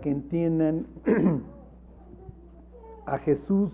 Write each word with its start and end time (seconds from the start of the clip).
que 0.00 0.10
entiendan 0.10 0.86
a 3.06 3.18
Jesús 3.18 3.70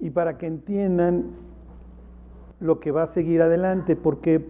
y 0.00 0.10
para 0.10 0.36
que 0.36 0.46
entiendan 0.46 1.26
lo 2.60 2.80
que 2.80 2.90
va 2.90 3.04
a 3.04 3.06
seguir 3.06 3.40
adelante, 3.40 3.96
porque 3.96 4.44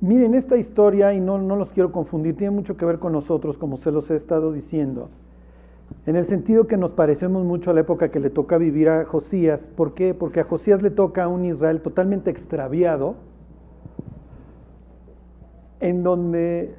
miren 0.00 0.34
esta 0.34 0.56
historia, 0.56 1.14
y 1.14 1.20
no, 1.20 1.38
no 1.38 1.56
los 1.56 1.70
quiero 1.70 1.90
confundir, 1.90 2.36
tiene 2.36 2.52
mucho 2.52 2.76
que 2.76 2.84
ver 2.84 2.98
con 2.98 3.12
nosotros, 3.12 3.58
como 3.58 3.76
se 3.76 3.90
los 3.90 4.10
he 4.10 4.16
estado 4.16 4.52
diciendo, 4.52 5.08
en 6.06 6.16
el 6.16 6.26
sentido 6.26 6.66
que 6.66 6.76
nos 6.76 6.92
parecemos 6.92 7.44
mucho 7.44 7.70
a 7.70 7.74
la 7.74 7.80
época 7.80 8.10
que 8.10 8.20
le 8.20 8.30
toca 8.30 8.58
vivir 8.58 8.88
a 8.88 9.04
Josías. 9.04 9.72
¿Por 9.74 9.94
qué? 9.94 10.14
Porque 10.14 10.40
a 10.40 10.44
Josías 10.44 10.82
le 10.82 10.90
toca 10.90 11.24
a 11.24 11.28
un 11.28 11.44
Israel 11.44 11.80
totalmente 11.80 12.30
extraviado, 12.30 13.16
en 15.84 16.02
donde 16.02 16.74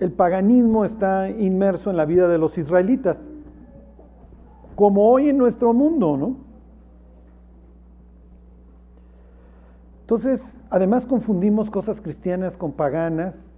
el 0.00 0.10
paganismo 0.10 0.84
está 0.84 1.30
inmerso 1.30 1.88
en 1.88 1.96
la 1.96 2.04
vida 2.04 2.26
de 2.26 2.36
los 2.36 2.58
israelitas, 2.58 3.22
como 4.74 5.08
hoy 5.08 5.28
en 5.28 5.38
nuestro 5.38 5.72
mundo, 5.72 6.16
¿no? 6.16 6.36
Entonces, 10.00 10.42
además 10.68 11.06
confundimos 11.06 11.70
cosas 11.70 12.00
cristianas 12.00 12.56
con 12.56 12.72
paganas. 12.72 13.52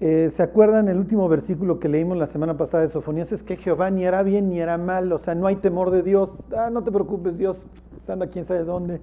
Eh, 0.00 0.30
¿Se 0.30 0.42
acuerdan 0.42 0.88
el 0.88 0.96
último 0.96 1.28
versículo 1.28 1.78
que 1.78 1.90
leímos 1.90 2.16
la 2.16 2.28
semana 2.28 2.56
pasada 2.56 2.84
de 2.84 2.88
Sofonías? 2.88 3.30
Es 3.30 3.42
que 3.42 3.56
Jehová 3.56 3.90
ni 3.90 4.04
era 4.04 4.22
bien 4.22 4.48
ni 4.48 4.58
era 4.58 4.78
mal, 4.78 5.12
o 5.12 5.18
sea, 5.18 5.34
no 5.34 5.46
hay 5.46 5.56
temor 5.56 5.90
de 5.90 6.02
Dios. 6.02 6.42
Ah, 6.56 6.70
no 6.72 6.82
te 6.82 6.90
preocupes, 6.90 7.36
Dios 7.36 7.62
anda 8.08 8.28
quién 8.28 8.46
sabe 8.46 8.64
dónde. 8.64 9.00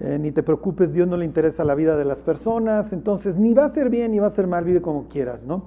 Eh, 0.00 0.16
ni 0.18 0.30
te 0.30 0.44
preocupes, 0.44 0.92
Dios 0.92 1.08
no 1.08 1.16
le 1.16 1.24
interesa 1.24 1.64
la 1.64 1.74
vida 1.74 1.96
de 1.96 2.04
las 2.04 2.18
personas, 2.18 2.92
entonces 2.92 3.36
ni 3.36 3.52
va 3.52 3.64
a 3.64 3.68
ser 3.68 3.90
bien 3.90 4.12
ni 4.12 4.20
va 4.20 4.28
a 4.28 4.30
ser 4.30 4.46
mal, 4.46 4.64
vive 4.64 4.80
como 4.80 5.08
quieras, 5.08 5.42
¿no? 5.42 5.64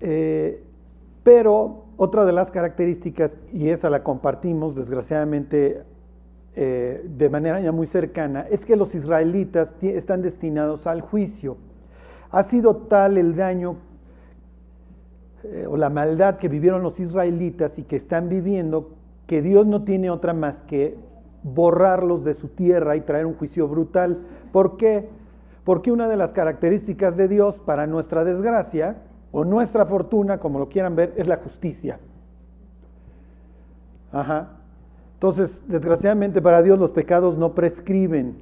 Eh, 0.00 0.62
pero 1.22 1.84
otra 1.96 2.26
de 2.26 2.32
las 2.32 2.50
características, 2.50 3.38
y 3.50 3.70
esa 3.70 3.88
la 3.88 4.02
compartimos 4.02 4.74
desgraciadamente 4.74 5.82
eh, 6.54 7.02
de 7.06 7.28
manera 7.30 7.60
ya 7.60 7.72
muy 7.72 7.86
cercana, 7.86 8.46
es 8.50 8.66
que 8.66 8.76
los 8.76 8.94
israelitas 8.94 9.74
están 9.80 10.20
destinados 10.20 10.86
al 10.86 11.00
juicio. 11.00 11.56
Ha 12.30 12.42
sido 12.42 12.76
tal 12.76 13.16
el 13.16 13.36
daño 13.36 13.76
o 15.68 15.76
la 15.78 15.88
maldad 15.88 16.36
que 16.36 16.48
vivieron 16.48 16.82
los 16.82 17.00
israelitas 17.00 17.78
y 17.78 17.84
que 17.84 17.96
están 17.96 18.28
viviendo 18.28 18.90
que 19.30 19.42
Dios 19.42 19.64
no 19.64 19.84
tiene 19.84 20.10
otra 20.10 20.34
más 20.34 20.60
que 20.62 20.96
borrarlos 21.44 22.24
de 22.24 22.34
su 22.34 22.48
tierra 22.48 22.96
y 22.96 23.02
traer 23.02 23.26
un 23.26 23.34
juicio 23.34 23.68
brutal. 23.68 24.18
¿Por 24.50 24.76
qué? 24.76 25.08
Porque 25.62 25.92
una 25.92 26.08
de 26.08 26.16
las 26.16 26.32
características 26.32 27.16
de 27.16 27.28
Dios, 27.28 27.60
para 27.60 27.86
nuestra 27.86 28.24
desgracia, 28.24 28.96
o 29.30 29.44
nuestra 29.44 29.86
fortuna, 29.86 30.38
como 30.38 30.58
lo 30.58 30.68
quieran 30.68 30.96
ver, 30.96 31.12
es 31.16 31.28
la 31.28 31.36
justicia. 31.36 32.00
Ajá. 34.10 34.48
Entonces, 35.14 35.60
desgraciadamente 35.68 36.42
para 36.42 36.60
Dios 36.60 36.80
los 36.80 36.90
pecados 36.90 37.38
no 37.38 37.54
prescriben. 37.54 38.34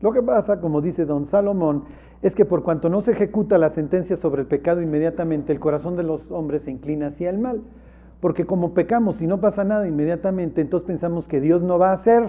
Lo 0.00 0.12
que 0.12 0.22
pasa, 0.22 0.62
como 0.62 0.80
dice 0.80 1.04
don 1.04 1.26
Salomón, 1.26 1.84
es 2.22 2.34
que 2.34 2.46
por 2.46 2.62
cuanto 2.62 2.88
no 2.88 3.02
se 3.02 3.12
ejecuta 3.12 3.58
la 3.58 3.68
sentencia 3.68 4.16
sobre 4.16 4.40
el 4.40 4.48
pecado 4.48 4.80
inmediatamente, 4.80 5.52
el 5.52 5.60
corazón 5.60 5.94
de 5.94 6.04
los 6.04 6.30
hombres 6.30 6.62
se 6.62 6.70
inclina 6.70 7.08
hacia 7.08 7.28
el 7.28 7.36
mal. 7.36 7.60
Porque 8.22 8.46
como 8.46 8.72
pecamos 8.72 9.20
y 9.20 9.26
no 9.26 9.40
pasa 9.40 9.64
nada 9.64 9.88
inmediatamente, 9.88 10.60
entonces 10.60 10.86
pensamos 10.86 11.26
que 11.26 11.40
Dios 11.40 11.60
no 11.60 11.76
va 11.76 11.90
a 11.90 11.94
hacer. 11.94 12.28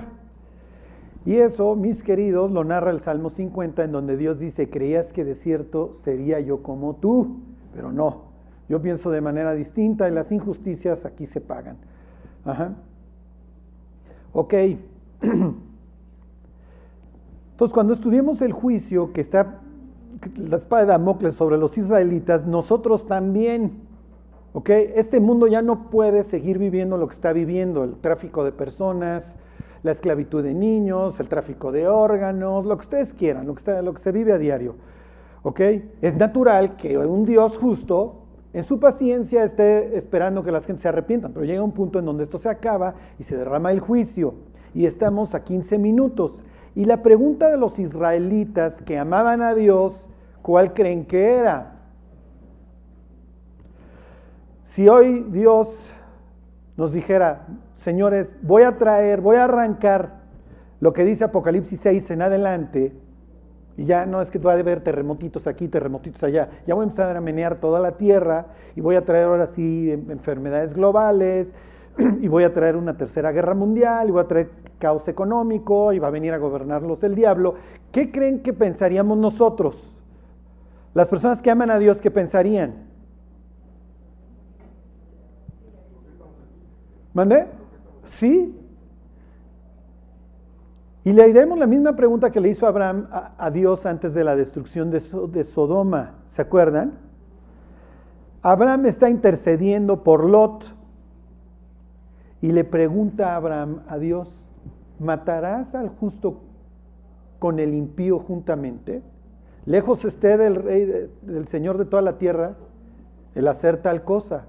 Y 1.24 1.36
eso, 1.36 1.76
mis 1.76 2.02
queridos, 2.02 2.50
lo 2.52 2.64
narra 2.64 2.90
el 2.90 3.00
Salmo 3.00 3.30
50, 3.30 3.84
en 3.84 3.92
donde 3.92 4.18
Dios 4.18 4.40
dice, 4.40 4.72
creías 4.72 5.14
que 5.14 5.24
de 5.24 5.36
cierto 5.36 5.94
sería 5.94 6.40
yo 6.40 6.64
como 6.64 6.96
tú, 6.96 7.42
pero 7.76 7.92
no. 7.92 8.24
Yo 8.68 8.82
pienso 8.82 9.12
de 9.12 9.22
manera 9.22 9.54
distinta 9.54 10.10
y 10.10 10.12
las 10.12 10.32
injusticias 10.32 11.06
aquí 11.06 11.28
se 11.28 11.42
pagan. 11.42 11.78
Ajá. 12.44 12.74
Ok. 14.34 14.54
Entonces, 17.52 17.72
cuando 17.72 17.94
estudiemos 17.94 18.42
el 18.42 18.52
juicio 18.52 19.14
que 19.14 19.22
está 19.22 19.60
la 20.38 20.58
espada 20.58 20.82
de 20.82 20.88
Damocles 20.88 21.36
sobre 21.36 21.60
los 21.60 21.78
israelitas, 21.78 22.48
nosotros 22.48 23.06
también 23.06 23.83
este 24.96 25.20
mundo 25.20 25.48
ya 25.48 25.62
no 25.62 25.90
puede 25.90 26.24
seguir 26.24 26.60
viviendo 26.60 26.98
lo 26.98 27.08
que 27.08 27.16
está 27.16 27.34
viviendo, 27.34 27.84
el 27.84 27.96
tráfico 27.96 28.44
de 28.44 28.52
personas, 28.52 29.24
la 29.82 29.92
esclavitud 29.92 30.44
de 30.44 30.54
niños, 30.54 31.20
el 31.20 31.28
tráfico 31.28 31.72
de 31.72 31.88
órganos, 31.88 32.66
lo 32.66 32.78
que 32.78 32.84
ustedes 32.84 33.14
quieran, 33.14 33.48
lo 33.48 33.56
que, 33.56 33.60
está, 33.60 33.82
lo 33.82 33.94
que 33.94 34.02
se 34.02 34.12
vive 34.12 34.32
a 34.32 34.38
diario. 34.38 34.76
¿Ok? 35.42 35.60
Es 36.02 36.16
natural 36.16 36.78
que 36.78 36.98
un 36.98 37.26
Dios 37.26 37.58
justo 37.58 38.24
en 38.54 38.64
su 38.64 38.80
paciencia 38.80 39.44
esté 39.44 39.98
esperando 39.98 40.44
que 40.44 40.52
las 40.52 40.66
gente 40.66 40.84
se 40.84 40.88
arrepientan, 40.88 41.34
pero 41.34 41.46
llega 41.46 41.64
un 41.64 41.72
punto 41.72 42.00
en 42.00 42.06
donde 42.06 42.26
esto 42.26 42.38
se 42.38 42.50
acaba 42.50 42.94
y 43.18 43.24
se 43.24 43.36
derrama 43.36 43.72
el 43.72 43.80
juicio. 43.80 44.36
Y 44.76 44.86
estamos 44.86 45.34
a 45.36 45.44
15 45.44 45.80
minutos. 45.80 46.42
Y 46.76 46.86
la 46.86 47.02
pregunta 47.04 47.50
de 47.50 47.58
los 47.58 47.78
israelitas 47.80 48.82
que 48.84 48.98
amaban 48.98 49.42
a 49.42 49.54
Dios, 49.54 50.10
¿cuál 50.42 50.74
creen 50.74 51.06
que 51.06 51.36
era? 51.36 51.73
Si 54.74 54.90
hoy 54.90 55.24
Dios 55.30 55.70
nos 56.78 56.92
dijera, 56.92 57.46
señores, 57.78 58.36
voy 58.42 58.64
a 58.64 58.76
traer, 58.80 59.22
voy 59.22 59.36
a 59.36 59.44
arrancar 59.44 60.22
lo 60.80 60.94
que 60.94 61.06
dice 61.06 61.26
Apocalipsis 61.26 61.80
6 61.80 62.10
en 62.10 62.24
adelante, 62.24 62.92
y 63.78 63.86
ya 63.86 64.08
no 64.08 64.20
es 64.20 64.32
que 64.32 64.40
va 64.40 64.54
a 64.54 64.56
haber 64.56 64.82
terremotitos 64.82 65.46
aquí, 65.46 65.68
terremotitos 65.68 66.24
allá, 66.24 66.50
ya 66.66 66.74
voy 66.74 66.82
a 66.82 66.84
empezar 66.86 67.16
a 67.16 67.22
menear 67.22 67.60
toda 67.60 67.80
la 67.80 67.98
tierra 67.98 68.48
y 68.76 68.82
voy 68.82 68.96
a 68.96 69.06
traer 69.06 69.26
ahora 69.26 69.46
sí 69.46 69.92
enfermedades 69.92 70.74
globales, 70.74 71.54
y 72.22 72.28
voy 72.28 72.44
a 72.44 72.52
traer 72.52 72.76
una 72.76 72.98
tercera 72.98 73.32
guerra 73.32 73.54
mundial, 73.54 74.10
y 74.10 74.12
voy 74.12 74.24
a 74.24 74.28
traer 74.28 74.50
caos 74.80 75.08
económico, 75.08 75.94
y 75.94 76.00
va 76.00 76.08
a 76.08 76.10
venir 76.10 76.34
a 76.34 76.40
gobernarlos 76.40 77.04
el 77.04 77.14
diablo. 77.14 77.54
¿Qué 77.92 78.12
creen 78.12 78.42
que 78.42 78.54
pensaríamos 78.54 79.20
nosotros? 79.20 79.94
Las 80.96 81.10
personas 81.10 81.44
que 81.44 81.52
aman 81.52 81.70
a 81.70 81.78
Dios, 81.78 82.02
¿qué 82.02 82.10
pensarían? 82.10 82.83
¿Mandé? 87.14 87.46
Sí. 88.08 88.60
Y 91.06 91.12
le 91.12 91.28
diremos 91.28 91.58
la 91.58 91.68
misma 91.68 91.96
pregunta 91.96 92.32
que 92.32 92.40
le 92.40 92.50
hizo 92.50 92.66
Abraham 92.66 93.08
a, 93.12 93.52
Dios 93.52 93.86
antes 93.86 94.14
de 94.14 94.24
la 94.24 94.36
destrucción 94.36 94.90
de, 94.90 95.02
de 95.32 95.44
Sodoma. 95.44 96.14
¿Se 96.32 96.42
acuerdan? 96.42 96.94
Abraham 98.42 98.86
está 98.86 99.10
intercediendo 99.10 100.04
por 100.04 100.26
Lot 100.26 100.66
y 102.42 102.52
le 102.52 102.64
pregunta 102.64 103.34
a 103.34 103.36
Abraham 103.38 103.82
a 103.88 103.98
Dios, 103.98 104.34
¿matarás 105.00 105.76
al 105.76 105.90
justo 105.90 106.42
con 107.40 107.60
el 107.60 107.74
impío 107.74 108.20
juntamente? 108.20 109.02
Lejos 109.66 110.04
esté 110.04 110.38
del 110.38 110.56
rey, 110.56 111.10
del 111.22 111.48
Señor 111.48 111.78
de 111.78 111.86
toda 111.86 112.02
la 112.02 112.18
tierra, 112.18 112.56
el 113.36 113.48
hacer 113.48 113.82
tal 113.82 114.04
cosa. 114.04 114.46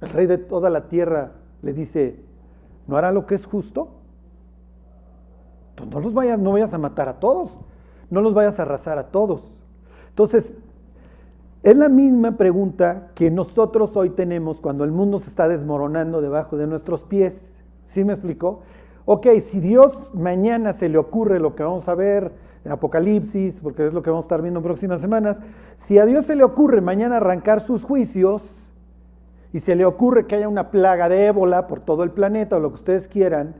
El 0.00 0.10
rey 0.10 0.26
de 0.26 0.38
toda 0.38 0.70
la 0.70 0.88
tierra 0.88 1.32
le 1.62 1.72
dice, 1.72 2.20
¿no 2.86 2.96
hará 2.96 3.12
lo 3.12 3.26
que 3.26 3.34
es 3.34 3.46
justo? 3.46 3.88
Entonces 5.70 5.94
no 5.94 6.00
los 6.00 6.14
vayas, 6.14 6.38
no 6.38 6.52
vayas 6.52 6.74
a 6.74 6.78
matar 6.78 7.08
a 7.08 7.20
todos, 7.20 7.52
no 8.10 8.20
los 8.20 8.34
vayas 8.34 8.58
a 8.58 8.62
arrasar 8.62 8.98
a 8.98 9.08
todos. 9.08 9.42
Entonces, 10.10 10.56
es 11.62 11.76
la 11.76 11.88
misma 11.88 12.36
pregunta 12.36 13.08
que 13.14 13.30
nosotros 13.30 13.96
hoy 13.96 14.10
tenemos 14.10 14.60
cuando 14.60 14.84
el 14.84 14.92
mundo 14.92 15.18
se 15.18 15.28
está 15.28 15.48
desmoronando 15.48 16.20
debajo 16.20 16.56
de 16.56 16.66
nuestros 16.66 17.02
pies. 17.02 17.50
¿Sí 17.86 18.04
me 18.04 18.12
explicó? 18.12 18.62
Ok, 19.04 19.26
si 19.40 19.60
Dios 19.60 20.00
mañana 20.14 20.72
se 20.72 20.88
le 20.88 20.98
ocurre 20.98 21.40
lo 21.40 21.54
que 21.54 21.62
vamos 21.62 21.88
a 21.88 21.94
ver 21.94 22.32
en 22.64 22.72
Apocalipsis, 22.72 23.60
porque 23.60 23.86
es 23.86 23.92
lo 23.92 24.02
que 24.02 24.10
vamos 24.10 24.24
a 24.24 24.26
estar 24.26 24.42
viendo 24.42 24.60
en 24.60 24.64
próximas 24.64 25.00
semanas, 25.00 25.38
si 25.78 25.98
a 25.98 26.04
Dios 26.04 26.26
se 26.26 26.36
le 26.36 26.44
ocurre 26.44 26.80
mañana 26.80 27.16
arrancar 27.16 27.60
sus 27.60 27.84
juicios, 27.84 28.42
y 29.52 29.60
se 29.60 29.74
le 29.74 29.84
ocurre 29.84 30.26
que 30.26 30.36
haya 30.36 30.48
una 30.48 30.70
plaga 30.70 31.08
de 31.08 31.26
ébola 31.26 31.66
por 31.66 31.80
todo 31.80 32.02
el 32.02 32.10
planeta 32.10 32.56
o 32.56 32.60
lo 32.60 32.68
que 32.70 32.76
ustedes 32.76 33.08
quieran, 33.08 33.54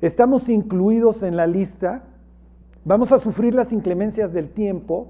estamos 0.00 0.48
incluidos 0.48 1.22
en 1.22 1.36
la 1.36 1.46
lista, 1.46 2.04
vamos 2.84 3.12
a 3.12 3.20
sufrir 3.20 3.54
las 3.54 3.72
inclemencias 3.72 4.32
del 4.32 4.50
tiempo 4.50 5.08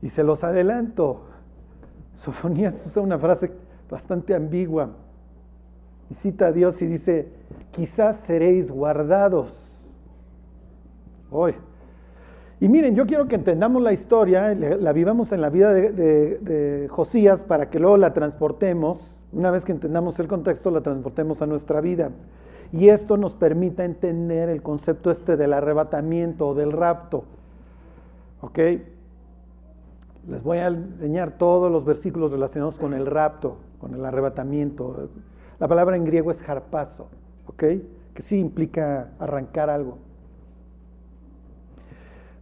y 0.00 0.08
se 0.08 0.22
los 0.22 0.42
adelanto. 0.44 1.22
Sofonías 2.14 2.82
usa 2.86 3.02
una 3.02 3.18
frase 3.18 3.52
bastante 3.90 4.34
ambigua 4.34 4.90
y 6.10 6.14
cita 6.14 6.46
a 6.46 6.52
Dios 6.52 6.80
y 6.80 6.86
dice, 6.86 7.28
quizás 7.72 8.18
seréis 8.26 8.70
guardados. 8.70 9.50
Hoy. 11.30 11.54
Y 12.58 12.68
miren, 12.68 12.94
yo 12.94 13.06
quiero 13.06 13.28
que 13.28 13.34
entendamos 13.34 13.82
la 13.82 13.92
historia, 13.92 14.54
la 14.54 14.92
vivamos 14.92 15.30
en 15.32 15.42
la 15.42 15.50
vida 15.50 15.74
de, 15.74 16.86
Josías 16.90 17.42
para 17.42 17.68
que 17.68 17.78
luego 17.78 17.98
la 17.98 18.14
transportemos, 18.14 18.98
una 19.32 19.50
vez 19.50 19.64
que 19.64 19.72
entendamos 19.72 20.18
el 20.18 20.28
contexto, 20.28 20.70
la 20.70 20.80
transportemos 20.80 21.42
a 21.42 21.46
nuestra 21.46 21.80
vida. 21.80 22.10
y 22.72 22.88
esto 22.88 23.16
nos 23.16 23.34
permita 23.34 23.84
entender 23.84 24.48
el 24.48 24.60
concepto 24.62 25.10
este 25.10 25.36
del 25.36 25.52
arrebatamiento 25.52 26.48
o 26.48 26.54
del 26.54 26.72
rapto. 26.72 27.24
¿Ok? 28.40 28.58
Les 30.28 30.42
voy 30.42 30.58
a 30.58 30.66
enseñar 30.66 31.38
todos 31.38 31.70
los 31.70 31.84
versículos 31.84 32.32
relacionados 32.32 32.76
con 32.76 32.94
el 32.94 33.06
rapto, 33.06 33.58
con 33.78 33.94
el 33.94 34.04
arrebatamiento. 34.04 35.08
La 35.60 35.68
palabra 35.68 35.96
en 35.96 36.04
griego 36.04 36.32
es 36.32 36.48
harpazo, 36.48 37.08
¿ok? 37.46 37.62
Que 38.14 38.22
sí 38.22 38.38
implica 38.38 39.10
arrancar 39.20 39.70
algo. 39.70 39.98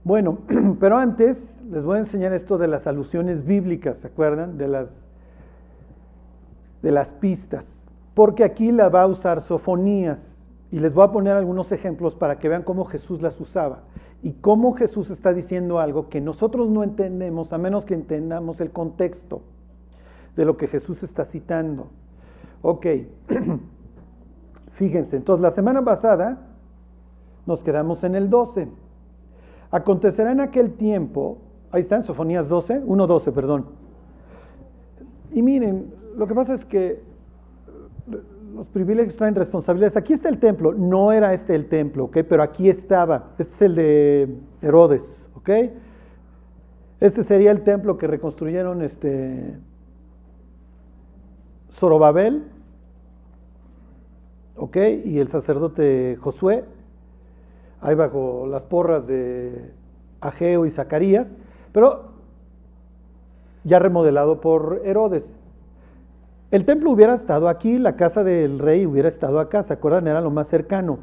Bueno, 0.05 0.39
pero 0.81 0.99
antes 0.99 1.59
les 1.71 1.83
voy 1.83 1.97
a 1.97 2.01
enseñar 2.01 2.35
esto 2.35 2.59
de 2.59 2.69
las 2.69 2.87
alusiones 2.87 3.45
bíblicas, 3.45 3.99
¿se 3.99 4.07
acuerdan? 4.07 4.59
De 4.59 4.69
las, 4.69 4.89
de 6.83 6.91
las 6.91 7.13
pistas. 7.13 7.85
Porque 8.15 8.45
aquí 8.45 8.71
la 8.71 8.91
va 8.91 9.03
a 9.03 9.07
usar 9.07 9.43
Sofonías. 9.43 10.39
Y 10.71 10.81
les 10.81 10.93
voy 10.93 11.05
a 11.05 11.13
poner 11.13 11.35
algunos 11.35 11.73
ejemplos 11.73 12.15
para 12.15 12.39
que 12.39 12.49
vean 12.49 12.63
cómo 12.65 12.85
Jesús 12.85 13.23
las 13.23 13.41
usaba 13.41 13.81
y 14.23 14.33
cómo 14.33 14.73
Jesús 14.73 15.11
está 15.11 15.33
diciendo 15.33 15.79
algo 15.79 16.09
que 16.09 16.21
nosotros 16.21 16.69
no 16.69 16.83
entendemos 16.83 17.53
a 17.53 17.59
menos 17.59 17.85
que 17.85 17.95
entendamos 17.95 18.61
el 18.61 18.71
contexto 18.71 19.43
de 20.35 20.45
lo 20.45 20.57
que 20.57 20.67
Jesús 20.67 21.03
está 21.03 21.25
citando. 21.25 21.89
Ok, 22.63 22.87
fíjense, 24.73 25.17
entonces 25.17 25.43
la 25.43 25.53
semana 25.53 25.85
pasada 25.85 26.39
nos 27.47 27.63
quedamos 27.63 28.03
en 28.03 28.17
el 28.17 28.29
12. 28.29 28.69
Acontecerá 29.75 30.31
en 30.31 30.41
aquel 30.41 30.75
tiempo, 30.75 31.39
ahí 31.73 31.81
está 31.81 31.97
en 31.97 32.05
Sofonías 32.05 32.49
12, 32.49 32.83
1.12, 32.83 33.33
perdón. 33.33 33.67
Y 35.33 35.43
miren, 35.43 35.93
lo 36.17 36.29
que 36.29 36.35
pasa 36.37 36.55
es 36.55 36.65
que 36.65 37.03
los 38.55 38.69
privilegios 38.69 39.17
traen 39.17 39.35
responsabilidades. 39.35 39.97
Aquí 39.97 40.13
está 40.13 40.29
el 40.29 40.39
templo, 40.39 40.75
no 40.75 41.11
era 41.11 41.35
este 41.35 41.57
el 41.57 41.69
templo, 41.69 42.05
¿ok? 42.05 42.19
Pero 42.29 42.45
aquí 42.45 42.71
estaba, 42.71 43.33
este 43.37 43.53
es 43.53 43.63
el 43.63 43.75
de 43.75 44.39
Herodes, 44.63 45.03
¿ok? 45.35 45.51
Este 47.01 47.25
sería 47.25 47.51
el 47.51 47.65
templo 47.65 47.99
que 47.99 48.07
reconstruyeron 48.07 48.81
este 48.81 49.57
Zorobabel, 51.73 52.45
¿ok? 54.55 54.77
Y 55.05 55.19
el 55.19 55.27
sacerdote 55.27 56.17
Josué, 56.21 56.63
ahí 57.85 57.95
bajo 57.95 58.47
las 58.47 58.63
porras 58.63 59.07
de 59.07 59.71
Ageo 60.23 60.65
y 60.65 60.71
Zacarías, 60.71 61.31
pero 61.71 62.15
ya 63.63 63.79
remodelado 63.79 64.41
por 64.41 64.81
Herodes. 64.85 65.31
El 66.51 66.65
templo 66.65 66.91
hubiera 66.91 67.15
estado 67.15 67.47
aquí, 67.47 67.79
la 67.79 67.97
casa 67.97 68.25
del 68.25 68.59
rey 68.59 68.87
hubiera 68.87 69.09
estado 69.09 69.39
acá, 69.39 69.63
¿se 69.63 69.75
acuerdan? 69.75 70.09
Era 70.09 70.23
lo 70.23 70.31
más 70.31 70.49
cercano. 70.49 70.99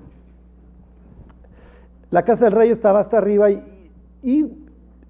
La 2.09 2.23
casa 2.23 2.45
del 2.45 2.53
rey 2.53 2.71
estaba 2.71 2.99
hasta 2.99 3.19
arriba 3.19 3.51
y, 3.51 3.61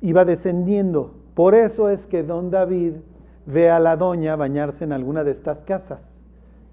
iba 0.01 0.25
descendiendo. 0.25 1.13
Por 1.35 1.55
eso 1.55 1.89
es 1.89 2.05
que 2.05 2.23
don 2.23 2.51
David 2.51 2.95
ve 3.45 3.69
a 3.69 3.79
la 3.79 3.95
doña 3.95 4.35
bañarse 4.35 4.83
en 4.83 4.91
alguna 4.91 5.23
de 5.23 5.31
estas 5.31 5.59
casas, 5.61 6.01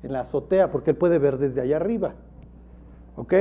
en 0.03 0.13
la 0.13 0.21
azotea, 0.21 0.73
porque 0.73 0.91
él 0.91 0.97
puede 0.97 1.19
ver 1.19 1.39
desde 1.39 1.61
allá 1.61 1.77
arriba. 1.77 2.15
¿Ok? 3.17 3.35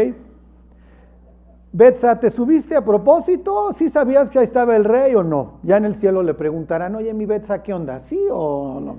Betsa, 1.77 2.19
¿te 2.19 2.31
subiste 2.31 2.75
a 2.75 2.83
propósito? 2.83 3.71
¿Sí 3.75 3.87
sabías 3.89 4.31
que 4.31 4.39
ahí 4.39 4.45
estaba 4.45 4.75
el 4.75 4.83
rey 4.83 5.13
o 5.13 5.21
no? 5.21 5.59
Ya 5.61 5.77
en 5.77 5.85
el 5.85 5.93
cielo 5.93 6.23
le 6.23 6.33
preguntarán, 6.33 6.95
oye, 6.95 7.13
mi 7.13 7.27
Betsa, 7.27 7.61
¿qué 7.61 7.71
onda? 7.71 7.99
¿Sí 7.99 8.19
o 8.31 8.79
no? 8.81 8.95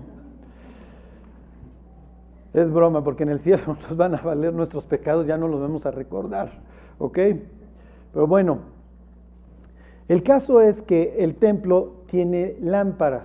Es 2.55 2.73
broma, 2.73 3.03
porque 3.03 3.25
en 3.25 3.31
el 3.31 3.41
cielo 3.41 3.77
nos 3.83 3.97
van 3.97 4.15
a 4.15 4.21
valer 4.21 4.55
nuestros 4.55 4.87
pecados, 4.87 5.27
ya 5.27 5.37
no 5.37 5.49
los 5.49 5.61
vamos 5.61 5.87
a 5.87 5.91
recordar. 5.91 6.53
¿Ok? 7.01 7.19
Pero 8.13 8.29
bueno, 8.29 8.61
el 10.07 10.23
caso 10.23 10.61
es 10.61 10.81
que 10.81 11.17
el 11.19 11.35
templo 11.35 11.95
tiene 12.07 12.59
lámparas. 12.61 13.25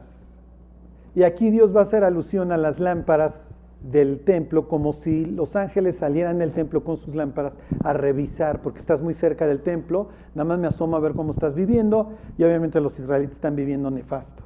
Y 1.13 1.21
aquí 1.21 1.51
Dios 1.51 1.75
va 1.75 1.81
a 1.81 1.83
hacer 1.83 2.03
alusión 2.03 2.51
a 2.51 2.57
las 2.57 2.79
lámparas 2.79 3.35
del 3.83 4.21
templo, 4.21 4.67
como 4.67 4.93
si 4.93 5.25
los 5.25 5.55
ángeles 5.55 5.97
salieran 5.97 6.39
del 6.39 6.51
templo 6.51 6.83
con 6.83 6.97
sus 6.97 7.13
lámparas 7.15 7.53
a 7.83 7.93
revisar, 7.93 8.61
porque 8.61 8.79
estás 8.79 9.01
muy 9.01 9.13
cerca 9.13 9.45
del 9.45 9.61
templo, 9.61 10.07
nada 10.35 10.45
más 10.45 10.59
me 10.59 10.67
asomo 10.67 10.95
a 10.95 10.99
ver 10.99 11.13
cómo 11.13 11.33
estás 11.33 11.53
viviendo, 11.53 12.13
y 12.37 12.43
obviamente 12.43 12.79
los 12.79 12.97
israelitas 12.97 13.35
están 13.35 13.55
viviendo 13.55 13.91
nefasto. 13.91 14.43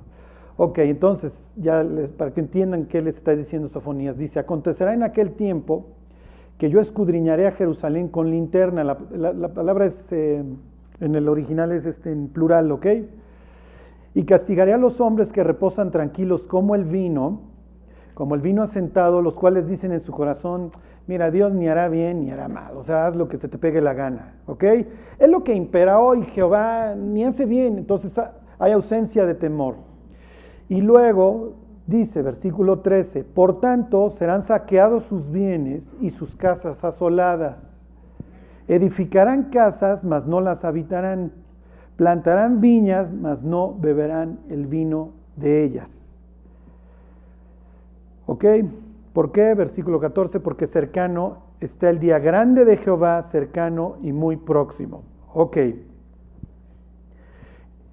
Ok, 0.57 0.80
entonces, 0.80 1.54
ya 1.56 1.86
para 2.18 2.31
que 2.31 2.39
entiendan 2.39 2.86
qué 2.86 3.01
les 3.01 3.18
está 3.18 3.36
diciendo 3.36 3.69
Sofonías, 3.69 4.18
dice, 4.18 4.39
acontecerá 4.39 4.94
en 4.95 5.04
aquel 5.04 5.34
tiempo 5.34 5.86
que 6.57 6.72
yo 6.72 6.80
escudriñaré 6.80 7.45
a 7.45 7.51
Jerusalén 7.51 8.07
con 8.07 8.31
linterna, 8.31 8.84
la, 8.84 9.54
palabra 9.54 9.86
es, 9.86 10.12
eh, 10.12 10.44
en 11.00 11.16
el 11.16 11.30
original 11.30 11.72
es 11.72 11.86
este, 11.86 12.12
en 12.12 12.30
plural, 12.30 12.72
¿ok? 12.72 12.88
Y 14.16 14.24
castigaré 14.24 14.74
a 14.74 14.78
los 14.78 15.00
hombres 15.00 15.31
que 15.31 15.44
reposan 15.44 15.92
tranquilos 15.92 16.48
como 16.48 16.74
el 16.74 16.86
vino, 16.86 17.42
como 18.18 18.34
el 18.34 18.42
vino 18.42 18.64
asentado, 18.64 19.22
los 19.22 19.36
cuales 19.36 19.68
dicen 19.68 19.92
en 19.92 20.00
su 20.00 20.12
corazón, 20.12 20.72
mira, 21.06 21.30
Dios 21.30 21.54
ni 21.54 21.68
hará 21.68 21.88
bien 21.88 22.22
ni 22.22 22.31
hará 22.31 22.48
mal, 22.48 22.75
o 22.75 22.84
sea, 22.84 23.06
haz 23.06 23.16
lo 23.16 23.28
que 23.28 23.38
se 23.38 23.48
te 23.48 23.60
pegue 23.60 23.80
la 23.80 23.94
gana, 23.94 24.34
¿ok? 24.48 24.64
Es 25.19 25.30
lo 25.30 25.44
que 25.44 25.54
impera 25.54 26.00
hoy, 26.00 26.25
Jehová 26.25 26.96
ni 26.96 27.24
hace 27.24 27.46
bien, 27.46 27.78
entonces 27.78 28.19
hay 28.58 28.72
ausencia 28.72 29.28
de 29.28 29.36
temor. 29.36 29.75
Y 30.68 30.81
luego 30.81 31.54
dice, 31.86 32.24
versículo 32.24 32.80
13, 32.80 33.24
por 33.24 33.60
tanto 33.60 34.10
serán 34.10 34.42
saqueados 34.42 35.04
sus 35.04 35.30
bienes 35.30 35.96
y 36.02 36.10
sus 36.10 36.36
casas 36.36 36.84
asoladas. 36.84 37.80
Edificarán 38.68 39.52
casas, 39.52 40.04
mas 40.04 40.25
no 40.25 40.42
las 40.42 40.66
habitarán. 40.66 41.34
Plantarán 41.98 42.62
viñas, 42.62 43.13
mas 43.13 43.44
no 43.44 43.75
beberán 43.80 44.40
el 44.50 44.66
vino 44.66 45.12
de 45.36 45.63
ellas. 45.63 45.97
¿Ok? 48.27 48.45
¿Por 49.13 49.31
qué? 49.31 49.56
Versículo 49.56 50.00
14, 50.00 50.39
porque 50.39 50.68
cercano 50.68 51.38
está 51.59 51.89
el 51.89 52.00
día 52.00 52.19
grande 52.19 52.65
de 52.65 52.77
Jehová, 52.77 53.24
cercano 53.24 53.95
y 54.03 54.12
muy 54.12 54.35
próximo. 54.35 55.03
Ok. 55.33 55.57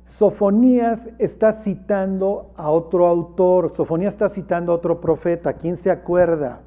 Sofonías 0.07 1.09
está 1.19 1.55
citando 1.55 2.53
a 2.57 2.71
otro 2.71 3.07
autor, 3.07 3.73
Sofonías 3.75 4.13
está 4.13 4.29
citando 4.29 4.73
a 4.73 4.75
otro 4.75 5.01
profeta. 5.01 5.55
¿Quién 5.55 5.77
se 5.77 5.91
acuerda? 5.91 6.61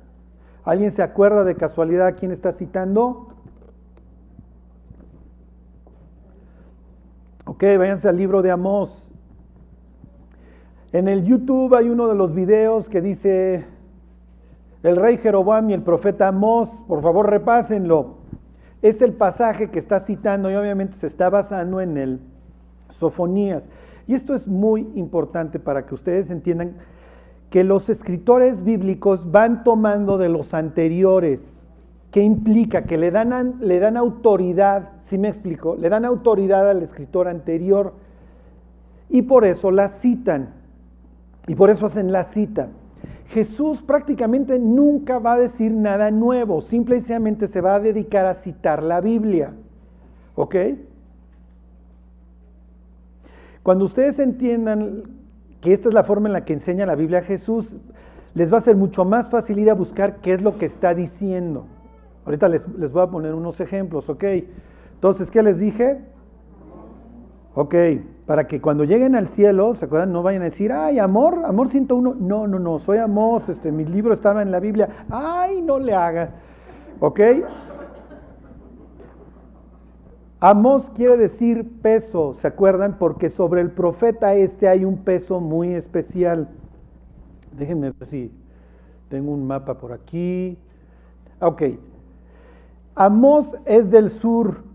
¿Alguien 0.64 0.92
se 0.92 1.04
acuerda 1.04 1.44
de 1.44 1.56
casualidad 1.56 2.16
quién 2.18 2.32
está 2.32 2.52
citando? 2.54 3.28
Ok, 7.46 7.64
váyanse 7.78 8.10
al 8.10 8.18
libro 8.18 8.42
de 8.42 8.52
Amós. 8.52 9.07
En 10.94 11.10
el 11.10 11.26
YouTube 11.26 11.76
hay 11.76 11.90
uno 11.90 12.08
de 12.08 12.16
los 12.16 12.34
videos 12.34 12.88
que 12.88 13.02
dice 13.02 13.66
el 14.84 14.96
rey 14.96 15.18
Jeroboam 15.18 15.70
y 15.70 15.74
el 15.74 15.82
profeta 15.82 16.30
Amós. 16.30 16.70
Por 16.88 17.02
favor, 17.02 17.30
repásenlo. 17.30 18.18
Es 18.82 19.02
el 19.02 19.14
pasaje 19.14 19.70
que 19.70 19.80
está 19.80 20.00
citando 20.00 20.50
y 20.50 20.56
obviamente 20.56 20.98
se 20.98 21.08
está 21.08 21.30
basando 21.30 21.82
en 21.82 21.98
el 21.98 22.20
Sofonías. 22.90 23.68
Y 24.08 24.14
esto 24.14 24.34
es 24.34 24.48
muy 24.48 24.88
importante 24.96 25.60
para 25.60 25.86
que 25.86 25.94
ustedes 25.94 26.30
entiendan 26.30 26.76
que 27.50 27.66
los 27.66 27.90
escritores 27.90 28.64
bíblicos 28.64 29.30
van 29.30 29.66
tomando 29.66 30.18
de 30.18 30.30
los 30.30 30.54
anteriores. 30.54 31.60
¿Qué 32.12 32.22
implica? 32.22 32.84
Que 32.84 32.98
le 32.98 33.12
dan, 33.12 33.58
le 33.60 33.80
dan 33.80 33.98
autoridad, 33.98 34.92
si 35.02 35.18
me 35.18 35.28
explico? 35.28 35.76
Le 35.76 35.90
dan 35.90 36.06
autoridad 36.06 36.70
al 36.70 36.82
escritor 36.82 37.28
anterior 37.28 37.94
y 39.10 39.24
por 39.24 39.44
eso 39.44 39.72
la 39.72 39.90
citan. 39.90 40.57
Y 41.48 41.56
por 41.56 41.70
eso 41.70 41.86
hacen 41.86 42.12
la 42.12 42.26
cita. 42.26 42.68
Jesús 43.30 43.82
prácticamente 43.82 44.60
nunca 44.60 45.20
va 45.20 45.34
a 45.34 45.40
decir 45.40 45.72
nada 45.74 46.12
nuevo, 46.12 46.62
simplemente 46.62 47.48
se 47.48 47.62
va 47.62 47.76
a 47.76 47.80
dedicar 47.80 48.26
a 48.26 48.36
citar 48.36 48.84
la 48.84 49.02
Biblia. 49.02 49.54
¿Ok? 50.36 50.56
Cuando 53.64 53.86
ustedes 53.86 54.20
entiendan 54.20 55.04
que 55.60 55.74
esta 55.74 55.90
es 55.90 55.94
la 55.94 56.04
forma 56.04 56.30
en 56.30 56.34
la 56.34 56.46
que 56.46 56.54
enseña 56.54 56.86
la 56.86 56.96
Biblia 56.96 57.20
a 57.20 57.24
Jesús, 57.24 57.74
les 58.34 58.54
va 58.54 58.60
a 58.60 58.62
ser 58.62 58.76
mucho 58.76 59.04
más 59.04 59.30
fácil 59.30 59.60
ir 59.60 59.70
a 59.70 59.74
buscar 59.74 60.18
qué 60.18 60.34
es 60.34 60.42
lo 60.42 60.58
que 60.58 60.68
está 60.68 60.94
diciendo. 60.94 61.66
Ahorita 62.24 62.48
les, 62.48 62.66
voy 62.92 63.02
a 63.02 63.08
poner 63.08 63.34
unos 63.34 63.60
ejemplos, 63.60 64.08
¿ok? 64.10 64.24
Entonces, 64.94 65.32
¿qué 65.32 65.42
les 65.44 65.60
dije? 65.60 66.00
Ok, 67.56 67.76
para 68.28 68.46
que 68.46 68.60
cuando 68.60 68.84
lleguen 68.84 69.16
al 69.16 69.30
cielo, 69.30 69.74
¿se 69.76 69.86
acuerdan? 69.86 70.12
No 70.12 70.22
vayan 70.22 70.42
a 70.42 70.46
decir, 70.46 70.74
ay, 70.74 71.00
amor, 71.00 71.44
amor 71.46 71.70
101. 71.70 72.16
No, 72.20 72.46
no, 72.46 72.60
no, 72.60 72.78
soy 72.78 72.98
amor, 72.98 73.42
este, 73.48 73.72
mi 73.72 73.86
libro 73.86 74.14
estaba 74.14 74.42
en 74.42 74.52
la 74.52 74.60
Biblia. 74.60 74.90
Ay, 75.10 75.62
no 75.62 75.80
le 75.80 75.94
hagas. 75.96 76.30
¿Ok? 77.00 77.22
Amos 80.42 80.90
quiere 80.90 81.16
decir 81.16 81.80
peso, 81.82 82.34
¿se 82.34 82.48
acuerdan? 82.48 82.98
Porque 83.00 83.30
sobre 83.30 83.62
el 83.62 83.72
profeta 83.72 84.36
este 84.36 84.68
hay 84.68 84.84
un 84.84 84.98
peso 84.98 85.40
muy 85.40 85.74
especial. 85.74 86.50
Déjenme 87.58 87.92
ver 87.92 88.10
si 88.10 88.32
tengo 89.10 89.32
un 89.32 89.48
mapa 89.48 89.76
por 89.76 89.94
aquí. 89.94 90.58
Ok. 91.40 91.64
Amós 92.94 93.56
es 93.66 93.90
del 93.90 94.10
sur 94.10 94.67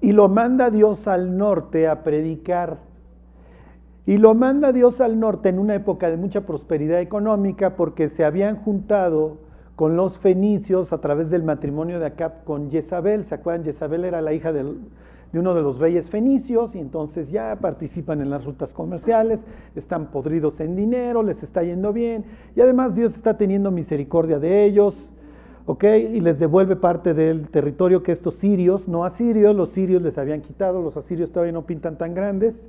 y 0.00 0.12
lo 0.12 0.28
manda 0.28 0.70
Dios 0.70 1.06
al 1.06 1.36
norte 1.36 1.86
a 1.88 2.02
predicar. 2.02 2.78
Y 4.06 4.16
lo 4.16 4.34
manda 4.34 4.72
Dios 4.72 5.00
al 5.00 5.20
norte 5.20 5.50
en 5.50 5.58
una 5.58 5.74
época 5.74 6.10
de 6.10 6.16
mucha 6.16 6.42
prosperidad 6.42 7.00
económica 7.00 7.76
porque 7.76 8.08
se 8.08 8.24
habían 8.24 8.56
juntado 8.56 9.38
con 9.76 9.96
los 9.96 10.18
fenicios 10.18 10.92
a 10.92 10.98
través 10.98 11.30
del 11.30 11.42
matrimonio 11.42 12.00
de 12.00 12.06
Acab 12.06 12.44
con 12.44 12.70
Jezabel. 12.70 13.24
¿Se 13.24 13.34
acuerdan? 13.34 13.64
Jezabel 13.64 14.04
era 14.04 14.20
la 14.20 14.32
hija 14.32 14.52
de 14.52 14.64
uno 15.32 15.54
de 15.54 15.62
los 15.62 15.78
reyes 15.78 16.08
fenicios 16.10 16.74
y 16.74 16.80
entonces 16.80 17.30
ya 17.30 17.56
participan 17.60 18.20
en 18.20 18.30
las 18.30 18.44
rutas 18.44 18.72
comerciales, 18.72 19.38
están 19.76 20.06
podridos 20.06 20.58
en 20.60 20.74
dinero, 20.74 21.22
les 21.22 21.42
está 21.42 21.62
yendo 21.62 21.92
bien 21.92 22.24
y 22.56 22.60
además 22.60 22.94
Dios 22.94 23.14
está 23.14 23.36
teniendo 23.36 23.70
misericordia 23.70 24.38
de 24.38 24.64
ellos 24.64 25.10
¿ok? 25.66 25.84
Y 25.84 26.20
les 26.20 26.38
devuelve 26.38 26.76
parte 26.76 27.14
del 27.14 27.48
territorio 27.48 28.02
que 28.02 28.12
estos 28.12 28.34
sirios, 28.34 28.88
no 28.88 29.04
asirios, 29.04 29.54
los 29.54 29.70
sirios 29.70 30.02
les 30.02 30.18
habían 30.18 30.40
quitado, 30.40 30.82
los 30.82 30.96
asirios 30.96 31.30
todavía 31.30 31.52
no 31.52 31.62
pintan 31.62 31.96
tan 31.96 32.14
grandes. 32.14 32.66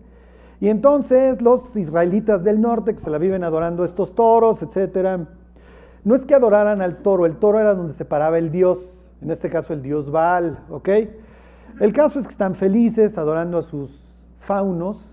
Y 0.59 0.69
entonces 0.69 1.41
los 1.41 1.75
israelitas 1.75 2.43
del 2.43 2.61
norte, 2.61 2.93
que 2.93 3.01
se 3.01 3.09
la 3.09 3.17
viven 3.17 3.43
adorando 3.43 3.83
estos 3.83 4.13
toros, 4.13 4.61
etcétera, 4.61 5.27
no 6.03 6.15
es 6.15 6.25
que 6.25 6.35
adoraran 6.35 6.81
al 6.81 6.97
toro, 6.97 7.25
el 7.25 7.37
toro 7.37 7.59
era 7.59 7.73
donde 7.73 7.93
se 7.93 8.05
paraba 8.05 8.37
el 8.37 8.51
dios, 8.51 8.79
en 9.21 9.31
este 9.31 9.49
caso 9.49 9.73
el 9.73 9.81
dios 9.81 10.11
Baal, 10.11 10.59
¿ok? 10.69 10.89
El 11.79 11.93
caso 11.93 12.19
es 12.19 12.25
que 12.25 12.31
están 12.31 12.55
felices 12.55 13.17
adorando 13.17 13.57
a 13.57 13.63
sus 13.63 13.91
faunos, 14.39 15.03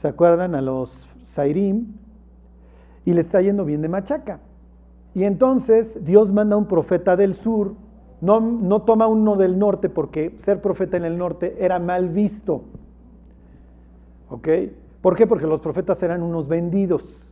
¿se 0.00 0.08
acuerdan? 0.08 0.54
A 0.54 0.62
los 0.62 0.90
Sairim, 1.34 1.94
y 3.04 3.12
le 3.12 3.20
está 3.20 3.40
yendo 3.40 3.64
bien 3.64 3.82
de 3.82 3.88
machaca. 3.88 4.40
Y 5.14 5.24
entonces 5.24 6.04
Dios 6.04 6.32
manda 6.32 6.56
un 6.56 6.66
profeta 6.66 7.16
del 7.16 7.34
sur, 7.34 7.74
no, 8.20 8.40
no 8.40 8.82
toma 8.82 9.06
uno 9.06 9.36
del 9.36 9.58
norte 9.58 9.88
porque 9.88 10.34
ser 10.38 10.60
profeta 10.60 10.96
en 10.96 11.04
el 11.04 11.18
norte 11.18 11.56
era 11.58 11.78
mal 11.78 12.10
visto. 12.10 12.62
¿Ok? 14.28 14.48
¿Por 15.00 15.16
qué? 15.16 15.26
Porque 15.26 15.46
los 15.46 15.60
profetas 15.60 16.02
eran 16.02 16.22
unos 16.22 16.46
vendidos. 16.46 17.26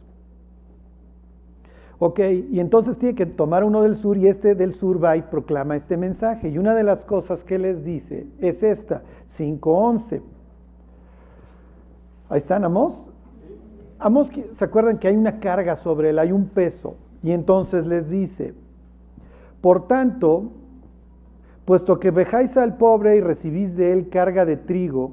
Ok, 2.01 2.21
y 2.51 2.61
entonces 2.61 2.97
tiene 2.97 3.17
que 3.17 3.27
tomar 3.27 3.65
uno 3.65 3.83
del 3.83 3.97
sur 3.97 4.17
y 4.17 4.29
este 4.29 4.55
del 4.55 4.73
sur 4.73 5.03
va 5.03 5.17
y 5.17 5.23
proclama 5.23 5.75
este 5.75 5.97
mensaje. 5.97 6.49
Y 6.49 6.59
una 6.59 6.75
de 6.75 6.85
las 6.85 7.05
cosas 7.05 7.43
que 7.43 7.59
les 7.59 7.85
dice 7.85 8.27
es 8.39 8.63
esta, 8.63 9.03
5.11. 9.37 10.23
Ahí 12.29 12.39
están, 12.39 12.65
Amos. 12.65 12.95
Amos, 13.99 14.31
¿se 14.55 14.65
acuerdan 14.65 14.99
que 14.99 15.09
hay 15.09 15.17
una 15.17 15.41
carga 15.41 15.75
sobre 15.75 16.11
él, 16.11 16.21
hay 16.21 16.31
un 16.31 16.47
peso? 16.47 16.95
Y 17.23 17.33
entonces 17.33 17.87
les 17.87 18.09
dice, 18.09 18.55
por 19.61 19.89
tanto, 19.89 20.53
puesto 21.65 21.99
que 21.99 22.11
vejáis 22.11 22.57
al 22.57 22.77
pobre 22.77 23.17
y 23.17 23.21
recibís 23.21 23.77
de 23.77 23.93
él 23.93 24.09
carga 24.09 24.45
de 24.45 24.57
trigo, 24.57 25.13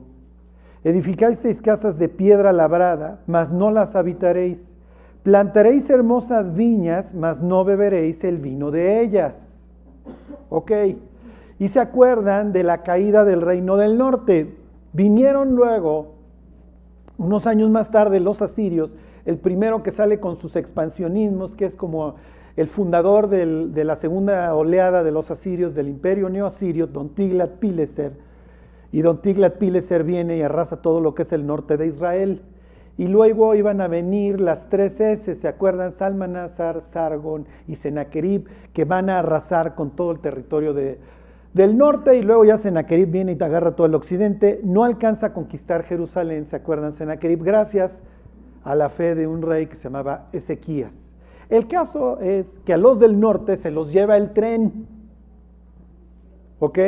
edificasteis 0.84 1.62
casas 1.62 1.98
de 1.98 2.10
piedra 2.10 2.54
labrada, 2.54 3.20
mas 3.26 3.52
no 3.52 3.72
las 3.72 3.96
habitaréis. 3.96 4.74
Plantaréis 5.24 5.90
hermosas 5.90 6.54
viñas, 6.54 7.16
mas 7.16 7.42
no 7.42 7.66
beberéis 7.66 8.24
el 8.24 8.38
vino 8.38 8.70
de 8.70 9.02
ellas. 9.02 9.44
Ok. 10.50 10.72
Y 11.58 11.70
se 11.70 11.80
acuerdan 11.80 12.52
de 12.52 12.62
la 12.62 12.84
caída 12.84 13.26
del 13.26 13.42
reino 13.42 13.78
del 13.78 13.98
norte. 13.98 14.56
Vinieron 14.94 15.56
luego, 15.56 16.14
unos 17.18 17.48
años 17.48 17.72
más 17.72 17.90
tarde, 17.90 18.20
los 18.20 18.42
asirios 18.44 18.92
el 19.26 19.38
primero 19.38 19.84
que 19.84 19.92
sale 19.92 20.20
con 20.20 20.38
sus 20.38 20.56
expansionismos, 20.56 21.56
que 21.56 21.66
es 21.66 21.76
como 21.76 22.16
el 22.56 22.68
fundador 22.68 23.28
de 23.28 23.84
la 23.84 23.96
segunda 23.96 24.54
oleada 24.56 25.04
de 25.04 25.12
los 25.12 25.30
asirios, 25.30 25.76
del 25.76 25.90
imperio 25.90 26.30
neoasirio, 26.30 26.88
Don 26.88 27.10
Tiglat-Pileser. 27.10 28.12
Y 28.94 29.02
Don 29.02 29.22
Tiglat-Pileser 29.22 30.04
viene 30.04 30.38
y 30.38 30.42
arrasa 30.42 30.78
todo 30.82 31.02
lo 31.02 31.16
que 31.16 31.24
es 31.24 31.34
el 31.34 31.46
norte 31.46 31.76
de 31.76 31.88
Israel. 31.88 32.42
Y 32.98 33.08
luego 33.08 33.56
iban 33.56 33.82
a 33.82 33.90
venir 33.90 34.40
las 34.40 34.70
tres 34.70 35.02
S, 35.02 35.36
¿se 35.36 35.48
acuerdan? 35.50 35.92
Salmanasar, 35.92 36.82
Sargon 36.82 37.46
y 37.68 37.76
Sennacherib, 37.76 38.48
que 38.74 38.86
van 38.86 39.10
a 39.10 39.20
arrasar 39.20 39.76
con 39.76 39.92
todo 39.92 40.12
el 40.12 40.20
territorio 40.20 40.74
de, 40.74 40.98
del 41.54 41.78
norte. 41.78 42.16
Y 42.16 42.22
luego 42.22 42.46
ya 42.46 42.58
Sennacherib 42.58 43.12
viene 43.12 43.34
y 43.34 43.36
te 43.36 43.44
agarra 43.44 43.76
todo 43.76 43.88
el 43.88 43.96
occidente. 43.96 44.62
No 44.64 44.86
alcanza 44.86 45.28
a 45.28 45.34
conquistar 45.34 45.84
Jerusalén, 45.84 46.46
¿se 46.46 46.56
acuerdan? 46.56 46.94
Sennacherib, 46.94 47.44
gracias 47.44 47.92
a 48.66 48.76
la 48.76 48.90
fe 48.90 49.16
de 49.16 49.28
un 49.28 49.42
rey 49.42 49.68
que 49.68 49.78
se 49.78 49.84
llamaba 49.84 50.28
Ezequías. 50.34 51.14
El 51.50 51.68
caso 51.68 52.20
es 52.20 52.60
que 52.66 52.74
a 52.74 52.78
los 52.78 53.00
del 53.00 53.20
norte 53.20 53.56
se 53.58 53.72
los 53.72 53.94
lleva 53.94 54.18
el 54.18 54.34
tren. 54.34 54.88
¿Ok? 56.60 56.80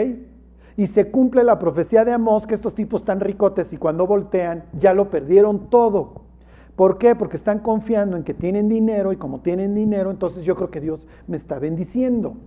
Y 0.75 0.87
se 0.87 1.11
cumple 1.11 1.43
la 1.43 1.59
profecía 1.59 2.03
de 2.03 2.11
Amós 2.11 2.47
que 2.47 2.55
estos 2.55 2.73
tipos 2.73 3.01
están 3.01 3.19
ricotes 3.19 3.71
y 3.71 3.77
cuando 3.77 4.07
voltean 4.07 4.63
ya 4.73 4.93
lo 4.93 5.09
perdieron 5.09 5.69
todo. 5.69 6.23
¿Por 6.75 6.97
qué? 6.97 7.15
Porque 7.15 7.37
están 7.37 7.59
confiando 7.59 8.17
en 8.17 8.23
que 8.23 8.33
tienen 8.33 8.69
dinero 8.69 9.11
y 9.11 9.17
como 9.17 9.39
tienen 9.39 9.73
dinero, 9.73 10.11
entonces 10.11 10.43
yo 10.43 10.55
creo 10.55 10.69
que 10.69 10.81
Dios 10.81 11.07
me 11.27 11.37
está 11.37 11.57
bendiciendo. 11.59 12.37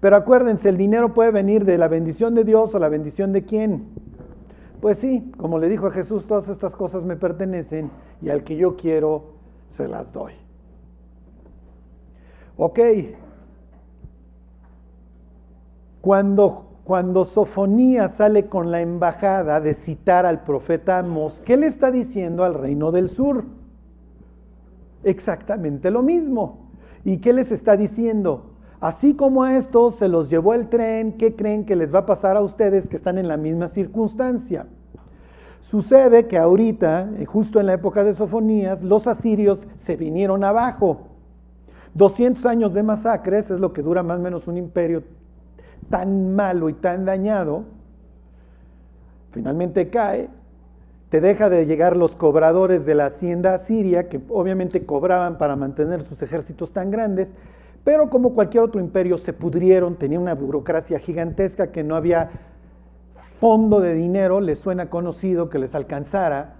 Pero 0.00 0.16
acuérdense, 0.16 0.68
el 0.68 0.76
dinero 0.76 1.14
puede 1.14 1.30
venir 1.30 1.64
de 1.64 1.78
la 1.78 1.88
bendición 1.88 2.34
de 2.34 2.44
Dios 2.44 2.74
o 2.74 2.78
la 2.78 2.88
bendición 2.88 3.32
de 3.32 3.44
quién? 3.44 3.86
Pues 4.80 4.98
sí, 4.98 5.32
como 5.38 5.58
le 5.58 5.68
dijo 5.68 5.86
a 5.86 5.90
Jesús, 5.92 6.26
todas 6.26 6.48
estas 6.48 6.76
cosas 6.76 7.04
me 7.04 7.16
pertenecen 7.16 7.90
y 8.22 8.30
al 8.30 8.44
que 8.44 8.56
yo 8.56 8.76
quiero 8.76 9.24
se 9.76 9.88
las 9.88 10.12
doy. 10.12 10.32
Ok. 12.56 12.78
Cuando, 16.00 16.66
cuando 16.84 17.24
Sofonía 17.24 18.08
sale 18.08 18.46
con 18.46 18.70
la 18.70 18.80
embajada 18.80 19.60
de 19.60 19.74
citar 19.74 20.26
al 20.26 20.44
profeta 20.44 20.98
Amos, 20.98 21.40
¿qué 21.44 21.56
le 21.56 21.66
está 21.66 21.90
diciendo 21.90 22.44
al 22.44 22.54
reino 22.54 22.92
del 22.92 23.08
sur? 23.08 23.44
Exactamente 25.02 25.90
lo 25.90 26.02
mismo. 26.02 26.70
¿Y 27.04 27.18
qué 27.18 27.32
les 27.32 27.50
está 27.50 27.76
diciendo? 27.76 28.54
Así 28.80 29.14
como 29.14 29.44
a 29.44 29.56
estos 29.56 29.96
se 29.96 30.08
los 30.08 30.28
llevó 30.28 30.52
el 30.54 30.68
tren, 30.68 31.12
¿qué 31.12 31.34
creen 31.34 31.64
que 31.64 31.76
les 31.76 31.94
va 31.94 32.00
a 32.00 32.06
pasar 32.06 32.36
a 32.36 32.42
ustedes 32.42 32.86
que 32.86 32.96
están 32.96 33.16
en 33.18 33.28
la 33.28 33.38
misma 33.38 33.68
circunstancia? 33.68 34.66
Sucede 35.64 36.26
que 36.26 36.36
ahorita, 36.36 37.08
eh, 37.18 37.24
justo 37.24 37.58
en 37.58 37.66
la 37.66 37.72
época 37.72 38.04
de 38.04 38.12
Sofonías, 38.12 38.82
los 38.82 39.06
asirios 39.06 39.66
se 39.78 39.96
vinieron 39.96 40.44
abajo. 40.44 41.08
200 41.94 42.44
años 42.44 42.74
de 42.74 42.82
masacres 42.82 43.50
es 43.50 43.58
lo 43.58 43.72
que 43.72 43.80
dura 43.80 44.02
más 44.02 44.18
o 44.18 44.22
menos 44.22 44.46
un 44.46 44.58
imperio 44.58 45.02
tan 45.88 46.34
malo 46.34 46.68
y 46.68 46.74
tan 46.74 47.06
dañado. 47.06 47.64
Finalmente 49.32 49.88
cae, 49.88 50.28
te 51.08 51.22
deja 51.22 51.48
de 51.48 51.64
llegar 51.64 51.96
los 51.96 52.14
cobradores 52.14 52.84
de 52.84 52.94
la 52.94 53.06
hacienda 53.06 53.54
asiria, 53.54 54.10
que 54.10 54.20
obviamente 54.28 54.84
cobraban 54.84 55.38
para 55.38 55.56
mantener 55.56 56.02
sus 56.02 56.20
ejércitos 56.20 56.74
tan 56.74 56.90
grandes, 56.90 57.34
pero 57.84 58.10
como 58.10 58.34
cualquier 58.34 58.64
otro 58.64 58.82
imperio 58.82 59.16
se 59.16 59.32
pudrieron, 59.32 59.96
tenía 59.96 60.20
una 60.20 60.34
burocracia 60.34 60.98
gigantesca 60.98 61.68
que 61.68 61.82
no 61.82 61.96
había 61.96 62.30
fondo 63.40 63.80
de 63.80 63.94
dinero, 63.94 64.40
les 64.40 64.58
suena 64.58 64.90
conocido 64.90 65.50
que 65.50 65.58
les 65.58 65.74
alcanzara. 65.74 66.56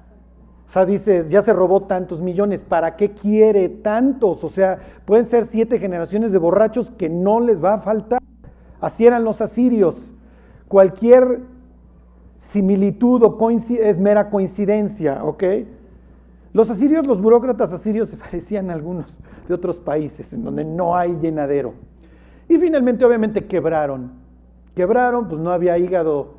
O 0.69 0.71
sea, 0.71 0.87
dice, 0.87 1.27
ya 1.29 1.43
se 1.43 1.53
robó 1.53 1.83
tantos 1.83 2.21
millones, 2.21 2.65
¿para 2.65 2.97
qué 2.97 3.13
quiere 3.13 3.69
tantos? 3.69 4.43
O 4.43 4.49
sea, 4.49 4.79
pueden 5.05 5.27
ser 5.27 5.47
siete 5.47 5.79
generaciones 5.79 6.33
de 6.33 6.39
borrachos 6.39 6.91
que 6.93 7.09
no 7.09 7.41
les 7.41 7.63
va 7.63 7.75
a 7.75 7.79
faltar. 7.79 8.21
Así 8.81 9.07
eran 9.07 9.25
los 9.25 9.41
asirios. 9.41 9.97
Cualquier 10.69 11.41
similitud 12.39 13.23
o 13.23 13.51
es 13.51 13.99
mera 13.99 14.31
coincidencia, 14.31 15.25
¿ok? 15.25 15.45
Los 16.53 16.71
asirios, 16.71 17.07
los 17.07 17.21
burócratas 17.21 17.73
asirios 17.73 18.09
se 18.09 18.17
parecían 18.19 18.71
a 18.71 18.75
algunos 18.75 19.19
de 19.49 19.55
otros 19.55 19.79
países 19.79 20.33
en 20.33 20.45
donde 20.45 20.65
no 20.65 20.97
hay 20.97 21.17
llenadero. 21.21 21.75
Y 22.49 22.59
finalmente, 22.59 23.05
obviamente, 23.05 23.47
quebraron. 23.47 24.13
Quebraron, 24.75 25.29
pues 25.29 25.41
no 25.41 25.51
había 25.51 25.79
hígado 25.79 26.35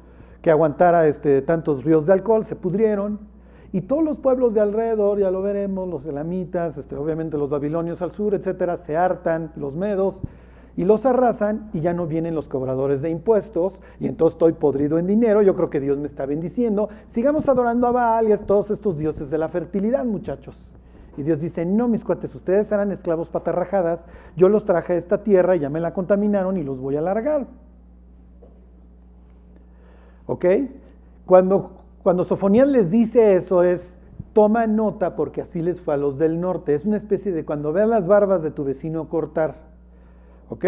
que 0.45 0.51
aguantara 0.51 1.07
este, 1.07 1.41
tantos 1.41 1.83
ríos 1.83 2.05
de 2.05 2.13
alcohol, 2.13 2.45
se 2.45 2.55
pudrieron. 2.55 3.17
Y 3.73 3.81
todos 3.81 4.03
los 4.03 4.19
pueblos 4.19 4.53
de 4.53 4.61
alrededor, 4.61 5.17
ya 5.17 5.31
lo 5.31 5.41
veremos, 5.41 5.89
los 5.89 6.05
elamitas, 6.05 6.77
este, 6.77 6.95
obviamente 6.95 7.35
los 7.35 7.49
babilonios 7.49 7.99
al 8.03 8.11
sur, 8.11 8.35
etcétera, 8.35 8.77
se 8.77 8.95
hartan, 8.95 9.51
los 9.55 9.73
medos, 9.73 10.19
y 10.77 10.83
los 10.83 11.03
arrasan 11.07 11.71
y 11.73 11.81
ya 11.81 11.93
no 11.93 12.05
vienen 12.05 12.35
los 12.35 12.47
cobradores 12.47 13.01
de 13.01 13.09
impuestos 13.09 13.79
y 13.99 14.05
entonces 14.05 14.35
estoy 14.35 14.53
podrido 14.53 14.99
en 14.99 15.07
dinero, 15.07 15.41
yo 15.41 15.55
creo 15.55 15.71
que 15.71 15.79
Dios 15.79 15.97
me 15.97 16.05
está 16.05 16.27
bendiciendo, 16.27 16.89
sigamos 17.07 17.49
adorando 17.49 17.87
a 17.87 17.91
Baal 17.91 18.29
y 18.29 18.33
a 18.33 18.37
todos 18.37 18.69
estos 18.69 18.99
dioses 18.99 19.31
de 19.31 19.39
la 19.39 19.49
fertilidad, 19.49 20.05
muchachos. 20.05 20.63
Y 21.17 21.23
Dios 21.23 21.41
dice, 21.41 21.65
no, 21.65 21.87
mis 21.87 22.03
cuates, 22.03 22.35
ustedes 22.35 22.71
eran 22.71 22.91
esclavos 22.91 23.29
patarrajadas, 23.29 24.05
yo 24.35 24.47
los 24.47 24.63
traje 24.63 24.93
a 24.93 24.97
esta 24.97 25.23
tierra 25.23 25.55
y 25.55 25.61
ya 25.61 25.71
me 25.71 25.79
la 25.79 25.95
contaminaron 25.95 26.55
y 26.57 26.63
los 26.63 26.79
voy 26.79 26.97
a 26.97 27.01
largar. 27.01 27.47
¿Ok? 30.27 30.45
Cuando, 31.25 31.71
cuando 32.03 32.23
Sofonías 32.23 32.67
les 32.67 32.89
dice 32.89 33.35
eso 33.35 33.63
es, 33.63 33.81
toma 34.33 34.67
nota 34.67 35.15
porque 35.15 35.41
así 35.41 35.61
les 35.61 35.79
fue 35.79 35.93
a 35.93 35.97
los 35.97 36.17
del 36.17 36.39
norte. 36.39 36.73
Es 36.73 36.85
una 36.85 36.97
especie 36.97 37.31
de 37.31 37.45
cuando 37.45 37.71
vean 37.73 37.89
las 37.89 38.07
barbas 38.07 38.43
de 38.43 38.51
tu 38.51 38.63
vecino 38.63 39.07
cortar. 39.07 39.55
¿Ok? 40.49 40.65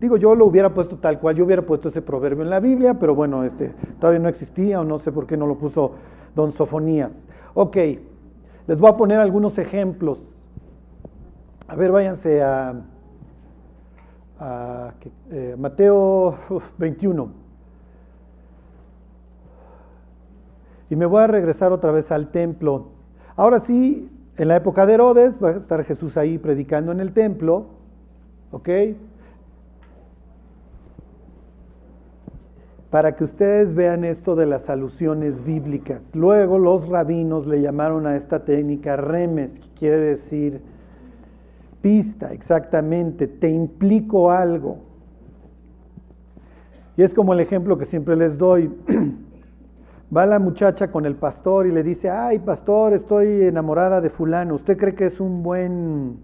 Digo, 0.00 0.16
yo 0.16 0.34
lo 0.34 0.46
hubiera 0.46 0.74
puesto 0.74 0.96
tal 0.96 1.20
cual, 1.20 1.36
yo 1.36 1.44
hubiera 1.44 1.62
puesto 1.62 1.88
ese 1.88 2.02
proverbio 2.02 2.42
en 2.42 2.50
la 2.50 2.58
Biblia, 2.58 2.94
pero 2.94 3.14
bueno, 3.14 3.44
este, 3.44 3.72
todavía 4.00 4.18
no 4.18 4.28
existía 4.28 4.80
o 4.80 4.84
no 4.84 4.98
sé 4.98 5.12
por 5.12 5.26
qué 5.26 5.36
no 5.36 5.46
lo 5.46 5.58
puso 5.58 5.92
don 6.34 6.50
Sofonías. 6.50 7.24
Ok, 7.54 7.76
les 8.66 8.80
voy 8.80 8.90
a 8.90 8.96
poner 8.96 9.20
algunos 9.20 9.58
ejemplos. 9.58 10.34
A 11.68 11.76
ver, 11.76 11.92
váyanse 11.92 12.42
a, 12.42 12.74
eh, 15.30 15.54
Mateo 15.56 16.36
21. 16.78 17.41
Y 20.92 20.96
me 20.96 21.06
voy 21.06 21.22
a 21.22 21.26
regresar 21.26 21.72
otra 21.72 21.90
vez 21.90 22.12
al 22.12 22.30
templo. 22.32 22.88
Ahora 23.34 23.60
sí, 23.60 24.10
en 24.36 24.48
la 24.48 24.56
época 24.56 24.84
de 24.84 24.92
Herodes 24.92 25.42
va 25.42 25.48
a 25.48 25.52
estar 25.52 25.82
Jesús 25.84 26.18
ahí 26.18 26.36
predicando 26.36 26.92
en 26.92 27.00
el 27.00 27.14
templo. 27.14 27.64
¿Ok? 28.50 28.68
para 32.90 33.16
que 33.16 33.24
ustedes 33.24 33.74
vean 33.74 34.04
esto 34.04 34.36
de 34.36 34.44
las 34.44 34.68
alusiones 34.68 35.42
bíblicas. 35.42 36.14
Luego 36.14 36.58
los 36.58 36.86
rabinos 36.88 37.46
le 37.46 37.62
llamaron 37.62 38.06
a 38.06 38.16
esta 38.16 38.44
técnica 38.44 38.96
remes, 38.96 39.58
que 39.58 39.68
quiere 39.78 39.96
decir 39.96 40.60
pista, 41.80 42.34
exactamente, 42.34 43.28
te 43.28 43.48
implico 43.48 44.30
algo. 44.30 44.76
Y 46.98 47.02
es 47.02 47.14
como 47.14 47.32
el 47.32 47.40
ejemplo 47.40 47.78
que 47.78 47.86
siempre 47.86 48.14
les 48.14 48.36
doy. 48.36 48.70
Va 50.14 50.26
la 50.26 50.38
muchacha 50.38 50.90
con 50.90 51.06
el 51.06 51.14
pastor 51.14 51.66
y 51.66 51.72
le 51.72 51.82
dice, 51.82 52.10
ay 52.10 52.38
pastor, 52.38 52.92
estoy 52.92 53.44
enamorada 53.44 54.00
de 54.00 54.10
fulano, 54.10 54.54
¿usted 54.54 54.76
cree 54.76 54.94
que 54.94 55.06
es 55.06 55.20
un 55.20 55.42
buen... 55.42 56.18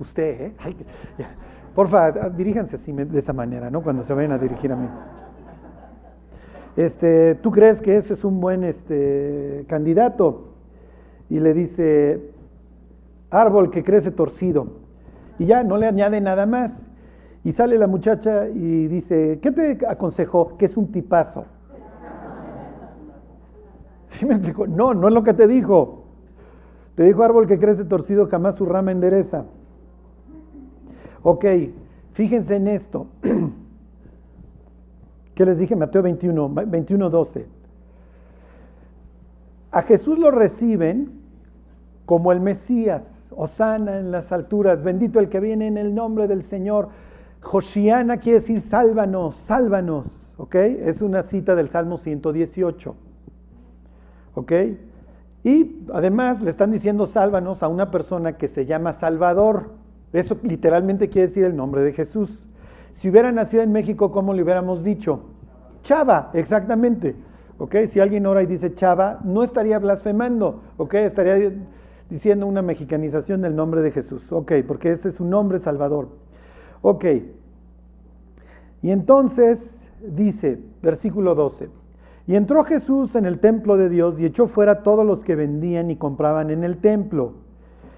Usted, 0.00 0.40
¿eh? 0.40 0.52
por 1.74 1.88
favor, 1.88 2.34
diríjanse 2.34 2.76
así 2.76 2.90
de 2.92 3.18
esa 3.18 3.32
manera, 3.32 3.70
¿no? 3.70 3.82
Cuando 3.82 4.02
se 4.02 4.14
vayan 4.14 4.32
a 4.32 4.38
dirigir 4.38 4.72
a 4.72 4.76
mí. 4.76 4.88
Este, 6.76 7.36
¿Tú 7.36 7.50
crees 7.50 7.80
que 7.80 7.96
ese 7.96 8.14
es 8.14 8.24
un 8.24 8.40
buen 8.40 8.64
este, 8.64 9.64
candidato? 9.68 10.54
Y 11.28 11.38
le 11.38 11.52
dice, 11.54 12.30
árbol 13.30 13.70
que 13.70 13.84
crece 13.84 14.10
torcido. 14.10 14.68
Y 15.38 15.46
ya 15.46 15.62
no 15.62 15.76
le 15.76 15.86
añade 15.86 16.20
nada 16.20 16.46
más. 16.46 16.72
Y 17.44 17.52
sale 17.52 17.76
la 17.78 17.86
muchacha 17.86 18.48
y 18.48 18.86
dice, 18.86 19.38
¿qué 19.42 19.52
te 19.52 19.78
aconsejó? 19.86 20.56
Que 20.56 20.64
es 20.64 20.76
un 20.76 20.90
tipazo. 20.90 21.44
No, 24.68 24.94
no 24.94 25.08
es 25.08 25.14
lo 25.14 25.22
que 25.22 25.34
te 25.34 25.46
dijo. 25.46 26.04
Te 26.94 27.04
dijo 27.04 27.22
árbol 27.22 27.46
que 27.46 27.58
crece 27.58 27.84
torcido, 27.84 28.28
jamás 28.28 28.56
su 28.56 28.66
rama 28.66 28.92
endereza. 28.92 29.44
Ok, 31.22 31.44
fíjense 32.12 32.56
en 32.56 32.68
esto. 32.68 33.06
¿Qué 35.34 35.44
les 35.44 35.58
dije? 35.58 35.74
Mateo 35.74 36.02
21, 36.02 36.48
21, 36.66 37.10
12. 37.10 37.46
A 39.72 39.82
Jesús 39.82 40.18
lo 40.18 40.30
reciben 40.30 41.20
como 42.06 42.30
el 42.30 42.40
Mesías, 42.40 43.32
Osana 43.34 43.98
en 43.98 44.12
las 44.12 44.30
alturas, 44.30 44.84
bendito 44.84 45.18
el 45.18 45.28
que 45.28 45.40
viene 45.40 45.66
en 45.66 45.78
el 45.78 45.94
nombre 45.94 46.28
del 46.28 46.44
Señor. 46.44 46.90
Josiana 47.40 48.18
quiere 48.18 48.38
decir 48.38 48.60
sálvanos, 48.60 49.34
sálvanos, 49.46 50.06
¿ok? 50.36 50.54
Es 50.54 51.02
una 51.02 51.24
cita 51.24 51.56
del 51.56 51.68
Salmo 51.68 51.96
118, 51.96 52.94
¿ok? 54.34 54.52
Y 55.44 55.76
además 55.92 56.42
le 56.42 56.50
están 56.50 56.70
diciendo 56.72 57.06
sálvanos 57.06 57.62
a 57.62 57.68
una 57.68 57.90
persona 57.90 58.38
que 58.38 58.48
se 58.48 58.64
llama 58.66 58.94
Salvador. 58.94 59.72
Eso 60.12 60.38
literalmente 60.42 61.08
quiere 61.08 61.28
decir 61.28 61.44
el 61.44 61.54
nombre 61.54 61.82
de 61.82 61.92
Jesús. 61.92 62.40
Si 62.94 63.10
hubiera 63.10 63.30
nacido 63.32 63.62
en 63.62 63.72
México, 63.72 64.10
¿cómo 64.10 64.32
le 64.32 64.42
hubiéramos 64.42 64.82
dicho? 64.82 65.20
Chava, 65.82 66.30
exactamente. 66.32 67.14
¿Ok? 67.58 67.76
Si 67.88 68.00
alguien 68.00 68.26
ora 68.26 68.42
y 68.42 68.46
dice 68.46 68.74
Chava, 68.74 69.20
no 69.24 69.44
estaría 69.44 69.78
blasfemando. 69.78 70.62
¿Ok? 70.78 70.94
Estaría 70.94 71.52
diciendo 72.08 72.46
una 72.46 72.62
mexicanización 72.62 73.42
del 73.42 73.54
nombre 73.54 73.82
de 73.82 73.90
Jesús. 73.90 74.24
¿Ok? 74.32 74.52
Porque 74.66 74.92
ese 74.92 75.10
es 75.10 75.16
su 75.16 75.24
nombre 75.24 75.58
salvador. 75.58 76.08
¿Ok? 76.80 77.04
Y 78.82 78.90
entonces 78.90 79.90
dice, 80.00 80.58
versículo 80.82 81.34
12. 81.34 81.83
Y 82.26 82.36
entró 82.36 82.64
Jesús 82.64 83.14
en 83.16 83.26
el 83.26 83.38
templo 83.38 83.76
de 83.76 83.88
Dios 83.88 84.18
y 84.18 84.24
echó 84.24 84.46
fuera 84.46 84.82
todos 84.82 85.04
los 85.04 85.24
que 85.24 85.34
vendían 85.34 85.90
y 85.90 85.96
compraban 85.96 86.50
en 86.50 86.64
el 86.64 86.78
templo 86.78 87.44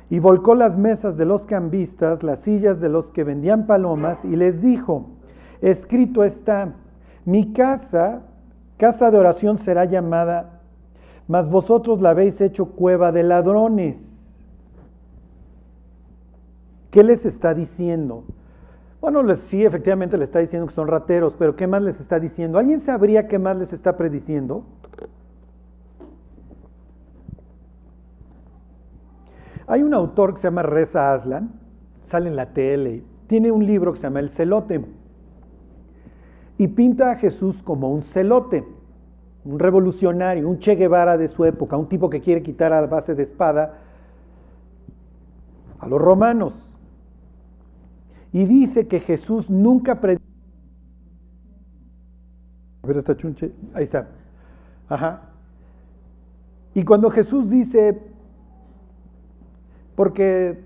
y 0.08 0.20
volcó 0.20 0.54
las 0.54 0.76
mesas 0.76 1.16
de 1.16 1.24
los 1.24 1.46
cambistas, 1.46 2.22
las 2.22 2.40
sillas 2.40 2.80
de 2.80 2.88
los 2.88 3.10
que 3.10 3.24
vendían 3.24 3.66
palomas, 3.66 4.24
y 4.24 4.36
les 4.36 4.60
dijo, 4.60 5.10
escrito 5.60 6.22
está, 6.24 6.74
mi 7.24 7.52
casa, 7.52 8.22
casa 8.76 9.10
de 9.10 9.18
oración 9.18 9.58
será 9.58 9.84
llamada, 9.84 10.60
mas 11.26 11.50
vosotros 11.50 12.00
la 12.00 12.10
habéis 12.10 12.40
hecho 12.40 12.66
cueva 12.66 13.10
de 13.10 13.24
ladrones. 13.24 14.30
¿Qué 16.90 17.02
les 17.02 17.26
está 17.26 17.52
diciendo? 17.52 18.24
Bueno, 19.00 19.36
sí, 19.36 19.64
efectivamente 19.64 20.16
le 20.16 20.24
está 20.24 20.38
diciendo 20.38 20.66
que 20.66 20.74
son 20.74 20.88
rateros, 20.88 21.34
pero 21.34 21.54
¿qué 21.54 21.66
más 21.66 21.82
les 21.82 22.00
está 22.00 22.18
diciendo? 22.18 22.58
¿Alguien 22.58 22.80
sabría 22.80 23.28
qué 23.28 23.38
más 23.38 23.56
les 23.56 23.72
está 23.72 23.96
prediciendo? 23.96 24.64
Hay 29.66 29.82
un 29.82 29.94
autor 29.94 30.34
que 30.34 30.40
se 30.40 30.46
llama 30.46 30.62
Reza 30.62 31.12
Aslan, 31.12 31.50
sale 32.02 32.28
en 32.28 32.36
la 32.36 32.52
tele, 32.52 33.02
tiene 33.26 33.50
un 33.50 33.66
libro 33.66 33.92
que 33.92 33.98
se 33.98 34.04
llama 34.04 34.20
El 34.20 34.30
Celote 34.30 34.84
y 36.58 36.68
pinta 36.68 37.10
a 37.10 37.16
Jesús 37.16 37.62
como 37.62 37.90
un 37.90 38.02
celote, 38.02 38.64
un 39.44 39.58
revolucionario, 39.58 40.48
un 40.48 40.58
Che 40.58 40.74
Guevara 40.74 41.16
de 41.16 41.28
su 41.28 41.44
época, 41.44 41.76
un 41.76 41.88
tipo 41.88 42.08
que 42.08 42.20
quiere 42.20 42.42
quitar 42.42 42.72
a 42.72 42.86
base 42.86 43.14
de 43.14 43.24
espada 43.24 43.78
a 45.78 45.86
los 45.88 46.00
romanos. 46.00 46.65
Y 48.36 48.44
dice 48.44 48.86
que 48.86 49.00
Jesús 49.00 49.48
nunca 49.48 49.98
predicó. 49.98 50.22
A 52.82 52.86
ver, 52.86 52.98
está 52.98 53.16
chunche. 53.16 53.50
Ahí 53.72 53.84
está. 53.84 54.08
Ajá. 54.90 55.30
Y 56.74 56.84
cuando 56.84 57.08
Jesús 57.08 57.48
dice, 57.48 57.98
porque 59.94 60.58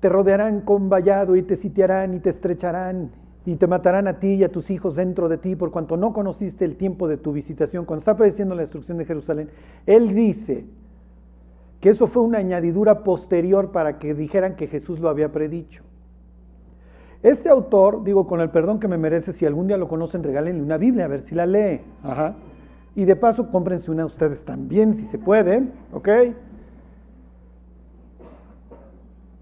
te 0.00 0.10
rodearán 0.10 0.60
con 0.60 0.90
vallado 0.90 1.34
y 1.34 1.42
te 1.42 1.56
sitiarán 1.56 2.12
y 2.12 2.20
te 2.20 2.28
estrecharán 2.28 3.12
y 3.46 3.56
te 3.56 3.66
matarán 3.68 4.06
a 4.06 4.20
ti 4.20 4.34
y 4.34 4.44
a 4.44 4.52
tus 4.52 4.70
hijos 4.70 4.94
dentro 4.94 5.30
de 5.30 5.38
ti 5.38 5.56
por 5.56 5.70
cuanto 5.70 5.96
no 5.96 6.12
conociste 6.12 6.66
el 6.66 6.76
tiempo 6.76 7.08
de 7.08 7.16
tu 7.16 7.32
visitación. 7.32 7.86
Cuando 7.86 8.00
está 8.00 8.18
prediciendo 8.18 8.54
la 8.54 8.60
destrucción 8.60 8.98
de 8.98 9.06
Jerusalén, 9.06 9.48
él 9.86 10.14
dice 10.14 10.66
que 11.80 11.88
eso 11.88 12.06
fue 12.06 12.22
una 12.22 12.36
añadidura 12.36 13.02
posterior 13.02 13.72
para 13.72 13.98
que 13.98 14.12
dijeran 14.12 14.56
que 14.56 14.66
Jesús 14.66 15.00
lo 15.00 15.08
había 15.08 15.32
predicho. 15.32 15.84
Este 17.24 17.48
autor, 17.48 18.04
digo, 18.04 18.26
con 18.26 18.42
el 18.42 18.50
perdón 18.50 18.78
que 18.78 18.86
me 18.86 18.98
merece, 18.98 19.32
si 19.32 19.46
algún 19.46 19.66
día 19.66 19.78
lo 19.78 19.88
conocen, 19.88 20.22
regálenle 20.22 20.62
una 20.62 20.76
Biblia 20.76 21.06
a 21.06 21.08
ver 21.08 21.22
si 21.22 21.34
la 21.34 21.46
lee. 21.46 21.80
Y 22.94 23.06
de 23.06 23.16
paso, 23.16 23.50
cómprense 23.50 23.90
una 23.90 24.04
ustedes 24.04 24.44
también, 24.44 24.94
si 24.94 25.06
se 25.06 25.16
puede, 25.16 25.66
¿ok? 25.90 26.08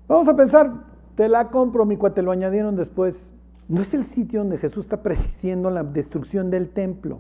Vamos 0.07 0.29
a 0.29 0.37
pensar, 0.37 0.71
te 1.16 1.29
la 1.29 1.49
compro, 1.49 1.85
mi 1.85 1.97
cuate, 1.97 2.23
lo 2.23 2.31
añadieron 2.31 2.77
después. 2.77 3.21
No 3.66 3.81
es 3.81 3.92
el 3.95 4.05
sitio 4.05 4.38
donde 4.38 4.59
Jesús 4.59 4.85
está 4.85 5.03
prediciendo 5.03 5.68
la 5.68 5.83
destrucción 5.83 6.51
del 6.51 6.68
templo. 6.68 7.18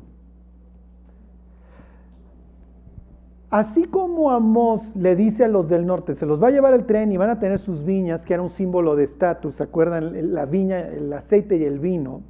Así 3.52 3.84
como 3.84 4.30
Amós 4.30 4.96
le 4.96 5.14
dice 5.14 5.44
a 5.44 5.48
los 5.48 5.68
del 5.68 5.84
norte, 5.84 6.14
se 6.14 6.24
los 6.24 6.42
va 6.42 6.48
a 6.48 6.50
llevar 6.50 6.72
el 6.72 6.86
tren 6.86 7.12
y 7.12 7.18
van 7.18 7.28
a 7.28 7.38
tener 7.38 7.58
sus 7.58 7.84
viñas, 7.84 8.24
que 8.24 8.32
era 8.32 8.42
un 8.42 8.48
símbolo 8.48 8.96
de 8.96 9.04
estatus, 9.04 9.56
¿se 9.56 9.62
acuerdan? 9.62 10.32
La 10.32 10.46
viña, 10.46 10.80
el 10.80 11.12
aceite 11.12 11.58
y 11.58 11.64
el 11.64 11.78
vino. 11.78 12.22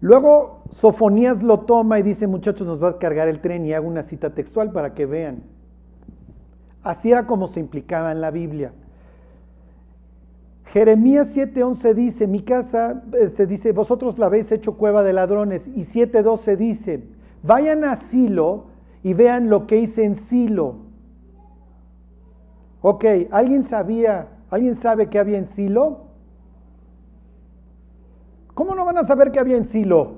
Luego 0.00 0.64
Sofonías 0.72 1.40
lo 1.40 1.60
toma 1.60 2.00
y 2.00 2.02
dice, 2.02 2.26
muchachos, 2.26 2.66
nos 2.66 2.82
va 2.82 2.88
a 2.88 2.98
cargar 2.98 3.28
el 3.28 3.38
tren 3.38 3.64
y 3.64 3.72
hago 3.74 3.86
una 3.86 4.02
cita 4.02 4.30
textual 4.30 4.72
para 4.72 4.92
que 4.92 5.06
vean. 5.06 5.44
Así 6.82 7.12
era 7.12 7.28
como 7.28 7.46
se 7.46 7.60
implicaba 7.60 8.10
en 8.10 8.20
la 8.20 8.32
Biblia. 8.32 8.72
Jeremías 10.64 11.36
7:11 11.36 11.94
dice, 11.94 12.26
mi 12.26 12.42
casa, 12.42 13.04
este, 13.20 13.46
dice, 13.46 13.70
vosotros 13.70 14.18
la 14.18 14.26
habéis 14.26 14.50
hecho 14.50 14.76
cueva 14.76 15.04
de 15.04 15.12
ladrones. 15.12 15.68
Y 15.68 15.84
7:12 15.84 16.56
dice, 16.56 17.04
vayan 17.44 17.84
a 17.84 17.94
Silo 17.94 18.69
y 19.02 19.14
vean 19.14 19.48
lo 19.48 19.66
que 19.66 19.78
hice 19.78 20.04
en 20.04 20.16
Silo. 20.16 20.76
Ok, 22.82 23.04
¿alguien 23.30 23.64
sabía, 23.64 24.28
alguien 24.50 24.74
sabe 24.76 25.08
qué 25.08 25.18
había 25.18 25.38
en 25.38 25.46
Silo? 25.46 26.06
¿Cómo 28.54 28.74
no 28.74 28.84
van 28.84 28.98
a 28.98 29.04
saber 29.04 29.32
qué 29.32 29.38
había 29.38 29.56
en 29.56 29.66
Silo? 29.66 30.16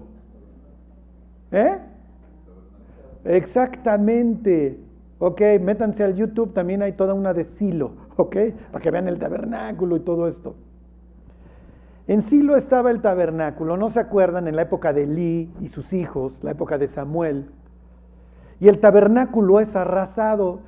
¿Eh? 1.51 1.79
Exactamente. 3.25 4.81
Ok, 5.19 5.41
métanse 5.61 6.03
al 6.03 6.17
YouTube, 6.17 6.53
también 6.53 6.83
hay 6.83 6.95
toda 6.95 7.15
una 7.15 7.33
de 7.33 7.45
Silo, 7.45 7.93
ok, 8.17 8.37
para 8.73 8.83
que 8.83 8.91
vean 8.91 9.07
el 9.07 9.21
tabernáculo 9.21 9.97
y 9.97 10.01
todo 10.01 10.27
esto. 10.27 10.57
En 12.09 12.23
Silo 12.23 12.57
estaba 12.57 12.91
el 12.91 13.01
tabernáculo, 13.01 13.77
¿no 13.77 13.89
se 13.91 14.01
acuerdan? 14.01 14.49
En 14.49 14.57
la 14.57 14.63
época 14.63 14.93
de 14.93 15.05
Elí 15.05 15.53
y 15.61 15.69
sus 15.69 15.93
hijos, 15.93 16.37
la 16.43 16.51
época 16.51 16.77
de 16.77 16.89
Samuel. 16.89 17.47
Y 18.63 18.69
el 18.69 18.79
tabernáculo 18.79 19.59
es 19.59 19.75
arrasado. 19.75 20.61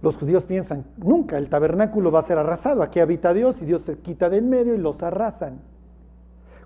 Los 0.00 0.16
judíos 0.16 0.46
piensan, 0.46 0.86
nunca 0.96 1.36
el 1.36 1.50
tabernáculo 1.50 2.10
va 2.10 2.20
a 2.20 2.26
ser 2.26 2.38
arrasado. 2.38 2.82
Aquí 2.82 2.98
habita 2.98 3.34
Dios 3.34 3.60
y 3.60 3.66
Dios 3.66 3.82
se 3.82 3.98
quita 3.98 4.30
de 4.30 4.38
en 4.38 4.48
medio 4.48 4.74
y 4.74 4.78
los 4.78 5.02
arrasan. 5.02 5.60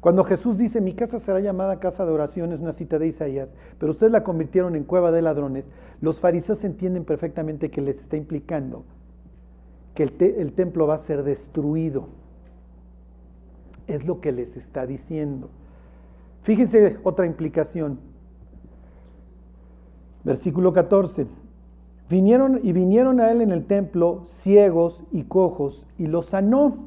Cuando 0.01 0.22
Jesús 0.22 0.57
dice, 0.57 0.81
mi 0.81 0.94
casa 0.94 1.18
será 1.18 1.40
llamada 1.40 1.81
casa 1.81 2.07
de 2.07 2.12
oración, 2.12 2.53
es 2.53 2.61
una 2.61 2.72
cita 2.72 3.01
de 3.01 3.09
Isaías, 3.09 3.49
pero 3.81 3.90
ustedes 3.90 4.12
la 4.12 4.22
convirtieron 4.22 4.77
en 4.77 4.85
cueva 4.85 5.11
de 5.11 5.22
ladrones, 5.22 5.64
los 6.01 6.20
fariseos 6.20 6.62
entienden 6.62 7.05
perfectamente 7.05 7.68
que 7.68 7.81
les 7.81 7.99
está 7.99 8.16
implicando 8.16 8.85
que 9.96 10.05
el, 10.05 10.12
el 10.38 10.53
templo 10.53 10.87
va 10.87 10.94
a 10.94 10.99
ser 10.99 11.25
destruido. 11.25 12.11
Es 13.88 14.07
lo 14.07 14.20
que 14.20 14.31
les 14.31 14.57
está 14.57 14.87
diciendo. 14.87 15.51
Fíjense 16.42 16.99
otra 17.03 17.27
implicación. 17.27 17.99
Versículo 20.27 20.73
14. 20.73 21.29
Vinieron 22.11 22.59
y 22.61 22.73
vinieron 22.73 23.21
a 23.21 23.31
él 23.31 23.43
en 23.43 23.53
el 23.53 23.65
templo 23.65 24.25
ciegos 24.27 25.05
y 25.12 25.23
cojos 25.23 25.87
y 25.99 26.09
los 26.09 26.27
sanó. 26.27 26.79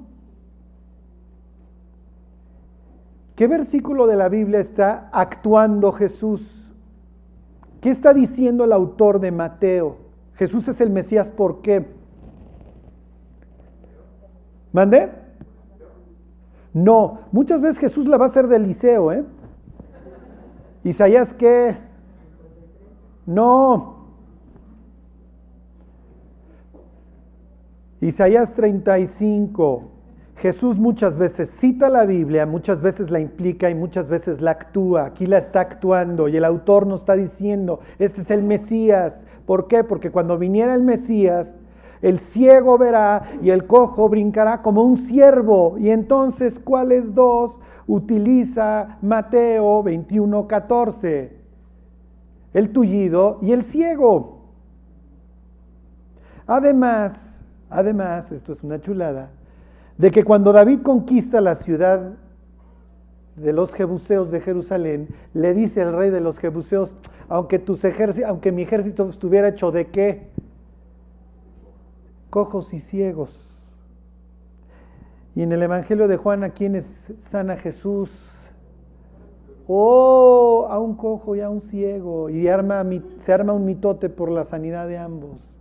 ¿Qué 3.38 3.48
versículo 3.48 4.08
de 4.08 4.18
la 4.18 4.28
Biblia 4.28 4.60
está 4.60 5.10
actuando 5.14 5.94
Jesús? 5.94 6.42
¿Qué 7.80 7.92
está 7.92 8.14
diciendo 8.14 8.66
el 8.66 8.74
autor 8.74 9.22
de 9.22 9.32
Mateo? 9.32 9.96
Jesús 10.36 10.68
es 10.68 10.82
el 10.82 10.90
Mesías, 10.90 11.32
¿por 11.32 11.62
qué? 11.62 11.86
¿Mande? 14.74 15.12
No, 16.74 17.20
muchas 17.32 17.62
veces 17.62 17.80
Jesús 17.80 18.06
la 18.06 18.18
va 18.18 18.26
a 18.26 18.28
hacer 18.28 18.50
de 18.50 18.58
Eliseo, 18.58 19.14
¿eh? 19.14 19.24
Isaías 20.84 21.34
qué? 21.36 21.89
No. 23.26 24.00
Isaías 28.02 28.54
35. 28.54 29.84
Jesús 30.38 30.80
muchas 30.80 31.18
veces 31.18 31.50
cita 31.60 31.90
la 31.90 32.06
Biblia, 32.06 32.46
muchas 32.46 32.82
veces 32.82 33.12
la 33.12 33.20
implica 33.20 33.70
y 33.70 33.76
muchas 33.76 34.08
veces 34.08 34.40
la 34.40 34.52
actúa. 34.52 35.06
Aquí 35.06 35.26
la 35.26 35.38
está 35.38 35.60
actuando 35.60 36.30
y 36.30 36.38
el 36.38 36.46
autor 36.46 36.88
nos 36.88 37.02
está 37.02 37.16
diciendo, 37.16 37.82
este 38.00 38.22
es 38.22 38.32
el 38.32 38.44
Mesías. 38.44 39.22
¿Por 39.46 39.68
qué? 39.68 39.84
Porque 39.84 40.12
cuando 40.12 40.38
viniera 40.38 40.76
el 40.76 40.84
Mesías, 40.84 41.54
el 42.02 42.20
ciego 42.20 42.78
verá 42.78 43.24
y 43.42 43.50
el 43.50 43.68
cojo 43.68 44.08
brincará 44.08 44.62
como 44.62 44.84
un 44.84 44.98
ciervo. 44.98 45.78
Y 45.78 45.90
entonces, 45.90 46.58
¿cuáles 46.58 47.14
dos 47.14 47.60
utiliza 47.86 48.98
Mateo 49.02 49.84
21, 49.84 50.48
14? 50.48 51.39
El 52.54 52.72
tullido 52.72 53.40
y 53.42 53.52
el 53.52 53.64
ciego. 53.64 54.40
Además, 56.48 57.38
además, 57.70 58.32
esto 58.32 58.54
es 58.54 58.64
una 58.64 58.82
chulada, 58.82 59.30
de 59.98 60.12
que 60.12 60.24
cuando 60.24 60.52
David 60.52 60.82
conquista 60.82 61.42
la 61.42 61.56
ciudad 61.56 62.14
de 63.36 63.54
los 63.54 63.74
jebuseos 63.74 64.32
de 64.32 64.42
Jerusalén, 64.42 65.10
le 65.34 65.54
dice 65.54 65.82
el 65.82 65.94
rey 65.94 66.10
de 66.10 66.22
los 66.22 66.40
jebuseos, 66.40 66.96
aunque, 67.28 67.60
tus 67.60 67.84
aunque 68.26 68.52
mi 68.52 68.64
ejército 68.64 69.08
estuviera 69.10 69.50
hecho 69.50 69.72
de 69.72 69.88
qué? 69.88 70.30
cojos 72.30 72.74
y 72.74 72.80
ciegos. 72.80 73.30
Y 75.36 75.42
en 75.44 75.52
el 75.52 75.64
Evangelio 75.64 76.08
de 76.08 76.18
Juan, 76.18 76.44
¿a 76.44 76.50
quiénes 76.50 76.86
sana 77.30 77.58
Jesús? 77.58 78.10
Oh, 79.72 80.66
a 80.68 80.80
un 80.80 80.96
cojo 80.96 81.36
y 81.36 81.42
a 81.42 81.50
un 81.52 81.62
ciego. 81.62 82.32
Y 82.32 82.48
arma, 82.48 82.84
se 83.20 83.32
arma 83.32 83.54
un 83.54 83.66
mitote 83.66 84.10
por 84.10 84.32
la 84.32 84.46
sanidad 84.46 84.88
de 84.88 84.98
ambos. 84.98 85.56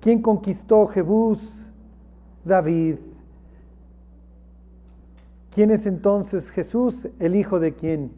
¿Quién 0.00 0.20
conquistó 0.20 0.86
Jebús? 0.86 1.40
David. 2.44 2.96
¿Quién 5.54 5.70
es 5.70 5.86
entonces 5.86 6.50
Jesús? 6.50 7.08
¿El 7.18 7.34
hijo 7.34 7.58
de 7.58 7.72
quién? 7.72 8.10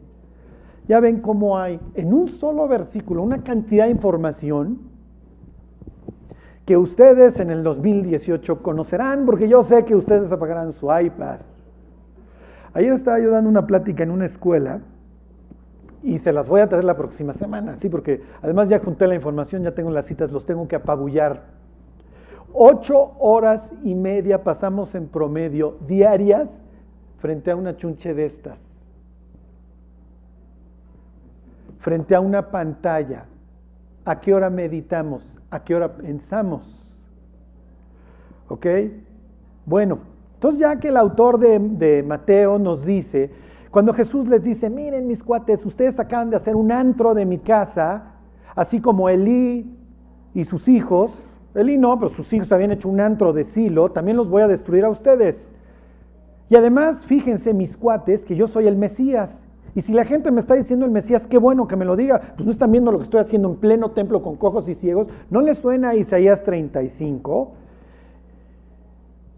Ya 0.89 0.99
ven 0.99 1.21
cómo 1.21 1.57
hay 1.57 1.79
en 1.93 2.13
un 2.13 2.27
solo 2.27 2.67
versículo 2.67 3.23
una 3.23 3.41
cantidad 3.41 3.85
de 3.85 3.91
información 3.91 4.79
que 6.65 6.75
ustedes 6.75 7.39
en 7.39 7.49
el 7.49 7.63
2018 7.63 8.61
conocerán, 8.61 9.25
porque 9.25 9.47
yo 9.47 9.63
sé 9.63 9.85
que 9.85 9.95
ustedes 9.95 10.29
apagarán 10.33 10.73
su 10.73 10.87
iPad. 10.87 11.37
Ayer 12.73 12.91
estaba 12.91 13.21
yo 13.21 13.31
dando 13.31 13.49
una 13.49 13.65
plática 13.65 14.03
en 14.03 14.11
una 14.11 14.25
escuela 14.25 14.81
y 16.03 16.19
se 16.19 16.31
las 16.31 16.47
voy 16.47 16.61
a 16.61 16.69
traer 16.69 16.85
la 16.85 16.95
próxima 16.95 17.33
semana, 17.33 17.77
sí, 17.81 17.89
porque 17.89 18.21
además 18.41 18.69
ya 18.69 18.79
junté 18.79 19.07
la 19.07 19.15
información, 19.15 19.63
ya 19.63 19.73
tengo 19.73 19.91
las 19.91 20.05
citas, 20.05 20.31
los 20.31 20.45
tengo 20.45 20.67
que 20.67 20.75
apabullar. 20.75 21.43
Ocho 22.53 23.11
horas 23.19 23.71
y 23.83 23.93
media 23.95 24.43
pasamos 24.43 24.95
en 24.95 25.07
promedio 25.07 25.77
diarias 25.87 26.49
frente 27.19 27.51
a 27.51 27.55
una 27.55 27.75
chunche 27.77 28.13
de 28.13 28.25
estas, 28.25 28.57
frente 31.79 32.15
a 32.15 32.19
una 32.19 32.49
pantalla. 32.49 33.25
¿A 34.05 34.19
qué 34.21 34.33
hora 34.33 34.49
meditamos? 34.49 35.39
a 35.51 35.63
qué 35.63 35.75
hora 35.75 35.93
pensamos. 35.93 36.61
¿Ok? 38.47 38.65
Bueno, 39.65 39.99
entonces 40.35 40.59
ya 40.59 40.79
que 40.79 40.89
el 40.89 40.97
autor 40.97 41.39
de, 41.39 42.03
Mateo 42.03 42.57
nos 42.57 42.85
dice, 42.85 43.31
cuando 43.71 43.93
Jesús 43.93 44.27
les 44.27 44.43
dice, 44.43 44.69
miren 44.69 45.07
mis 45.07 45.23
cuates, 45.23 45.65
ustedes 45.65 45.99
acaban 45.99 46.29
de 46.29 46.37
hacer 46.37 46.55
un 46.55 46.71
antro 46.71 47.13
de 47.13 47.25
mi 47.25 47.37
casa, 47.37 48.13
así 48.55 48.81
como 48.81 49.09
Elí 49.09 49.71
y 50.33 50.43
sus 50.43 50.67
hijos, 50.67 51.11
Elí 51.53 51.77
no, 51.77 51.99
pero 51.99 52.11
sus 52.11 52.31
hijos 52.33 52.51
habían 52.51 52.71
hecho 52.71 52.89
un 52.89 52.99
antro 52.99 53.33
de 53.33 53.43
Silo, 53.43 53.91
también 53.91 54.17
los 54.17 54.29
voy 54.29 54.41
a 54.41 54.47
destruir 54.47 54.85
a 54.85 54.89
ustedes. 54.89 55.43
Y 56.49 56.55
además, 56.55 57.05
fíjense 57.05 57.53
mis 57.53 57.77
cuates, 57.77 58.25
que 58.25 58.35
yo 58.35 58.47
soy 58.47 58.67
el 58.67 58.75
Mesías 58.75 59.43
y 59.75 59.81
si 59.81 59.93
la 59.93 60.03
gente 60.03 60.31
me 60.31 60.39
está 60.39 60.55
diciendo 60.55 60.85
el 60.85 60.91
Mesías, 60.91 61.27
qué 61.27 61.37
bueno 61.37 61.67
que 61.67 61.75
me 61.75 61.85
lo 61.85 61.95
diga, 61.95 62.33
pues 62.35 62.45
no 62.45 62.51
están 62.51 62.71
viendo 62.71 62.91
lo 62.91 62.97
que 62.97 63.03
estoy 63.03 63.19
haciendo 63.19 63.49
en 63.49 63.55
pleno 63.57 63.91
templo 63.91 64.21
con 64.21 64.35
cojos 64.35 64.67
y 64.67 64.75
ciegos. 64.75 65.07
¿No 65.29 65.41
les 65.41 65.59
suena 65.59 65.89
a 65.89 65.95
Isaías 65.95 66.43
35? 66.43 67.53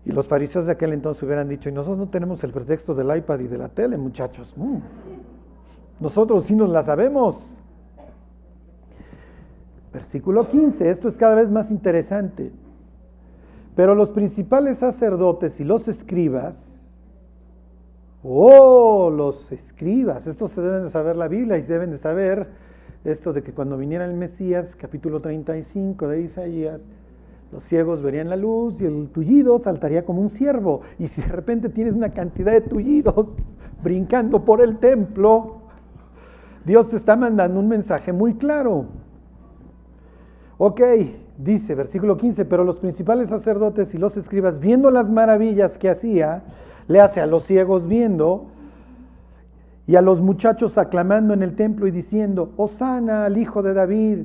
Y 0.05 0.11
los 0.11 0.27
fariseos 0.27 0.65
de 0.65 0.71
aquel 0.71 0.93
entonces 0.93 1.21
hubieran 1.23 1.47
dicho, 1.47 1.69
y 1.69 1.71
nosotros 1.71 1.97
no 1.97 2.09
tenemos 2.09 2.43
el 2.43 2.51
pretexto 2.51 2.95
del 2.95 3.15
iPad 3.15 3.39
y 3.39 3.47
de 3.47 3.57
la 3.57 3.69
tele, 3.69 3.97
muchachos. 3.97 4.53
Mm. 4.57 4.77
Nosotros 5.99 6.45
sí 6.45 6.55
nos 6.55 6.69
la 6.69 6.83
sabemos. 6.83 7.55
Versículo 9.93 10.47
15, 10.47 10.89
esto 10.89 11.07
es 11.07 11.17
cada 11.17 11.35
vez 11.35 11.51
más 11.51 11.69
interesante. 11.69 12.51
Pero 13.75 13.93
los 13.93 14.09
principales 14.11 14.79
sacerdotes 14.79 15.59
y 15.59 15.63
los 15.63 15.87
escribas 15.87 16.71
Oh, 18.23 19.09
los 19.09 19.51
escribas, 19.51 20.27
estos 20.27 20.51
se 20.51 20.61
deben 20.61 20.83
de 20.83 20.89
saber 20.91 21.15
la 21.15 21.27
Biblia 21.27 21.57
y 21.57 21.63
deben 21.63 21.89
de 21.89 21.97
saber 21.97 22.49
esto 23.03 23.33
de 23.33 23.41
que 23.41 23.51
cuando 23.51 23.77
viniera 23.77 24.05
el 24.05 24.13
Mesías, 24.13 24.75
capítulo 24.75 25.21
35 25.21 26.07
de 26.07 26.21
Isaías, 26.21 26.81
los 27.51 27.63
ciegos 27.65 28.01
verían 28.01 28.29
la 28.29 28.37
luz 28.37 28.79
y 28.79 28.85
el 28.85 29.09
tullido 29.09 29.59
saltaría 29.59 30.05
como 30.05 30.21
un 30.21 30.29
ciervo. 30.29 30.81
Y 30.97 31.07
si 31.07 31.21
de 31.21 31.27
repente 31.27 31.69
tienes 31.69 31.93
una 31.93 32.09
cantidad 32.09 32.53
de 32.53 32.61
tullidos 32.61 33.27
brincando 33.83 34.45
por 34.45 34.61
el 34.61 34.77
templo, 34.77 35.57
Dios 36.63 36.87
te 36.89 36.95
está 36.95 37.15
mandando 37.15 37.59
un 37.59 37.67
mensaje 37.67 38.13
muy 38.13 38.35
claro. 38.35 38.85
Ok, 40.57 40.79
dice 41.37 41.75
versículo 41.75 42.17
15, 42.17 42.45
pero 42.45 42.63
los 42.63 42.77
principales 42.77 43.29
sacerdotes 43.29 43.93
y 43.95 43.97
los 43.97 44.15
escribas, 44.15 44.59
viendo 44.59 44.89
las 44.91 45.09
maravillas 45.09 45.77
que 45.77 45.89
hacía, 45.89 46.43
le 46.87 47.01
hace 47.01 47.19
a 47.19 47.25
los 47.25 47.43
ciegos 47.45 47.87
viendo 47.87 48.45
y 49.87 49.95
a 49.95 50.01
los 50.01 50.21
muchachos 50.21 50.77
aclamando 50.77 51.33
en 51.33 51.43
el 51.43 51.55
templo 51.55 51.87
y 51.87 51.91
diciendo, 51.91 52.53
Osana 52.55 53.25
al 53.25 53.37
hijo 53.37 53.61
de 53.61 53.73
David, 53.73 54.19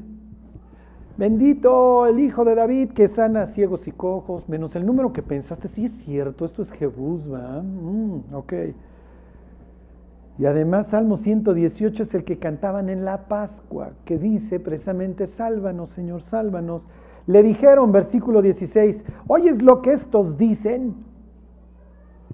bendito 1.17 2.07
el 2.07 2.21
hijo 2.21 2.45
de 2.45 2.55
David 2.55 2.91
que 2.91 3.09
sana 3.09 3.47
ciegos 3.47 3.87
y 3.89 3.93
cojos, 3.93 4.49
menos 4.49 4.77
el 4.77 4.85
número 4.85 5.13
que 5.13 5.23
pensaste, 5.23 5.69
sí 5.69 5.87
es 5.87 5.93
cierto, 6.05 6.45
esto 6.45 6.63
es 6.63 6.71
Jebús, 6.73 7.33
¿va? 7.33 7.63
Mm, 7.63 8.35
ok. 8.35 8.53
Y 10.39 10.45
además 10.45 10.89
Salmo 10.89 11.17
118 11.17 12.03
es 12.03 12.15
el 12.15 12.25
que 12.25 12.39
cantaban 12.39 12.91
en 12.91 13.05
la 13.05 13.27
Pascua, 13.29 13.93
que 14.05 14.19
dice 14.19 14.61
precisamente, 14.61 15.27
sálvanos 15.27 15.91
Señor, 15.91 16.21
sálvanos. 16.21 16.83
Le 17.27 17.43
dijeron, 17.43 17.91
versículo 17.91 18.43
16, 18.43 19.05
¿oyes 19.27 19.63
lo 19.63 19.83
que 19.83 19.93
estos 19.93 20.37
dicen? 20.37 20.95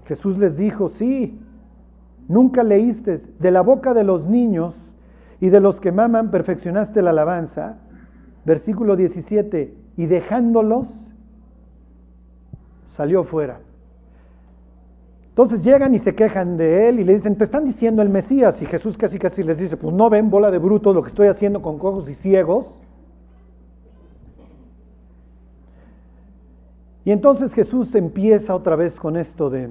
Jesús 0.05 0.37
les 0.37 0.57
dijo, 0.57 0.89
sí, 0.89 1.39
nunca 2.27 2.63
leíste, 2.63 3.19
de 3.39 3.51
la 3.51 3.61
boca 3.61 3.93
de 3.93 4.03
los 4.03 4.27
niños 4.27 4.75
y 5.39 5.49
de 5.49 5.59
los 5.59 5.79
que 5.79 5.91
maman 5.91 6.29
perfeccionaste 6.29 7.01
la 7.01 7.11
alabanza. 7.11 7.77
Versículo 8.45 8.95
17, 8.95 9.73
y 9.97 10.05
dejándolos, 10.05 10.87
salió 12.95 13.23
fuera. 13.23 13.59
Entonces 15.29 15.63
llegan 15.63 15.95
y 15.95 15.99
se 15.99 16.13
quejan 16.13 16.57
de 16.57 16.89
él 16.89 16.99
y 16.99 17.03
le 17.03 17.13
dicen, 17.13 17.35
te 17.35 17.43
están 17.43 17.65
diciendo 17.65 18.03
el 18.03 18.09
Mesías. 18.09 18.61
Y 18.61 18.67
Jesús 18.67 18.97
casi 18.97 19.17
casi 19.17 19.41
les 19.41 19.57
dice, 19.57 19.77
pues 19.77 19.91
no 19.95 20.07
ven 20.07 20.29
bola 20.29 20.51
de 20.51 20.59
brutos 20.59 20.93
lo 20.93 21.01
que 21.01 21.09
estoy 21.09 21.27
haciendo 21.27 21.61
con 21.61 21.79
cojos 21.79 22.07
y 22.07 22.13
ciegos. 22.13 22.67
Y 27.03 27.11
entonces 27.11 27.51
Jesús 27.53 27.95
empieza 27.95 28.53
otra 28.53 28.75
vez 28.75 28.93
con 28.99 29.17
esto 29.17 29.49
de 29.49 29.69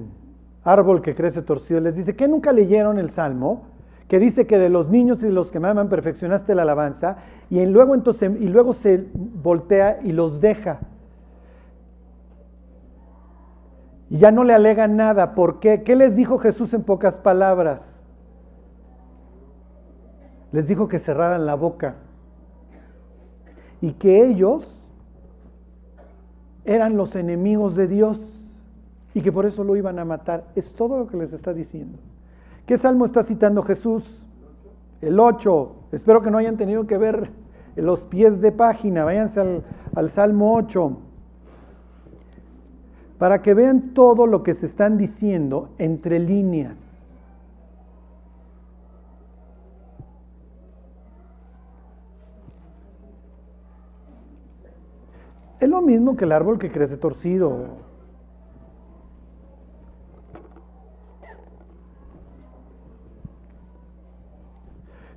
árbol 0.65 1.01
que 1.01 1.15
crece 1.15 1.41
torcido. 1.41 1.79
Les 1.79 1.95
dice, 1.95 2.13
¿qué 2.15 2.27
nunca 2.27 2.51
leyeron 2.51 2.99
el 2.99 3.09
Salmo? 3.09 3.63
Que 4.09 4.19
dice 4.19 4.45
que 4.45 4.57
de 4.57 4.67
los 4.67 4.89
niños 4.89 5.23
y 5.23 5.27
de 5.27 5.31
los 5.31 5.49
que 5.49 5.61
me 5.61 5.69
aman 5.69 5.87
perfeccionaste 5.87 6.55
la 6.55 6.63
alabanza. 6.63 7.19
Y 7.53 7.63
luego, 7.67 7.93
entonces, 7.93 8.31
y 8.41 8.47
luego 8.47 8.73
se 8.73 9.05
voltea 9.13 9.99
y 10.01 10.11
los 10.11 10.41
deja. 10.41 10.79
Y 14.09 14.17
ya 14.17 14.31
no 14.31 14.43
le 14.43 14.55
alegan 14.55 14.97
nada. 14.97 15.35
¿Por 15.35 15.59
qué? 15.59 15.83
¿Qué 15.83 15.95
les 15.95 16.15
dijo 16.15 16.39
Jesús 16.39 16.73
en 16.73 16.81
pocas 16.81 17.15
palabras? 17.15 17.81
Les 20.51 20.67
dijo 20.67 20.87
que 20.87 20.97
cerraran 20.97 21.45
la 21.45 21.53
boca. 21.53 21.93
Y 23.81 23.91
que 23.91 24.25
ellos 24.25 24.67
eran 26.65 26.97
los 26.97 27.15
enemigos 27.15 27.75
de 27.75 27.87
Dios 27.87 28.19
y 29.13 29.21
que 29.21 29.31
por 29.31 29.45
eso 29.45 29.63
lo 29.63 29.75
iban 29.75 29.99
a 29.99 30.05
matar. 30.05 30.45
Es 30.55 30.73
todo 30.73 30.97
lo 30.97 31.07
que 31.07 31.17
les 31.17 31.31
está 31.33 31.53
diciendo. 31.53 31.99
¿Qué 32.65 32.79
salmo 32.79 33.05
está 33.05 33.21
citando 33.21 33.61
Jesús? 33.61 34.23
El 35.01 35.19
8. 35.19 35.75
Espero 35.91 36.23
que 36.23 36.31
no 36.31 36.39
hayan 36.39 36.57
tenido 36.57 36.87
que 36.87 36.97
ver 36.97 37.42
los 37.75 38.03
pies 38.03 38.41
de 38.41 38.51
página. 38.51 39.03
Váyanse 39.03 39.39
al, 39.39 39.63
al 39.95 40.09
Salmo 40.09 40.55
8 40.55 40.97
para 43.17 43.41
que 43.41 43.53
vean 43.53 43.93
todo 43.93 44.27
lo 44.27 44.43
que 44.43 44.53
se 44.53 44.65
están 44.65 44.97
diciendo 44.97 45.69
entre 45.77 46.19
líneas. 46.19 46.77
Es 55.61 55.69
lo 55.69 55.81
mismo 55.81 56.17
que 56.17 56.25
el 56.25 56.33
árbol 56.33 56.59
que 56.59 56.69
crece 56.69 56.97
torcido. 56.97 57.77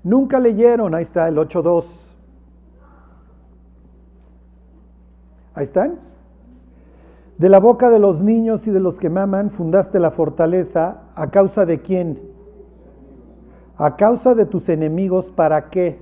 Nunca 0.05 0.39
leyeron, 0.39 0.95
ahí 0.95 1.03
está 1.03 1.27
el 1.27 1.37
8.2. 1.37 2.06
Ahí 5.57 5.65
están. 5.65 5.99
De 7.39 7.49
la 7.49 7.59
boca 7.59 7.91
de 7.91 7.99
los 7.99 8.21
niños 8.21 8.67
y 8.67 8.71
de 8.71 8.79
los 8.79 8.99
que 8.99 9.11
maman 9.11 9.51
fundaste 9.51 9.99
la 9.99 10.11
fortaleza. 10.11 10.99
¿A 11.15 11.31
causa 11.31 11.65
de 11.65 11.81
quién? 11.81 12.21
A 13.79 13.97
causa 13.97 14.35
de 14.35 14.47
tus 14.47 14.69
enemigos, 14.69 15.31
¿para 15.31 15.71
qué? 15.71 15.99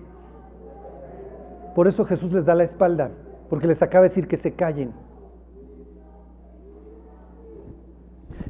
Por 1.75 1.88
eso 1.88 2.05
Jesús 2.05 2.33
les 2.33 2.47
da 2.47 2.55
la 2.55 2.64
espalda, 2.64 3.11
porque 3.49 3.67
les 3.67 3.83
acaba 3.83 4.03
de 4.03 4.09
decir 4.11 4.29
que 4.29 4.37
se 4.37 4.53
callen. 4.53 4.93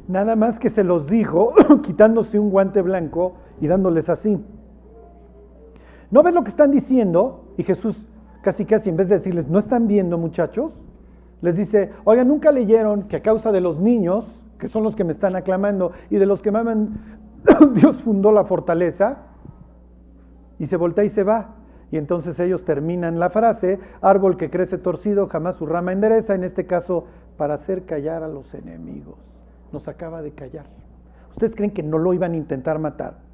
Nada 0.07 0.35
más 0.35 0.59
que 0.59 0.69
se 0.69 0.83
los 0.83 1.07
dijo 1.07 1.53
quitándose 1.83 2.39
un 2.39 2.49
guante 2.49 2.81
blanco 2.81 3.33
y 3.61 3.67
dándoles 3.67 4.09
así. 4.09 4.43
¿No 6.09 6.23
ves 6.23 6.33
lo 6.33 6.43
que 6.43 6.49
están 6.49 6.71
diciendo? 6.71 7.45
Y 7.57 7.63
Jesús 7.63 7.95
casi 8.41 8.65
casi 8.65 8.89
en 8.89 8.97
vez 8.97 9.09
de 9.09 9.15
decirles, 9.15 9.47
¿no 9.47 9.57
están 9.57 9.87
viendo 9.87 10.19
muchachos? 10.19 10.71
Les 11.45 11.55
dice, 11.55 11.91
oigan, 12.03 12.27
nunca 12.27 12.51
leyeron 12.51 13.03
que 13.03 13.17
a 13.17 13.21
causa 13.21 13.51
de 13.51 13.61
los 13.61 13.79
niños, 13.79 14.25
que 14.57 14.67
son 14.67 14.83
los 14.83 14.95
que 14.95 15.03
me 15.03 15.11
están 15.11 15.35
aclamando, 15.35 15.91
y 16.09 16.17
de 16.17 16.25
los 16.25 16.41
que 16.41 16.51
maman, 16.51 17.19
Dios 17.75 18.01
fundó 18.01 18.31
la 18.31 18.45
fortaleza, 18.45 19.19
y 20.57 20.65
se 20.65 20.75
voltea 20.75 21.03
y 21.03 21.09
se 21.09 21.23
va. 21.23 21.55
Y 21.91 21.97
entonces 21.97 22.39
ellos 22.39 22.65
terminan 22.65 23.19
la 23.19 23.29
frase, 23.29 23.79
árbol 24.01 24.37
que 24.37 24.49
crece 24.49 24.79
torcido, 24.79 25.27
jamás 25.27 25.55
su 25.57 25.67
rama 25.67 25.91
endereza, 25.91 26.33
en 26.33 26.43
este 26.43 26.65
caso, 26.65 27.05
para 27.37 27.53
hacer 27.53 27.85
callar 27.85 28.23
a 28.23 28.27
los 28.27 28.51
enemigos. 28.55 29.19
Nos 29.71 29.87
acaba 29.87 30.23
de 30.23 30.31
callar. 30.31 30.65
¿Ustedes 31.31 31.55
creen 31.55 31.71
que 31.71 31.83
no 31.83 31.99
lo 31.99 32.13
iban 32.13 32.33
a 32.33 32.37
intentar 32.37 32.79
matar? 32.79 33.24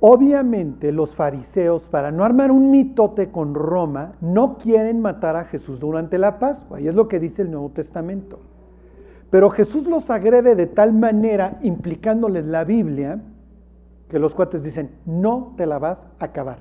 Obviamente 0.00 0.92
los 0.92 1.16
fariseos, 1.16 1.88
para 1.88 2.12
no 2.12 2.24
armar 2.24 2.52
un 2.52 2.70
mitote 2.70 3.30
con 3.30 3.54
Roma, 3.54 4.12
no 4.20 4.56
quieren 4.58 5.00
matar 5.00 5.34
a 5.34 5.44
Jesús 5.44 5.80
durante 5.80 6.18
la 6.18 6.38
Pascua, 6.38 6.80
y 6.80 6.86
es 6.86 6.94
lo 6.94 7.08
que 7.08 7.18
dice 7.18 7.42
el 7.42 7.50
Nuevo 7.50 7.70
Testamento. 7.70 8.38
Pero 9.30 9.50
Jesús 9.50 9.88
los 9.88 10.08
agrede 10.08 10.54
de 10.54 10.68
tal 10.68 10.92
manera, 10.92 11.58
implicándoles 11.62 12.46
la 12.46 12.62
Biblia, 12.62 13.20
que 14.08 14.20
los 14.20 14.34
cuates 14.34 14.62
dicen, 14.62 14.92
no 15.04 15.54
te 15.56 15.66
la 15.66 15.78
vas 15.78 16.06
a 16.20 16.26
acabar. 16.26 16.58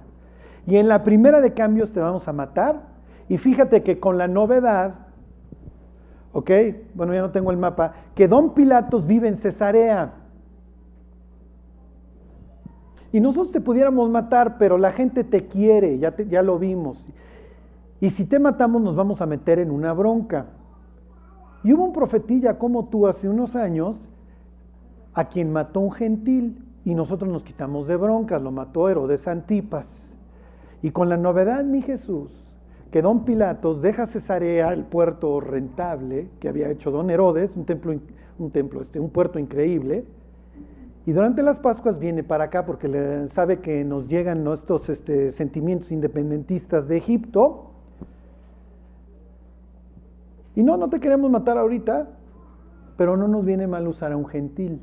Y 0.65 0.77
en 0.77 0.87
la 0.87 1.03
primera 1.03 1.39
de 1.39 1.53
cambios 1.53 1.91
te 1.91 1.99
vamos 1.99 2.27
a 2.27 2.33
matar, 2.33 2.81
y 3.29 3.37
fíjate 3.37 3.83
que 3.83 3.99
con 3.99 4.17
la 4.17 4.27
novedad, 4.27 4.95
ok, 6.33 6.51
bueno, 6.95 7.13
ya 7.13 7.21
no 7.21 7.29
tengo 7.29 7.51
el 7.51 7.57
mapa, 7.57 7.93
que 8.15 8.27
Don 8.27 8.55
Pilatos 8.55 9.05
vive 9.05 9.27
en 9.27 9.37
Cesarea. 9.37 10.11
Y 13.17 13.19
nosotros 13.19 13.51
te 13.51 13.61
pudiéramos 13.61 14.11
matar, 14.11 14.59
pero 14.59 14.77
la 14.77 14.91
gente 14.91 15.23
te 15.23 15.47
quiere, 15.47 15.97
ya, 15.97 16.15
ya 16.15 16.43
lo 16.43 16.59
vimos. 16.59 17.03
Y 17.99 18.11
si 18.11 18.25
te 18.25 18.37
matamos 18.37 18.79
nos 18.79 18.95
vamos 18.95 19.23
a 19.23 19.25
meter 19.25 19.57
en 19.57 19.71
una 19.71 19.91
bronca. 19.91 20.45
Y 21.63 21.73
hubo 21.73 21.83
un 21.83 21.93
profetilla 21.93 22.59
como 22.59 22.89
tú 22.89 23.07
hace 23.07 23.27
unos 23.27 23.55
años 23.55 23.97
a 25.15 25.29
quien 25.29 25.51
mató 25.51 25.79
un 25.79 25.93
gentil 25.93 26.63
y 26.85 26.93
nosotros 26.93 27.31
nos 27.31 27.41
quitamos 27.41 27.87
de 27.87 27.95
broncas, 27.95 28.39
lo 28.39 28.51
mató 28.51 28.87
Herodes 28.87 29.27
Antipas. 29.27 29.87
Y 30.83 30.91
con 30.91 31.09
la 31.09 31.17
novedad, 31.17 31.63
mi 31.63 31.81
Jesús, 31.81 32.29
que 32.91 33.01
don 33.01 33.25
Pilatos 33.25 33.81
deja 33.81 34.05
Cesarea, 34.05 34.71
el 34.73 34.83
puerto 34.83 35.39
rentable 35.39 36.27
que 36.39 36.49
había 36.49 36.69
hecho 36.69 36.91
don 36.91 37.09
Herodes, 37.09 37.57
un 37.57 37.65
templo, 37.65 37.95
un, 38.37 38.51
templo, 38.51 38.83
este, 38.83 38.99
un 38.99 39.09
puerto 39.09 39.39
increíble, 39.39 40.05
y 41.07 41.13
durante 41.13 41.41
las 41.41 41.57
Pascuas 41.57 41.99
viene 41.99 42.21
para 42.21 42.43
acá 42.43 42.65
porque 42.65 43.29
sabe 43.33 43.61
que 43.61 43.85
nos 43.85 44.09
llegan 44.09 44.43
nuestros 44.43 44.89
este, 44.89 45.31
sentimientos 45.31 45.89
independentistas 45.89 46.89
de 46.89 46.97
Egipto. 46.97 47.71
Y 50.53 50.63
no, 50.63 50.75
no 50.75 50.89
te 50.89 50.99
queremos 50.99 51.31
matar 51.31 51.57
ahorita, 51.57 52.09
pero 52.97 53.15
no 53.15 53.29
nos 53.29 53.45
viene 53.45 53.67
mal 53.67 53.87
usar 53.87 54.11
a 54.11 54.17
un 54.17 54.27
gentil. 54.27 54.81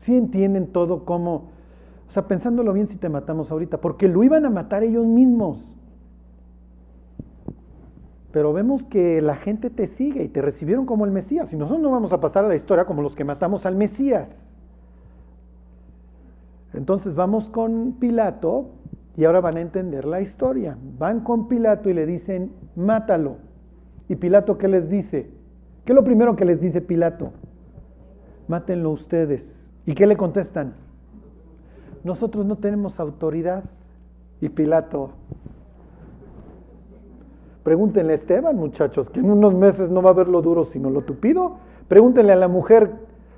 Sí 0.00 0.16
entienden 0.16 0.72
todo 0.72 1.04
como, 1.04 1.34
o 2.08 2.10
sea, 2.12 2.26
pensándolo 2.26 2.72
bien 2.72 2.88
si 2.88 2.96
te 2.96 3.08
matamos 3.08 3.48
ahorita, 3.48 3.76
porque 3.76 4.08
lo 4.08 4.24
iban 4.24 4.44
a 4.44 4.50
matar 4.50 4.82
ellos 4.82 5.06
mismos. 5.06 5.64
Pero 8.34 8.52
vemos 8.52 8.82
que 8.82 9.22
la 9.22 9.36
gente 9.36 9.70
te 9.70 9.86
sigue 9.86 10.24
y 10.24 10.28
te 10.28 10.42
recibieron 10.42 10.86
como 10.86 11.04
el 11.04 11.12
Mesías. 11.12 11.52
Y 11.52 11.56
nosotros 11.56 11.80
no 11.80 11.92
vamos 11.92 12.12
a 12.12 12.20
pasar 12.20 12.44
a 12.44 12.48
la 12.48 12.56
historia 12.56 12.84
como 12.84 13.00
los 13.00 13.14
que 13.14 13.22
matamos 13.22 13.64
al 13.64 13.76
Mesías. 13.76 14.34
Entonces 16.72 17.14
vamos 17.14 17.48
con 17.48 17.92
Pilato 17.92 18.70
y 19.16 19.24
ahora 19.24 19.40
van 19.40 19.56
a 19.56 19.60
entender 19.60 20.04
la 20.04 20.20
historia. 20.20 20.76
Van 20.98 21.20
con 21.20 21.46
Pilato 21.46 21.88
y 21.88 21.94
le 21.94 22.06
dicen, 22.06 22.50
mátalo. 22.74 23.36
¿Y 24.08 24.16
Pilato 24.16 24.58
qué 24.58 24.66
les 24.66 24.90
dice? 24.90 25.30
¿Qué 25.84 25.92
es 25.92 25.94
lo 25.94 26.02
primero 26.02 26.34
que 26.34 26.44
les 26.44 26.60
dice 26.60 26.80
Pilato? 26.80 27.30
Mátenlo 28.48 28.90
ustedes. 28.90 29.44
¿Y 29.86 29.94
qué 29.94 30.08
le 30.08 30.16
contestan? 30.16 30.74
Nosotros 32.02 32.44
no 32.44 32.56
tenemos 32.56 32.98
autoridad. 32.98 33.62
Y 34.40 34.48
Pilato, 34.48 35.12
Pregúntenle 37.64 38.12
a 38.12 38.16
Esteban, 38.16 38.56
muchachos, 38.56 39.10
que 39.10 39.20
en 39.20 39.30
unos 39.30 39.54
meses 39.54 39.90
no 39.90 40.02
va 40.02 40.10
a 40.10 40.12
ver 40.12 40.28
lo 40.28 40.42
duro 40.42 40.66
sino 40.66 40.90
lo 40.90 41.00
tupido. 41.00 41.56
Pregúntenle 41.88 42.32
a 42.32 42.36
la 42.36 42.46
mujer 42.46 42.92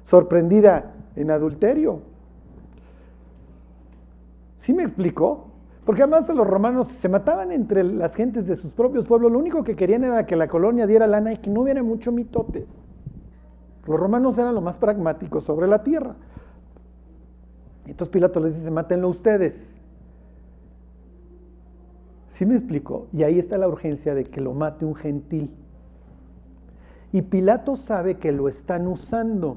sorprendida 0.04 0.92
en 1.14 1.30
adulterio. 1.30 2.00
¿Sí 4.58 4.74
me 4.74 4.82
explicó? 4.82 5.46
Porque 5.84 6.02
además 6.02 6.28
los 6.28 6.44
romanos 6.44 6.88
se 6.88 7.08
mataban 7.08 7.52
entre 7.52 7.84
las 7.84 8.12
gentes 8.14 8.48
de 8.48 8.56
sus 8.56 8.72
propios 8.72 9.06
pueblos. 9.06 9.30
Lo 9.30 9.38
único 9.38 9.62
que 9.62 9.76
querían 9.76 10.02
era 10.02 10.26
que 10.26 10.34
la 10.34 10.48
colonia 10.48 10.88
diera 10.88 11.06
lana 11.06 11.32
y 11.32 11.36
que 11.36 11.48
no 11.48 11.60
hubiera 11.60 11.84
mucho 11.84 12.10
mitote. 12.10 12.66
Los 13.86 14.00
romanos 14.00 14.36
eran 14.36 14.56
lo 14.56 14.60
más 14.60 14.76
pragmáticos 14.76 15.44
sobre 15.44 15.68
la 15.68 15.84
tierra. 15.84 16.16
Entonces 17.86 18.08
Pilato 18.12 18.40
les 18.40 18.56
dice, 18.56 18.72
mátenlo 18.72 19.08
ustedes. 19.08 19.75
¿Sí 22.36 22.44
me 22.44 22.54
explico? 22.54 23.06
Y 23.14 23.22
ahí 23.22 23.38
está 23.38 23.56
la 23.56 23.66
urgencia 23.66 24.14
de 24.14 24.24
que 24.24 24.42
lo 24.42 24.52
mate 24.52 24.84
un 24.84 24.94
gentil. 24.94 25.50
Y 27.10 27.22
Pilato 27.22 27.76
sabe 27.76 28.18
que 28.18 28.30
lo 28.30 28.50
están 28.50 28.86
usando. 28.88 29.56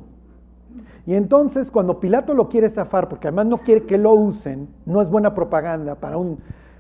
Y 1.06 1.16
entonces 1.16 1.72
cuando 1.72 2.00
Pilato 2.00 2.34
lo 2.34 2.48
quiere 2.48 2.70
zafar, 2.70 3.10
porque 3.10 3.28
además 3.28 3.48
no 3.48 3.58
quiere 3.58 3.84
que 3.84 3.98
lo 3.98 4.14
usen, 4.14 4.70
no 4.86 5.02
es 5.02 5.10
buena 5.10 5.36
propaganda 5.36 5.96
para 5.96 6.16
un 6.16 6.40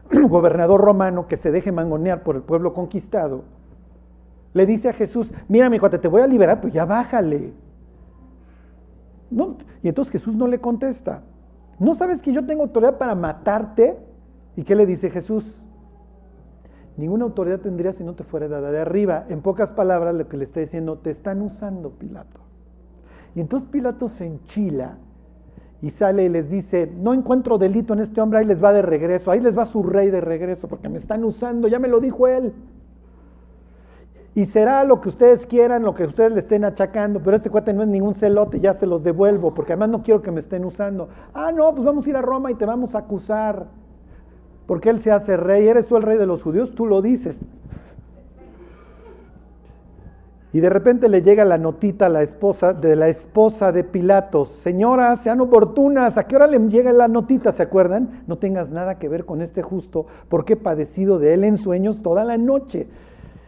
gobernador 0.30 0.80
romano 0.80 1.28
que 1.28 1.36
se 1.36 1.52
deje 1.52 1.74
mangonear 1.74 2.24
por 2.24 2.38
el 2.38 2.44
pueblo 2.44 2.74
conquistado, 2.74 3.44
Le 4.54 4.66
dice 4.66 4.88
a 4.88 4.94
Jesús, 4.94 5.30
mira 5.50 5.70
mi 5.70 5.80
cuate, 5.80 6.00
te 6.00 6.08
voy 6.08 6.22
a 6.22 6.28
liberar, 6.28 6.62
pues 6.62 6.74
ya 6.74 6.86
bájale. 6.86 7.52
No, 9.30 9.58
y 9.84 9.90
entonces 9.90 10.14
Jesús 10.14 10.38
no 10.38 10.48
le 10.48 10.60
contesta. 10.60 11.24
¿No 11.78 11.94
sabes 11.94 12.22
que 12.22 12.32
yo 12.32 12.46
tengo 12.46 12.64
autoridad 12.64 12.98
para 12.98 13.16
matarte? 13.16 13.98
¿Y 14.56 14.64
qué 14.64 14.76
le 14.76 14.86
dice 14.86 15.10
Jesús? 15.10 15.44
Ninguna 17.00 17.24
autoridad 17.24 17.62
tendría 17.62 17.94
si 17.94 18.04
no 18.04 18.14
te 18.14 18.26
fuera 18.26 18.50
dada 18.50 18.72
de 18.72 18.80
arriba. 18.80 19.26
En 19.30 19.42
pocas 19.42 19.72
palabras, 19.72 20.14
lo 20.14 20.28
que 20.28 20.36
le 20.36 20.44
está 20.44 20.60
diciendo, 20.60 20.98
te 20.98 21.12
están 21.12 21.42
usando, 21.42 21.92
Pilato. 21.92 22.42
Y 23.36 23.40
entonces 23.40 23.70
Pilato 23.70 24.10
se 24.10 24.26
enchila 24.26 24.98
y 25.82 25.92
sale 25.92 26.26
y 26.26 26.30
les 26.30 26.50
dice, 26.50 26.92
no 26.94 27.14
encuentro 27.14 27.58
delito 27.58 27.94
en 27.94 28.02
este 28.02 28.20
hombre, 28.20 28.40
ahí 28.40 28.46
les 28.46 28.62
va 28.62 28.74
de 28.74 28.82
regreso, 28.82 29.32
ahí 29.32 29.40
les 29.40 29.58
va 29.58 29.66
su 29.66 29.82
rey 29.82 30.10
de 30.10 30.20
regreso, 30.20 30.68
porque 30.68 30.90
me 30.90 30.98
están 30.98 31.24
usando, 31.24 31.70
ya 31.70 31.80
me 31.80 31.88
lo 31.88 32.02
dijo 32.02 32.28
él. 32.28 32.52
Y 34.36 34.46
será 34.46 34.84
lo 34.84 35.00
que 35.00 35.08
ustedes 35.08 35.46
quieran, 35.46 35.84
lo 35.84 35.96
que 35.96 36.04
ustedes 36.04 36.34
le 36.34 36.40
estén 36.42 36.66
achacando, 36.66 37.22
pero 37.22 37.38
este 37.38 37.50
cuate 37.50 37.72
no 37.72 37.84
es 37.84 37.88
ningún 37.88 38.14
celote, 38.14 38.60
ya 38.60 38.74
se 38.74 38.86
los 38.86 39.06
devuelvo, 39.06 39.54
porque 39.54 39.72
además 39.72 39.90
no 39.90 40.04
quiero 40.04 40.22
que 40.22 40.32
me 40.32 40.42
estén 40.42 40.66
usando. 40.66 41.08
Ah, 41.34 41.54
no, 41.54 41.72
pues 41.74 41.86
vamos 41.86 42.06
a 42.06 42.10
ir 42.10 42.18
a 42.18 42.22
Roma 42.22 42.52
y 42.52 42.56
te 42.56 42.66
vamos 42.66 42.94
a 42.94 43.00
acusar 43.00 43.68
porque 44.70 44.92
Él 44.92 45.02
se 45.02 45.12
hace 45.12 45.36
rey, 45.36 45.68
eres 45.68 45.88
tú 45.88 45.98
el 45.98 46.04
rey 46.04 46.16
de 46.20 46.28
los 46.28 46.44
judíos, 46.44 46.76
tú 46.76 46.86
lo 46.86 47.02
dices. 47.02 47.36
Y 50.54 50.60
de 50.60 50.70
repente 50.70 51.10
le 51.10 51.24
llega 51.24 51.44
la 51.44 51.58
notita 51.58 52.06
a 52.06 52.10
la 52.10 52.22
esposa 52.22 52.74
de 52.74 52.96
la 52.96 53.08
esposa 53.08 53.72
de 53.72 53.84
Pilatos, 53.84 54.50
señora, 54.62 55.18
sean 55.18 55.42
oportunas, 55.42 56.20
¿a 56.20 56.28
qué 56.28 56.36
hora 56.36 56.46
le 56.46 56.60
llega 56.70 56.94
la 56.94 57.08
notita? 57.08 57.52
¿Se 57.52 57.64
acuerdan? 57.64 58.22
No 58.28 58.38
tengas 58.38 58.70
nada 58.70 59.00
que 59.00 59.10
ver 59.10 59.26
con 59.26 59.42
este 59.42 59.64
justo, 59.64 60.06
porque 60.30 60.54
he 60.54 60.56
padecido 60.56 61.18
de 61.18 61.34
él 61.34 61.46
en 61.46 61.58
sueños 61.58 62.04
toda 62.04 62.24
la 62.24 62.38
noche. 62.38 62.86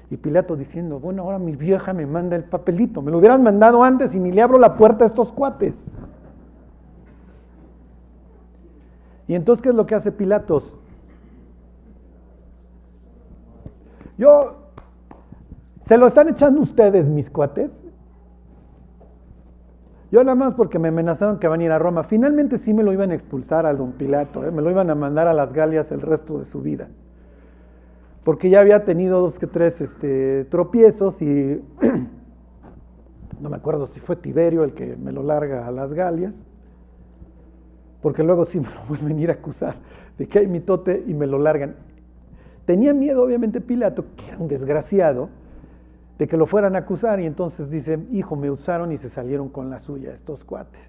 Y 0.09 0.17
Pilato 0.17 0.55
diciendo, 0.55 0.99
bueno, 0.99 1.21
ahora 1.21 1.37
mi 1.37 1.55
vieja 1.55 1.93
me 1.93 2.07
manda 2.07 2.35
el 2.35 2.45
papelito, 2.45 3.03
me 3.03 3.11
lo 3.11 3.19
hubieran 3.19 3.43
mandado 3.43 3.83
antes 3.83 4.15
y 4.15 4.19
ni 4.19 4.31
le 4.31 4.41
abro 4.41 4.57
la 4.57 4.75
puerta 4.75 5.03
a 5.03 5.07
estos 5.07 5.31
cuates. 5.31 5.75
Y 9.27 9.35
entonces, 9.35 9.61
¿qué 9.61 9.69
es 9.69 9.75
lo 9.75 9.85
que 9.85 9.93
hace 9.93 10.11
Pilatos? 10.11 10.80
Yo, 14.21 14.53
¿se 15.87 15.97
lo 15.97 16.05
están 16.05 16.29
echando 16.29 16.61
ustedes, 16.61 17.07
mis 17.07 17.31
cuates? 17.31 17.71
Yo 20.11 20.23
nada 20.23 20.35
más 20.35 20.53
porque 20.53 20.77
me 20.77 20.89
amenazaron 20.89 21.39
que 21.39 21.47
van 21.47 21.61
a 21.61 21.63
ir 21.63 21.71
a 21.71 21.79
Roma. 21.79 22.03
Finalmente 22.03 22.59
sí 22.59 22.71
me 22.71 22.83
lo 22.83 22.93
iban 22.93 23.09
a 23.09 23.15
expulsar 23.15 23.65
al 23.65 23.79
don 23.79 23.93
Pilato, 23.93 24.45
¿eh? 24.45 24.51
me 24.51 24.61
lo 24.61 24.69
iban 24.69 24.91
a 24.91 24.95
mandar 24.95 25.27
a 25.27 25.33
las 25.33 25.51
Galias 25.53 25.91
el 25.91 26.01
resto 26.01 26.37
de 26.37 26.45
su 26.45 26.61
vida. 26.61 26.89
Porque 28.23 28.51
ya 28.51 28.59
había 28.59 28.85
tenido 28.85 29.21
dos 29.21 29.39
que 29.39 29.47
tres 29.47 29.81
este, 29.81 30.45
tropiezos 30.51 31.19
y 31.23 31.59
no 33.41 33.49
me 33.49 33.55
acuerdo 33.55 33.87
si 33.87 33.99
fue 34.01 34.17
Tiberio 34.17 34.63
el 34.63 34.73
que 34.73 34.95
me 34.97 35.11
lo 35.11 35.23
larga 35.23 35.65
a 35.65 35.71
las 35.71 35.93
Galias, 35.93 36.35
porque 38.03 38.21
luego 38.21 38.45
sí 38.45 38.59
me 38.59 38.69
lo 38.69 38.85
vuelven 38.87 39.17
a 39.17 39.21
ir 39.21 39.29
a 39.31 39.33
acusar 39.33 39.77
de 40.19 40.27
que 40.27 40.37
hay 40.37 40.45
mitote 40.45 41.03
y 41.07 41.15
me 41.15 41.25
lo 41.25 41.39
largan. 41.39 41.89
Tenía 42.65 42.93
miedo, 42.93 43.23
obviamente, 43.23 43.61
Pilato, 43.61 44.05
que 44.15 44.27
era 44.27 44.37
un 44.37 44.47
desgraciado, 44.47 45.29
de 46.17 46.27
que 46.27 46.37
lo 46.37 46.45
fueran 46.45 46.75
a 46.75 46.79
acusar 46.79 47.19
y 47.19 47.25
entonces 47.25 47.71
dice, 47.71 47.99
hijo, 48.11 48.35
me 48.35 48.51
usaron 48.51 48.91
y 48.91 48.97
se 48.97 49.09
salieron 49.09 49.49
con 49.49 49.71
la 49.71 49.79
suya 49.79 50.13
estos 50.13 50.43
cuates. 50.43 50.79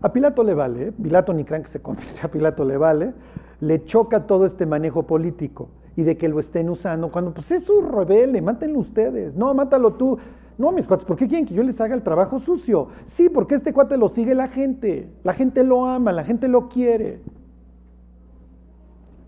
A 0.00 0.12
Pilato 0.12 0.42
le 0.42 0.54
vale, 0.54 0.88
¿eh? 0.88 0.92
Pilato 0.92 1.34
ni 1.34 1.44
crean 1.44 1.62
que 1.62 1.68
se 1.68 1.80
convierte, 1.80 2.20
a 2.22 2.28
Pilato 2.28 2.64
le 2.64 2.78
vale, 2.78 3.12
le 3.60 3.84
choca 3.84 4.26
todo 4.26 4.46
este 4.46 4.64
manejo 4.64 5.02
político 5.02 5.68
y 5.96 6.02
de 6.02 6.16
que 6.16 6.28
lo 6.28 6.40
estén 6.40 6.70
usando 6.70 7.10
cuando 7.10 7.32
pues 7.32 7.50
es 7.50 7.68
un 7.68 7.90
rebelde, 7.90 8.40
mátenlo 8.40 8.78
ustedes, 8.78 9.34
no, 9.34 9.52
mátalo 9.52 9.94
tú. 9.94 10.18
No, 10.58 10.72
mis 10.72 10.86
cuates, 10.86 11.04
¿por 11.04 11.16
qué 11.16 11.28
quieren 11.28 11.44
que 11.44 11.52
yo 11.52 11.62
les 11.62 11.78
haga 11.82 11.94
el 11.94 12.02
trabajo 12.02 12.38
sucio? 12.38 12.88
Sí, 13.08 13.28
porque 13.28 13.56
este 13.56 13.74
cuate 13.74 13.98
lo 13.98 14.08
sigue 14.08 14.34
la 14.34 14.48
gente, 14.48 15.10
la 15.22 15.34
gente 15.34 15.62
lo 15.62 15.84
ama, 15.84 16.12
la 16.12 16.24
gente 16.24 16.48
lo 16.48 16.70
quiere. 16.70 17.20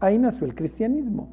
Ahí 0.00 0.18
nació 0.18 0.46
el 0.46 0.54
cristianismo. 0.54 1.28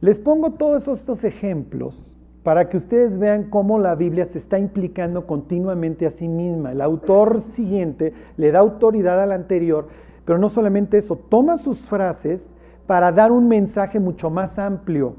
Les 0.00 0.18
pongo 0.18 0.52
todos 0.52 0.86
estos 0.86 1.24
ejemplos 1.24 2.14
para 2.42 2.68
que 2.68 2.76
ustedes 2.76 3.18
vean 3.18 3.44
cómo 3.44 3.78
la 3.78 3.94
Biblia 3.94 4.26
se 4.26 4.38
está 4.38 4.58
implicando 4.58 5.26
continuamente 5.26 6.06
a 6.06 6.10
sí 6.10 6.28
misma. 6.28 6.72
El 6.72 6.82
autor 6.82 7.40
siguiente 7.40 8.12
le 8.36 8.52
da 8.52 8.58
autoridad 8.58 9.20
al 9.22 9.32
anterior, 9.32 9.88
pero 10.26 10.38
no 10.38 10.50
solamente 10.50 10.98
eso, 10.98 11.16
toma 11.16 11.56
sus 11.56 11.80
frases 11.80 12.46
para 12.86 13.12
dar 13.12 13.32
un 13.32 13.48
mensaje 13.48 13.98
mucho 13.98 14.28
más 14.28 14.58
amplio. 14.58 15.16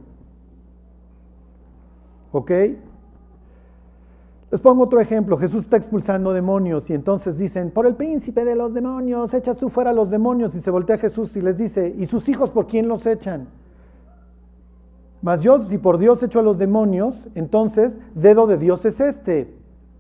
¿Ok? 2.32 2.52
Les 4.56 4.62
pongo 4.62 4.86
otro 4.86 5.02
ejemplo. 5.02 5.38
Jesús 5.38 5.66
está 5.66 5.76
expulsando 5.76 6.32
demonios 6.32 6.90
y 6.90 6.94
entonces 6.94 7.38
dicen, 7.38 7.72
por 7.72 7.86
el 7.86 7.96
príncipe 7.96 8.46
de 8.46 8.56
los 8.56 8.74
demonios, 8.74 9.34
echas 9.34 9.58
tú 9.58 9.68
fuera 9.68 9.90
a 9.90 9.94
los 9.94 10.10
demonios. 10.10 10.56
Y 10.56 10.62
se 10.62 10.72
voltea 10.72 10.96
a 10.96 11.00
Jesús 11.00 11.36
y 11.36 11.42
les 11.42 11.58
dice, 11.58 11.94
¿y 11.98 12.06
sus 12.06 12.30
hijos 12.30 12.52
por 12.52 12.66
quién 12.66 12.88
los 12.88 13.06
echan? 13.06 13.50
Mas 15.22 15.42
yo, 15.42 15.60
si 15.68 15.78
por 15.78 15.98
Dios 15.98 16.24
echo 16.24 16.40
a 16.40 16.42
los 16.42 16.58
demonios, 16.58 17.22
entonces 17.36 18.00
dedo 18.14 18.48
de 18.48 18.58
Dios 18.58 18.86
es 18.86 18.98
este. 19.02 19.54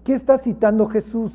¿Qué 0.05 0.13
está 0.13 0.37
citando 0.37 0.87
Jesús? 0.87 1.33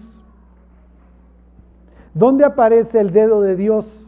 ¿Dónde 2.15 2.47
aparece 2.47 3.01
el 3.01 3.13
dedo 3.13 3.43
de 3.43 3.55
Dios? 3.55 4.01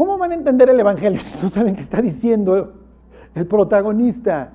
¿Cómo 0.00 0.09
van 0.20 0.30
a 0.30 0.34
entender 0.34 0.70
el 0.70 0.78
Evangelio 0.78 1.20
no 1.42 1.48
saben 1.48 1.74
qué 1.74 1.82
está 1.82 2.00
diciendo 2.00 2.74
el 3.34 3.46
protagonista? 3.46 4.52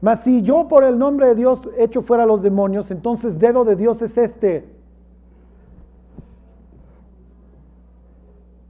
Mas 0.00 0.20
si 0.22 0.42
yo 0.42 0.68
por 0.68 0.84
el 0.84 0.98
nombre 0.98 1.28
de 1.28 1.34
Dios 1.34 1.68
echo 1.78 2.02
fuera 2.02 2.24
a 2.24 2.26
los 2.26 2.42
demonios, 2.42 2.90
entonces 2.90 3.38
dedo 3.38 3.64
de 3.64 3.76
Dios 3.76 4.02
es 4.02 4.18
este. 4.18 4.64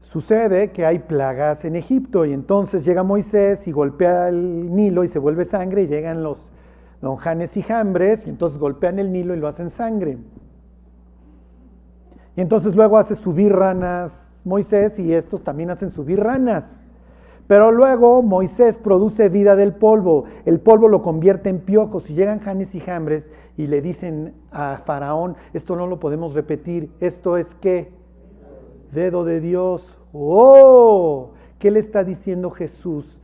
Sucede 0.00 0.70
que 0.70 0.86
hay 0.86 1.00
plagas 1.00 1.64
en 1.64 1.74
Egipto 1.74 2.24
y 2.24 2.32
entonces 2.32 2.84
llega 2.84 3.02
Moisés 3.02 3.66
y 3.66 3.72
golpea 3.72 4.28
el 4.28 4.72
Nilo 4.72 5.02
y 5.02 5.08
se 5.08 5.18
vuelve 5.18 5.44
sangre 5.44 5.82
y 5.82 5.86
llegan 5.88 6.22
los 6.22 6.52
don 7.00 7.16
Janes 7.16 7.56
y 7.56 7.62
Jambres 7.62 8.24
y 8.26 8.30
entonces 8.30 8.60
golpean 8.60 9.00
el 9.00 9.10
Nilo 9.10 9.34
y 9.34 9.38
lo 9.38 9.48
hacen 9.48 9.70
sangre. 9.70 10.18
Y 12.36 12.40
entonces 12.40 12.76
luego 12.76 12.96
hace 12.96 13.16
subir 13.16 13.52
ranas 13.52 14.23
Moisés 14.44 14.98
y 14.98 15.12
estos 15.12 15.42
también 15.42 15.70
hacen 15.70 15.90
subir 15.90 16.20
ranas. 16.20 16.86
Pero 17.46 17.72
luego 17.72 18.22
Moisés 18.22 18.78
produce 18.78 19.28
vida 19.28 19.54
del 19.54 19.74
polvo, 19.74 20.24
el 20.46 20.60
polvo 20.60 20.88
lo 20.88 21.02
convierte 21.02 21.50
en 21.50 21.60
piojos 21.60 22.08
y 22.08 22.14
llegan 22.14 22.40
Janes 22.40 22.74
y 22.74 22.80
Jambres 22.80 23.30
y 23.58 23.66
le 23.66 23.82
dicen 23.82 24.32
a 24.50 24.82
Faraón, 24.86 25.36
esto 25.52 25.76
no 25.76 25.86
lo 25.86 26.00
podemos 26.00 26.32
repetir, 26.32 26.90
esto 27.00 27.36
es 27.36 27.46
qué? 27.60 27.92
Dedo 28.92 29.24
de 29.24 29.40
Dios. 29.40 29.98
¡Oh! 30.12 31.32
¿Qué 31.58 31.70
le 31.70 31.80
está 31.80 32.02
diciendo 32.02 32.50
Jesús 32.50 33.18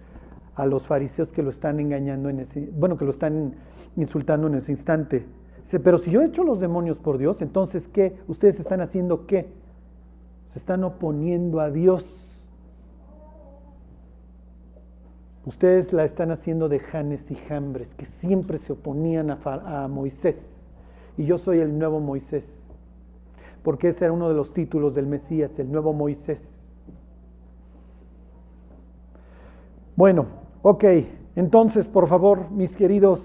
a 0.54 0.66
los 0.66 0.86
fariseos 0.86 1.32
que 1.32 1.42
lo 1.42 1.50
están 1.50 1.80
engañando 1.80 2.28
en 2.28 2.40
ese, 2.40 2.68
bueno, 2.74 2.98
que 2.98 3.06
lo 3.06 3.12
están 3.12 3.54
insultando 3.96 4.48
en 4.48 4.56
ese 4.56 4.72
instante? 4.72 5.24
Dice, 5.62 5.80
pero 5.80 5.98
si 5.98 6.10
yo 6.10 6.20
he 6.20 6.26
hecho 6.26 6.44
los 6.44 6.60
demonios 6.60 6.98
por 6.98 7.16
Dios, 7.16 7.40
entonces 7.40 7.88
¿qué? 7.88 8.18
¿Ustedes 8.28 8.60
están 8.60 8.82
haciendo 8.82 9.26
qué? 9.26 9.48
Se 10.52 10.58
están 10.58 10.84
oponiendo 10.84 11.60
a 11.60 11.70
Dios. 11.70 12.04
Ustedes 15.46 15.92
la 15.92 16.04
están 16.04 16.30
haciendo 16.30 16.68
de 16.68 16.80
Janes 16.80 17.28
y 17.30 17.34
Jambres, 17.34 17.94
que 17.94 18.06
siempre 18.06 18.58
se 18.58 18.72
oponían 18.72 19.30
a, 19.30 19.38
a, 19.44 19.88
Moisés. 19.88 20.36
Y 21.16 21.24
yo 21.24 21.38
soy 21.38 21.60
el 21.60 21.78
nuevo 21.78 22.00
Moisés. 22.00 22.44
Porque 23.62 23.88
ese 23.88 24.04
era 24.04 24.12
uno 24.12 24.28
de 24.28 24.34
los 24.34 24.52
títulos 24.52 24.94
del 24.94 25.06
Mesías, 25.06 25.58
el 25.58 25.70
nuevo 25.70 25.92
Moisés. 25.92 26.40
Bueno, 29.96 30.26
ok. 30.62 30.84
Entonces, 31.36 31.86
por 31.86 32.08
favor, 32.08 32.50
mis 32.50 32.74
queridos, 32.76 33.22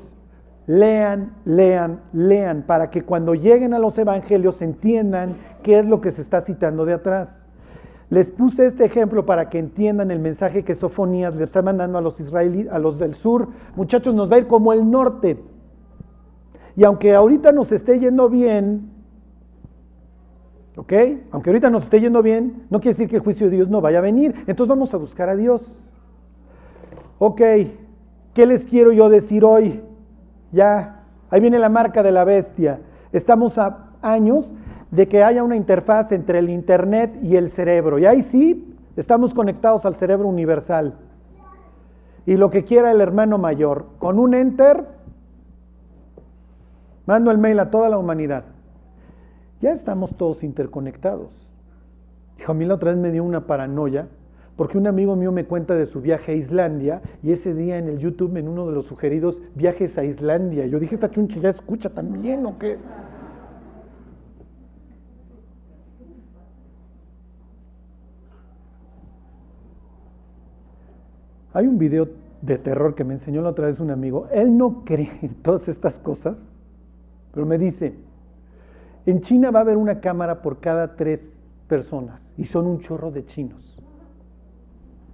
lean, 0.68 1.34
lean, 1.46 2.02
lean, 2.14 2.64
para 2.64 2.90
que 2.90 3.04
cuando 3.04 3.36
lleguen 3.36 3.74
a 3.74 3.80
los 3.80 3.98
evangelios 3.98 4.62
entiendan 4.62 5.36
qué 5.64 5.80
es 5.80 5.86
lo 5.86 6.02
que 6.02 6.12
se 6.12 6.22
está 6.22 6.42
citando 6.42 6.86
de 6.86 6.94
atrás. 6.94 7.42
Les 8.10 8.30
puse 8.30 8.66
este 8.66 8.86
ejemplo 8.86 9.26
para 9.26 9.50
que 9.50 9.58
entiendan 9.58 10.12
el 10.12 10.20
mensaje 10.20 10.64
que 10.64 10.76
Sofonías 10.76 11.36
le 11.36 11.44
está 11.44 11.62
mandando 11.62 11.98
a 11.98 12.02
los 12.02 12.20
israelíes, 12.20 12.70
a 12.72 12.80
los 12.80 13.00
del 13.00 13.16
sur. 13.16 13.50
Muchachos, 13.76 14.14
nos 14.14 14.32
va 14.32 14.36
a 14.36 14.40
ir 14.40 14.48
como 14.48 14.74
el 14.74 14.90
norte. 14.90 15.42
Y 16.76 16.84
aunque 16.84 17.16
ahorita 17.16 17.52
nos 17.52 17.72
esté 17.72 18.00
yendo 18.00 18.30
bien, 18.30 18.92
¿ok? 20.76 20.94
Aunque 21.32 21.50
ahorita 21.50 21.70
nos 21.70 21.84
esté 21.84 22.00
yendo 22.00 22.22
bien, 22.22 22.66
no 22.70 22.80
quiere 22.80 22.94
decir 22.94 23.10
que 23.10 23.16
el 23.16 23.22
juicio 23.22 23.50
de 23.50 23.56
Dios 23.56 23.70
no 23.70 23.82
vaya 23.82 24.00
a 24.00 24.02
venir. 24.02 24.36
Entonces 24.46 24.68
vamos 24.68 24.94
a 24.94 24.98
buscar 24.98 25.30
a 25.30 25.36
Dios. 25.36 25.64
Ok, 27.18 27.42
¿qué 28.34 28.46
les 28.46 28.66
quiero 28.66 28.92
yo 28.92 29.10
decir 29.10 29.44
hoy? 29.44 29.82
Ya, 30.52 31.04
ahí 31.30 31.42
viene 31.42 31.60
la 31.60 31.70
marca 31.70 32.04
de 32.04 32.12
la 32.12 32.24
bestia. 32.24 32.80
Estamos 33.12 33.58
a 33.58 33.90
años 34.02 34.46
de 34.92 35.08
que 35.08 35.24
haya 35.24 35.44
una 35.44 35.56
interfaz 35.56 36.12
entre 36.12 36.40
el 36.40 36.50
Internet 36.50 37.18
y 37.22 37.36
el 37.36 37.50
cerebro. 37.50 38.00
Y 38.00 38.06
ahí 38.06 38.22
sí, 38.22 38.76
estamos 38.96 39.34
conectados 39.34 39.86
al 39.86 39.96
cerebro 39.96 40.28
universal. 40.28 40.96
Y 42.26 42.38
lo 42.38 42.50
que 42.50 42.64
quiera 42.64 42.92
el 42.92 43.02
hermano 43.02 43.38
mayor, 43.38 43.86
con 44.00 44.18
un 44.18 44.34
enter, 44.34 44.86
mando 47.06 47.32
el 47.32 47.38
mail 47.38 47.60
a 47.60 47.70
toda 47.70 47.90
la 47.90 47.98
humanidad. 47.98 48.46
Ya 49.62 49.72
estamos 49.72 50.16
todos 50.16 50.44
interconectados. 50.44 51.30
Hijo, 52.40 52.52
a 52.52 52.56
mí 52.56 52.66
la 52.66 52.76
otra 52.76 52.92
vez 52.92 53.00
me 53.00 53.12
dio 53.12 53.24
una 53.24 53.48
paranoia 53.48 54.08
porque 54.56 54.78
un 54.78 54.88
amigo 54.88 55.16
mío 55.16 55.32
me 55.32 55.46
cuenta 55.46 55.76
de 55.76 55.86
su 55.86 56.02
viaje 56.02 56.32
a 56.32 56.36
Islandia 56.36 57.02
y 57.22 57.32
ese 57.32 57.54
día 57.54 57.78
en 57.78 57.90
el 57.90 58.00
YouTube, 58.00 58.38
en 58.38 58.48
uno 58.48 58.68
de 58.68 58.74
los 58.74 58.86
sugeridos, 58.86 59.42
viajes 59.54 59.98
a 59.98 60.06
Islandia. 60.06 60.66
Yo 60.66 60.80
dije, 60.80 60.96
esta 60.96 61.12
chuncha 61.12 61.40
ya 61.40 61.50
escucha 61.50 61.90
también 61.90 62.46
o 62.46 62.58
qué. 62.58 62.78
Hay 71.54 71.68
un 71.68 71.78
video 71.78 72.10
de 72.42 72.58
terror 72.58 72.96
que 72.96 73.04
me 73.04 73.14
enseñó 73.14 73.42
la 73.42 73.50
otra 73.50 73.68
vez 73.68 73.80
un 73.80 73.90
amigo. 73.90 74.28
Él 74.32 74.58
no 74.58 74.84
cree 74.84 75.20
en 75.22 75.36
todas 75.36 75.68
estas 75.68 75.98
cosas, 76.00 76.38
pero 77.34 77.46
me 77.46 77.58
dice, 77.58 77.96
en 79.06 79.22
China 79.22 79.52
va 79.52 79.60
a 79.60 79.62
haber 79.64 79.78
una 79.78 80.00
cámara 80.00 80.42
por 80.42 80.60
cada 80.60 80.96
tres 80.96 81.34
personas 81.68 82.22
y 82.38 82.46
son 82.46 82.68
un 82.68 82.80
chorro 82.80 83.12
de 83.12 83.26
chinos. 83.26 83.75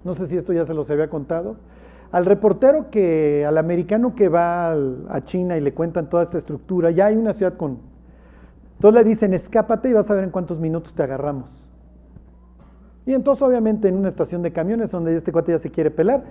No 0.04 0.14
sé 0.14 0.26
si 0.26 0.36
esto 0.36 0.52
ya 0.52 0.66
se 0.66 0.74
los 0.74 0.88
había 0.90 1.08
contado. 1.08 1.56
Al 2.10 2.26
reportero 2.26 2.90
que, 2.90 3.44
al 3.46 3.56
americano 3.56 4.14
que 4.14 4.28
va 4.28 4.72
a 4.72 5.24
China 5.24 5.56
y 5.56 5.60
le 5.60 5.72
cuentan 5.72 6.10
toda 6.10 6.24
esta 6.24 6.38
estructura, 6.38 6.90
ya 6.90 7.06
hay 7.06 7.16
una 7.16 7.32
ciudad 7.32 7.56
con... 7.56 7.78
Entonces 8.74 9.02
le 9.02 9.08
dicen, 9.08 9.32
escápate 9.32 9.88
y 9.88 9.92
vas 9.92 10.10
a 10.10 10.14
ver 10.14 10.24
en 10.24 10.30
cuántos 10.30 10.58
minutos 10.58 10.92
te 10.92 11.02
agarramos. 11.02 11.50
Y 13.06 13.14
entonces 13.14 13.42
obviamente 13.42 13.88
en 13.88 13.96
una 13.96 14.10
estación 14.10 14.42
de 14.42 14.52
camiones 14.52 14.90
donde 14.90 15.16
este 15.16 15.32
cuate 15.32 15.52
ya 15.52 15.58
se 15.58 15.70
quiere 15.70 15.90
pelar, 15.90 16.24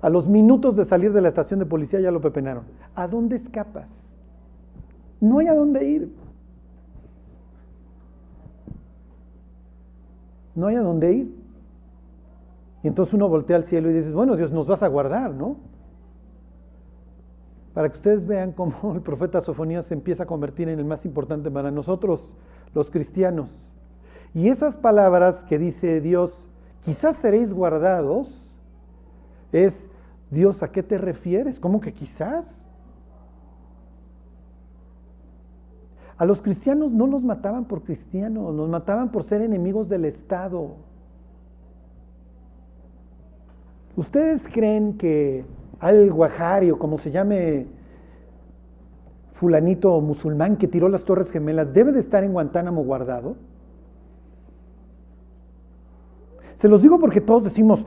a 0.00 0.08
los 0.08 0.28
minutos 0.28 0.76
de 0.76 0.84
salir 0.84 1.12
de 1.12 1.20
la 1.20 1.28
estación 1.28 1.58
de 1.58 1.66
policía 1.66 2.00
ya 2.00 2.10
lo 2.10 2.20
pepenaron. 2.20 2.64
¿A 2.94 3.06
dónde 3.06 3.36
escapas? 3.36 3.88
No 5.20 5.38
hay 5.38 5.48
a 5.48 5.54
dónde 5.54 5.84
ir. 5.84 6.14
No 10.54 10.66
hay 10.68 10.76
a 10.76 10.80
dónde 10.80 11.12
ir. 11.12 11.45
Y 12.86 12.88
entonces 12.88 13.14
uno 13.14 13.28
voltea 13.28 13.56
al 13.56 13.64
cielo 13.64 13.90
y 13.90 13.94
dice, 13.94 14.12
bueno, 14.12 14.36
Dios, 14.36 14.52
nos 14.52 14.68
vas 14.68 14.80
a 14.80 14.86
guardar, 14.86 15.34
¿no? 15.34 15.56
Para 17.74 17.88
que 17.88 17.96
ustedes 17.96 18.24
vean 18.24 18.52
cómo 18.52 18.92
el 18.94 19.00
profeta 19.00 19.40
Sofonías 19.40 19.86
se 19.86 19.94
empieza 19.94 20.22
a 20.22 20.26
convertir 20.26 20.68
en 20.68 20.78
el 20.78 20.84
más 20.84 21.04
importante 21.04 21.50
para 21.50 21.72
nosotros, 21.72 22.32
los 22.74 22.88
cristianos. 22.88 23.50
Y 24.34 24.50
esas 24.50 24.76
palabras 24.76 25.42
que 25.48 25.58
dice 25.58 26.00
Dios, 26.00 26.32
quizás 26.84 27.16
seréis 27.16 27.52
guardados, 27.52 28.40
es, 29.50 29.74
Dios, 30.30 30.62
¿a 30.62 30.70
qué 30.70 30.84
te 30.84 30.96
refieres? 30.96 31.58
¿Cómo 31.58 31.80
que 31.80 31.92
quizás? 31.92 32.44
A 36.18 36.24
los 36.24 36.40
cristianos 36.40 36.92
no 36.92 37.08
los 37.08 37.24
mataban 37.24 37.64
por 37.64 37.82
cristianos, 37.82 38.54
los 38.54 38.68
mataban 38.68 39.10
por 39.10 39.24
ser 39.24 39.42
enemigos 39.42 39.88
del 39.88 40.04
Estado. 40.04 40.85
¿Ustedes 43.96 44.46
creen 44.52 44.98
que 44.98 45.44
al 45.80 46.12
Guajari 46.12 46.70
o 46.70 46.78
como 46.78 46.98
se 46.98 47.10
llame 47.10 47.66
fulanito 49.32 50.00
musulmán 50.00 50.56
que 50.56 50.68
tiró 50.68 50.88
las 50.88 51.04
Torres 51.04 51.30
Gemelas 51.30 51.72
debe 51.72 51.92
de 51.92 52.00
estar 52.00 52.22
en 52.22 52.32
Guantánamo 52.32 52.84
guardado? 52.84 53.36
Se 56.56 56.68
los 56.68 56.82
digo 56.82 56.98
porque 56.98 57.20
todos 57.20 57.44
decimos 57.44 57.84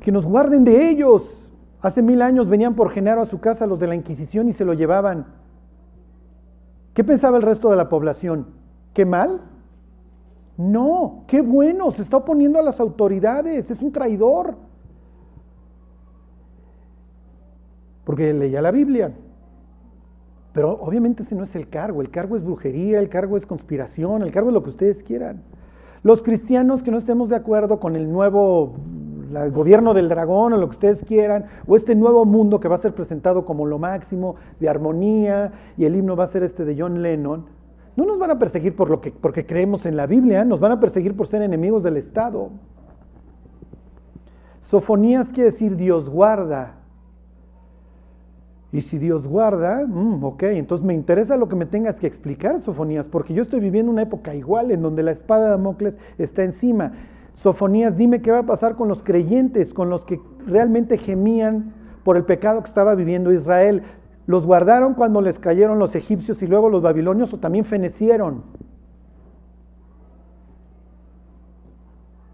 que 0.00 0.12
nos 0.12 0.26
guarden 0.26 0.64
de 0.64 0.90
ellos. 0.90 1.34
Hace 1.80 2.02
mil 2.02 2.22
años 2.22 2.48
venían 2.48 2.74
por 2.74 2.90
Genaro 2.90 3.22
a 3.22 3.26
su 3.26 3.40
casa 3.40 3.66
los 3.66 3.78
de 3.78 3.86
la 3.86 3.94
Inquisición 3.94 4.48
y 4.48 4.52
se 4.52 4.64
lo 4.64 4.74
llevaban. 4.74 5.26
¿Qué 6.92 7.04
pensaba 7.04 7.36
el 7.36 7.42
resto 7.42 7.70
de 7.70 7.76
la 7.76 7.88
población? 7.88 8.46
¿Qué 8.92 9.04
mal? 9.04 9.40
No, 10.56 11.24
qué 11.28 11.40
bueno, 11.40 11.90
se 11.92 12.02
está 12.02 12.16
oponiendo 12.16 12.58
a 12.58 12.62
las 12.62 12.80
autoridades, 12.80 13.70
es 13.70 13.80
un 13.80 13.92
traidor. 13.92 14.56
Porque 18.08 18.32
leía 18.32 18.62
la 18.62 18.70
Biblia. 18.70 19.12
Pero 20.54 20.80
obviamente 20.80 21.24
ese 21.24 21.34
no 21.34 21.42
es 21.42 21.54
el 21.54 21.68
cargo, 21.68 22.00
el 22.00 22.08
cargo 22.08 22.38
es 22.38 22.42
brujería, 22.42 23.00
el 23.00 23.10
cargo 23.10 23.36
es 23.36 23.44
conspiración, 23.44 24.22
el 24.22 24.32
cargo 24.32 24.48
es 24.48 24.54
lo 24.54 24.62
que 24.62 24.70
ustedes 24.70 25.02
quieran. 25.02 25.42
Los 26.02 26.22
cristianos 26.22 26.82
que 26.82 26.90
no 26.90 26.96
estemos 26.96 27.28
de 27.28 27.36
acuerdo 27.36 27.78
con 27.78 27.96
el 27.96 28.10
nuevo 28.10 28.76
gobierno 29.52 29.92
del 29.92 30.08
dragón 30.08 30.54
o 30.54 30.56
lo 30.56 30.70
que 30.70 30.76
ustedes 30.76 31.04
quieran, 31.04 31.44
o 31.66 31.76
este 31.76 31.94
nuevo 31.94 32.24
mundo 32.24 32.60
que 32.60 32.68
va 32.68 32.76
a 32.76 32.78
ser 32.78 32.94
presentado 32.94 33.44
como 33.44 33.66
lo 33.66 33.78
máximo 33.78 34.36
de 34.58 34.70
armonía 34.70 35.52
y 35.76 35.84
el 35.84 35.94
himno 35.94 36.16
va 36.16 36.24
a 36.24 36.28
ser 36.28 36.44
este 36.44 36.64
de 36.64 36.80
John 36.80 37.02
Lennon, 37.02 37.44
no 37.94 38.06
nos 38.06 38.18
van 38.18 38.30
a 38.30 38.38
perseguir 38.38 38.74
por 38.74 38.88
lo 38.88 39.02
que, 39.02 39.10
porque 39.10 39.44
creemos 39.44 39.84
en 39.84 39.98
la 39.98 40.06
Biblia, 40.06 40.46
nos 40.46 40.60
van 40.60 40.72
a 40.72 40.80
perseguir 40.80 41.14
por 41.14 41.26
ser 41.26 41.42
enemigos 41.42 41.82
del 41.82 41.98
Estado. 41.98 42.48
Sofonías 44.62 45.28
quiere 45.28 45.50
decir 45.50 45.76
Dios 45.76 46.08
guarda, 46.08 46.77
y 48.70 48.82
si 48.82 48.98
Dios 48.98 49.26
guarda, 49.26 49.86
mm, 49.86 50.22
ok, 50.22 50.42
entonces 50.44 50.86
me 50.86 50.94
interesa 50.94 51.36
lo 51.36 51.48
que 51.48 51.56
me 51.56 51.64
tengas 51.64 51.98
que 51.98 52.06
explicar, 52.06 52.60
Sofonías, 52.60 53.08
porque 53.08 53.32
yo 53.32 53.42
estoy 53.42 53.60
viviendo 53.60 53.90
una 53.90 54.02
época 54.02 54.34
igual 54.34 54.70
en 54.70 54.82
donde 54.82 55.02
la 55.02 55.12
espada 55.12 55.44
de 55.44 55.50
Damocles 55.52 55.96
está 56.18 56.44
encima. 56.44 56.92
Sofonías, 57.34 57.96
dime 57.96 58.20
qué 58.20 58.30
va 58.30 58.40
a 58.40 58.46
pasar 58.46 58.74
con 58.74 58.88
los 58.88 59.02
creyentes, 59.02 59.72
con 59.72 59.88
los 59.88 60.04
que 60.04 60.20
realmente 60.46 60.98
gemían 60.98 61.72
por 62.04 62.16
el 62.18 62.24
pecado 62.24 62.62
que 62.62 62.68
estaba 62.68 62.94
viviendo 62.94 63.32
Israel. 63.32 63.84
¿Los 64.26 64.44
guardaron 64.44 64.92
cuando 64.92 65.22
les 65.22 65.38
cayeron 65.38 65.78
los 65.78 65.94
egipcios 65.94 66.42
y 66.42 66.46
luego 66.46 66.68
los 66.68 66.82
babilonios 66.82 67.32
o 67.32 67.38
también 67.38 67.64
fenecieron? 67.64 68.42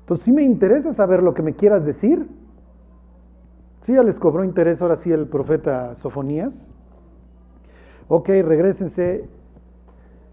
Entonces 0.01 0.25
sí 0.25 0.33
me 0.33 0.43
interesa 0.43 0.93
saber 0.93 1.23
lo 1.23 1.33
que 1.33 1.43
me 1.43 1.55
quieras 1.55 1.87
decir. 1.87 2.27
¿Sí 3.85 3.93
ya 3.93 4.03
les 4.03 4.19
cobró 4.19 4.45
interés 4.45 4.81
ahora 4.81 4.97
sí 4.97 5.13
el 5.13 5.27
profeta 5.29 5.95
Sofonías? 5.97 6.55
Ok, 8.09 8.29
regresense 8.29 9.29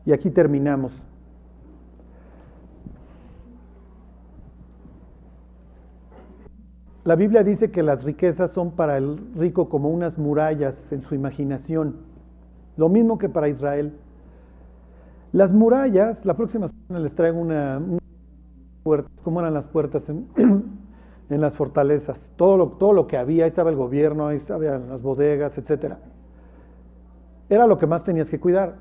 y 0.06 0.14
aquí 0.14 0.30
terminamos. 0.30 0.94
La 7.04 7.16
Biblia 7.16 7.44
dice 7.44 7.72
que 7.72 7.84
las 7.84 8.06
riquezas 8.06 8.52
son 8.52 8.72
para 8.72 8.98
el 8.98 9.20
rico 9.36 9.68
como 9.68 9.90
unas 9.90 10.18
murallas 10.18 10.76
en 10.90 11.02
su 11.02 11.14
imaginación, 11.14 11.98
lo 12.78 12.88
mismo 12.88 13.18
que 13.18 13.28
para 13.28 13.50
Israel. 13.50 13.98
Las 15.34 15.52
murallas, 15.52 16.26
la 16.26 16.36
próxima 16.36 16.70
semana 16.70 17.04
les 17.04 17.14
traigo 17.16 17.38
una, 17.38 17.82
puerta, 18.84 19.10
cómo 19.24 19.42
eran 19.42 19.54
las 19.54 19.68
puertas 19.68 20.08
en, 20.08 20.28
en 21.32 21.42
las 21.42 21.56
fortalezas, 21.56 22.20
todo 22.36 22.58
lo, 22.58 22.68
todo 22.72 22.92
lo 22.92 23.08
que 23.08 23.18
había, 23.18 23.46
ahí 23.46 23.50
estaba 23.50 23.70
el 23.70 23.78
gobierno, 23.78 24.28
ahí 24.28 24.38
estaban 24.38 24.90
las 24.90 25.02
bodegas, 25.02 25.58
etc. 25.58 25.96
Era 27.50 27.68
lo 27.68 27.78
que 27.78 27.88
más 27.88 28.04
tenías 28.04 28.30
que 28.30 28.40
cuidar. 28.40 28.76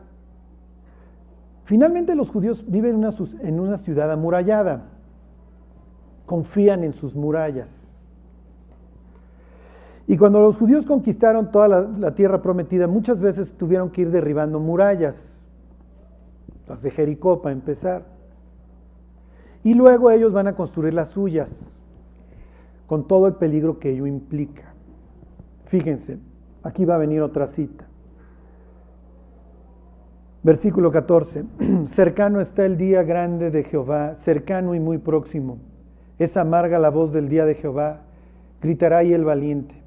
Finalmente 1.64 2.16
los 2.16 2.28
judíos 2.28 2.64
viven 2.66 2.96
en 2.96 2.96
una, 2.96 3.14
en 3.42 3.60
una 3.60 3.78
ciudad 3.78 4.10
amurallada, 4.10 4.82
confían 6.26 6.82
en 6.82 6.92
sus 6.92 7.14
murallas. 7.14 7.68
Y 10.08 10.16
cuando 10.16 10.40
los 10.40 10.56
judíos 10.56 10.84
conquistaron 10.84 11.52
toda 11.52 11.68
la, 11.68 11.82
la, 11.82 12.14
tierra 12.16 12.42
prometida, 12.42 12.88
muchas 12.88 13.20
veces 13.20 13.52
tuvieron 13.56 13.90
que 13.90 14.00
ir 14.00 14.10
derribando 14.10 14.58
murallas, 14.58 15.14
las 16.66 16.82
de 16.82 16.90
Jericó 16.90 17.42
para 17.42 17.52
empezar. 17.52 18.02
Y 19.62 19.74
luego 19.74 20.10
ellos 20.10 20.32
van 20.32 20.48
a 20.48 20.56
construir 20.56 20.94
las 20.94 21.10
suyas 21.10 21.48
con 22.90 23.06
todo 23.06 23.28
el 23.28 23.34
peligro 23.34 23.78
que 23.78 23.90
ello 23.90 24.04
implica. 24.04 24.74
Fíjense, 25.66 26.18
aquí 26.64 26.84
va 26.84 26.96
a 26.96 26.98
venir 26.98 27.22
otra 27.22 27.46
cita. 27.46 27.86
Versículo 30.42 30.90
14. 30.90 31.44
Cercano 31.86 32.40
está 32.40 32.66
el 32.66 32.76
día 32.76 33.04
grande 33.04 33.52
de 33.52 33.62
Jehová, 33.62 34.16
cercano 34.22 34.74
y 34.74 34.80
muy 34.80 34.98
próximo. 34.98 35.58
Es 36.18 36.36
amarga 36.36 36.80
la 36.80 36.90
voz 36.90 37.12
del 37.12 37.28
día 37.28 37.44
de 37.44 37.54
Jehová, 37.54 38.00
gritará 38.60 38.98
ahí 38.98 39.12
el 39.12 39.24
valiente. 39.24 39.79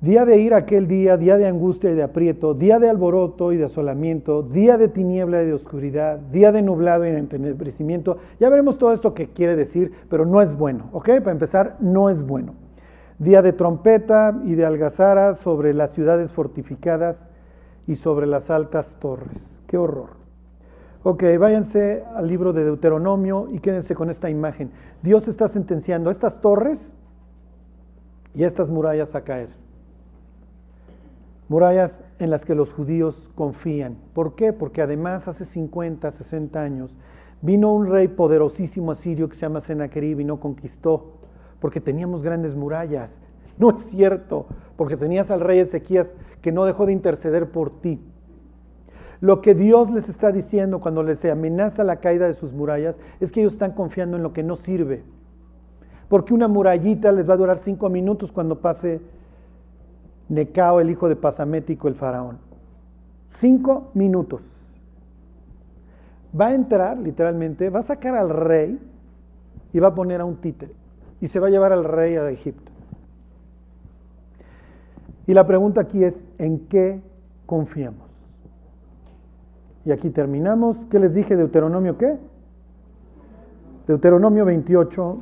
Día 0.00 0.24
de 0.24 0.38
ir 0.38 0.54
aquel 0.54 0.86
día, 0.86 1.16
día 1.16 1.36
de 1.38 1.48
angustia 1.48 1.90
y 1.90 1.94
de 1.94 2.04
aprieto, 2.04 2.54
día 2.54 2.78
de 2.78 2.88
alboroto 2.88 3.52
y 3.52 3.56
de 3.56 3.64
asolamiento, 3.64 4.44
día 4.44 4.78
de 4.78 4.86
tiniebla 4.86 5.42
y 5.42 5.46
de 5.46 5.54
oscuridad, 5.54 6.20
día 6.30 6.52
de 6.52 6.62
nublado 6.62 7.04
y 7.04 7.10
de 7.10 7.18
entenebrecimiento. 7.18 8.18
Ya 8.38 8.48
veremos 8.48 8.78
todo 8.78 8.92
esto 8.92 9.12
que 9.12 9.26
quiere 9.30 9.56
decir, 9.56 9.90
pero 10.08 10.24
no 10.24 10.40
es 10.40 10.56
bueno, 10.56 10.88
¿ok? 10.92 11.06
Para 11.18 11.32
empezar, 11.32 11.78
no 11.80 12.10
es 12.10 12.24
bueno. 12.24 12.54
Día 13.18 13.42
de 13.42 13.52
trompeta 13.52 14.40
y 14.44 14.54
de 14.54 14.64
algazara 14.64 15.34
sobre 15.34 15.74
las 15.74 15.90
ciudades 15.90 16.30
fortificadas 16.30 17.26
y 17.88 17.96
sobre 17.96 18.28
las 18.28 18.50
altas 18.50 18.94
torres. 19.00 19.42
¡Qué 19.66 19.78
horror! 19.78 20.10
Ok, 21.02 21.24
váyanse 21.40 22.04
al 22.14 22.28
libro 22.28 22.52
de 22.52 22.62
Deuteronomio 22.62 23.48
y 23.50 23.58
quédense 23.58 23.96
con 23.96 24.10
esta 24.10 24.30
imagen. 24.30 24.70
Dios 25.02 25.26
está 25.26 25.48
sentenciando 25.48 26.12
estas 26.12 26.40
torres 26.40 26.78
y 28.32 28.44
estas 28.44 28.68
murallas 28.68 29.16
a 29.16 29.22
caer. 29.22 29.48
Murallas 31.48 32.02
en 32.18 32.30
las 32.30 32.44
que 32.44 32.54
los 32.54 32.72
judíos 32.72 33.30
confían. 33.34 33.96
¿Por 34.12 34.34
qué? 34.34 34.52
Porque 34.52 34.82
además 34.82 35.26
hace 35.28 35.46
50, 35.46 36.12
60 36.12 36.60
años 36.60 36.94
vino 37.40 37.72
un 37.72 37.86
rey 37.86 38.08
poderosísimo 38.08 38.92
asirio 38.92 39.28
que 39.28 39.36
se 39.36 39.42
llama 39.42 39.60
Sennacherib 39.60 40.20
y 40.20 40.24
no 40.24 40.40
conquistó, 40.40 41.14
porque 41.60 41.80
teníamos 41.80 42.22
grandes 42.22 42.54
murallas. 42.54 43.10
No 43.58 43.70
es 43.70 43.84
cierto, 43.86 44.46
porque 44.76 44.96
tenías 44.96 45.32
al 45.32 45.40
rey 45.40 45.58
Ezequías 45.58 46.12
que 46.42 46.52
no 46.52 46.64
dejó 46.64 46.86
de 46.86 46.92
interceder 46.92 47.50
por 47.50 47.80
ti. 47.80 48.00
Lo 49.20 49.40
que 49.40 49.52
Dios 49.52 49.90
les 49.90 50.08
está 50.08 50.30
diciendo 50.30 50.78
cuando 50.78 51.02
les 51.02 51.24
amenaza 51.24 51.82
la 51.82 51.96
caída 51.96 52.28
de 52.28 52.34
sus 52.34 52.52
murallas 52.52 52.94
es 53.18 53.32
que 53.32 53.40
ellos 53.40 53.54
están 53.54 53.72
confiando 53.72 54.16
en 54.16 54.22
lo 54.22 54.32
que 54.32 54.44
no 54.44 54.54
sirve. 54.54 55.02
Porque 56.08 56.32
una 56.32 56.46
murallita 56.46 57.10
les 57.10 57.28
va 57.28 57.34
a 57.34 57.38
durar 57.38 57.58
cinco 57.58 57.88
minutos 57.88 58.30
cuando 58.30 58.60
pase 58.60 59.00
Necao, 60.28 60.80
el 60.80 60.90
hijo 60.90 61.08
de 61.08 61.16
Pasamético, 61.16 61.88
el 61.88 61.94
faraón. 61.94 62.38
Cinco 63.30 63.90
minutos. 63.94 64.42
Va 66.38 66.48
a 66.48 66.54
entrar, 66.54 66.98
literalmente, 66.98 67.70
va 67.70 67.80
a 67.80 67.84
sacar 67.84 68.14
al 68.14 68.30
rey 68.30 68.78
y 69.72 69.78
va 69.78 69.88
a 69.88 69.94
poner 69.94 70.20
a 70.20 70.24
un 70.24 70.36
títere. 70.36 70.72
Y 71.20 71.28
se 71.28 71.40
va 71.40 71.48
a 71.48 71.50
llevar 71.50 71.72
al 71.72 71.84
rey 71.84 72.16
a 72.16 72.28
Egipto. 72.30 72.70
Y 75.26 75.34
la 75.34 75.46
pregunta 75.46 75.82
aquí 75.82 76.04
es, 76.04 76.14
¿en 76.38 76.66
qué 76.68 77.00
confiamos? 77.46 78.08
Y 79.84 79.92
aquí 79.92 80.10
terminamos. 80.10 80.76
¿Qué 80.90 80.98
les 80.98 81.14
dije? 81.14 81.36
Deuteronomio 81.36 81.96
qué? 81.96 82.16
Deuteronomio 83.86 84.44
28, 84.44 85.18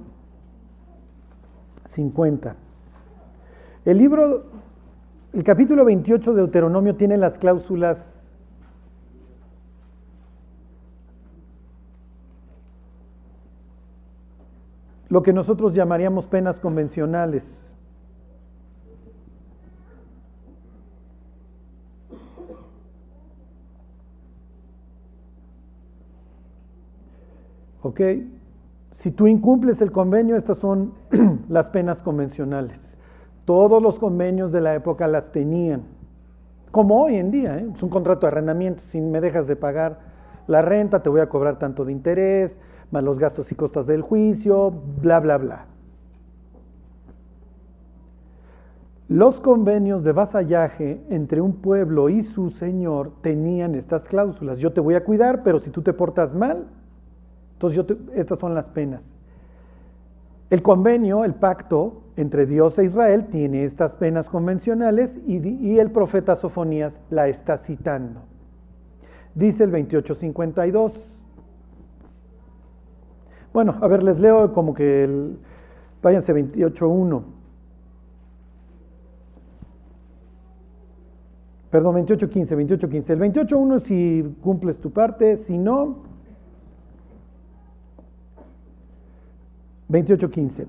50. 1.84 2.56
El 3.84 3.98
libro, 3.98 4.44
el 5.32 5.44
capítulo 5.44 5.84
28 5.84 6.32
de 6.32 6.36
Deuteronomio 6.38 6.96
tiene 6.96 7.16
las 7.16 7.38
cláusulas 7.38 8.16
lo 15.08 15.22
que 15.22 15.32
nosotros 15.32 15.74
llamaríamos 15.74 16.26
penas 16.26 16.58
convencionales. 16.58 17.44
¿Ok? 27.82 28.00
Si 28.90 29.12
tú 29.12 29.26
incumples 29.26 29.80
el 29.80 29.92
convenio, 29.92 30.36
estas 30.36 30.58
son 30.58 30.92
las 31.48 31.68
penas 31.68 32.02
convencionales. 32.02 32.85
Todos 33.46 33.82
los 33.82 33.98
convenios 33.98 34.52
de 34.52 34.60
la 34.60 34.74
época 34.74 35.08
las 35.08 35.32
tenían. 35.32 35.84
Como 36.72 37.02
hoy 37.02 37.16
en 37.16 37.30
día, 37.30 37.58
¿eh? 37.58 37.66
es 37.74 37.82
un 37.82 37.88
contrato 37.88 38.26
de 38.26 38.32
arrendamiento. 38.32 38.82
Si 38.82 39.00
me 39.00 39.22
dejas 39.22 39.46
de 39.46 39.56
pagar 39.56 40.00
la 40.46 40.60
renta, 40.60 41.02
te 41.02 41.08
voy 41.08 41.20
a 41.20 41.28
cobrar 41.28 41.58
tanto 41.58 41.84
de 41.84 41.92
interés, 41.92 42.58
más 42.90 43.02
los 43.02 43.18
gastos 43.18 43.50
y 43.50 43.54
costas 43.54 43.86
del 43.86 44.02
juicio, 44.02 44.72
bla, 45.00 45.20
bla, 45.20 45.38
bla. 45.38 45.66
Los 49.08 49.40
convenios 49.40 50.02
de 50.02 50.10
vasallaje 50.10 51.00
entre 51.08 51.40
un 51.40 51.54
pueblo 51.54 52.08
y 52.08 52.24
su 52.24 52.50
señor 52.50 53.12
tenían 53.22 53.76
estas 53.76 54.08
cláusulas. 54.08 54.58
Yo 54.58 54.72
te 54.72 54.80
voy 54.80 54.96
a 54.96 55.04
cuidar, 55.04 55.44
pero 55.44 55.60
si 55.60 55.70
tú 55.70 55.82
te 55.82 55.92
portas 55.92 56.34
mal, 56.34 56.66
entonces, 57.52 57.86
estas 58.14 58.40
son 58.40 58.54
las 58.54 58.68
penas. 58.68 59.16
El 60.48 60.62
convenio, 60.62 61.24
el 61.24 61.34
pacto 61.34 62.02
entre 62.16 62.46
Dios 62.46 62.78
e 62.78 62.84
Israel 62.84 63.26
tiene 63.26 63.64
estas 63.64 63.96
penas 63.96 64.28
convencionales 64.28 65.18
y, 65.26 65.78
el 65.78 65.90
profeta 65.90 66.36
Sofonías 66.36 66.98
la 67.10 67.28
está 67.28 67.58
citando. 67.58 68.20
Dice 69.34 69.64
el 69.64 69.70
2852. 69.72 70.92
Bueno, 73.52 73.76
a 73.80 73.88
ver, 73.88 74.02
les 74.02 74.20
leo 74.20 74.52
como 74.52 74.72
que 74.72 75.04
el, 75.04 75.38
váyanse 76.02 76.34
28.1. 76.34 77.22
Perdón, 81.70 81.96
28.15, 81.96 82.78
28.15. 82.78 83.10
El 83.10 83.18
28.1 83.20 83.80
si 83.80 84.36
cumples 84.40 84.78
tu 84.78 84.92
parte, 84.92 85.36
si 85.36 85.58
no, 85.58 86.04
28:15. 89.88 90.66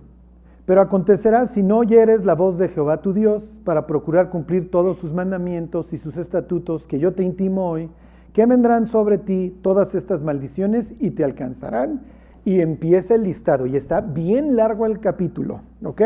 Pero 0.65 0.81
acontecerá 0.81 1.47
si 1.47 1.63
no 1.63 1.77
oyeres 1.77 2.25
la 2.25 2.35
voz 2.35 2.57
de 2.57 2.67
Jehová 2.67 3.01
tu 3.01 3.13
Dios 3.13 3.43
para 3.63 3.87
procurar 3.87 4.29
cumplir 4.29 4.69
todos 4.69 4.97
sus 4.97 5.13
mandamientos 5.13 5.93
y 5.93 5.97
sus 5.97 6.17
estatutos 6.17 6.85
que 6.85 6.99
yo 6.99 7.13
te 7.13 7.23
intimo 7.23 7.69
hoy, 7.69 7.89
que 8.33 8.45
vendrán 8.45 8.85
sobre 8.85 9.17
ti 9.17 9.57
todas 9.61 9.95
estas 9.95 10.21
maldiciones 10.21 10.93
y 10.99 11.11
te 11.11 11.23
alcanzarán. 11.23 12.01
Y 12.43 12.59
empieza 12.61 13.15
el 13.15 13.23
listado 13.23 13.65
y 13.65 13.75
está 13.75 14.01
bien 14.01 14.55
largo 14.55 14.85
el 14.85 14.99
capítulo, 14.99 15.61
¿ok? 15.83 16.01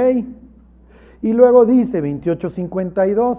Y 1.22 1.34
luego 1.34 1.66
dice 1.66 2.02
28:52, 2.02 3.38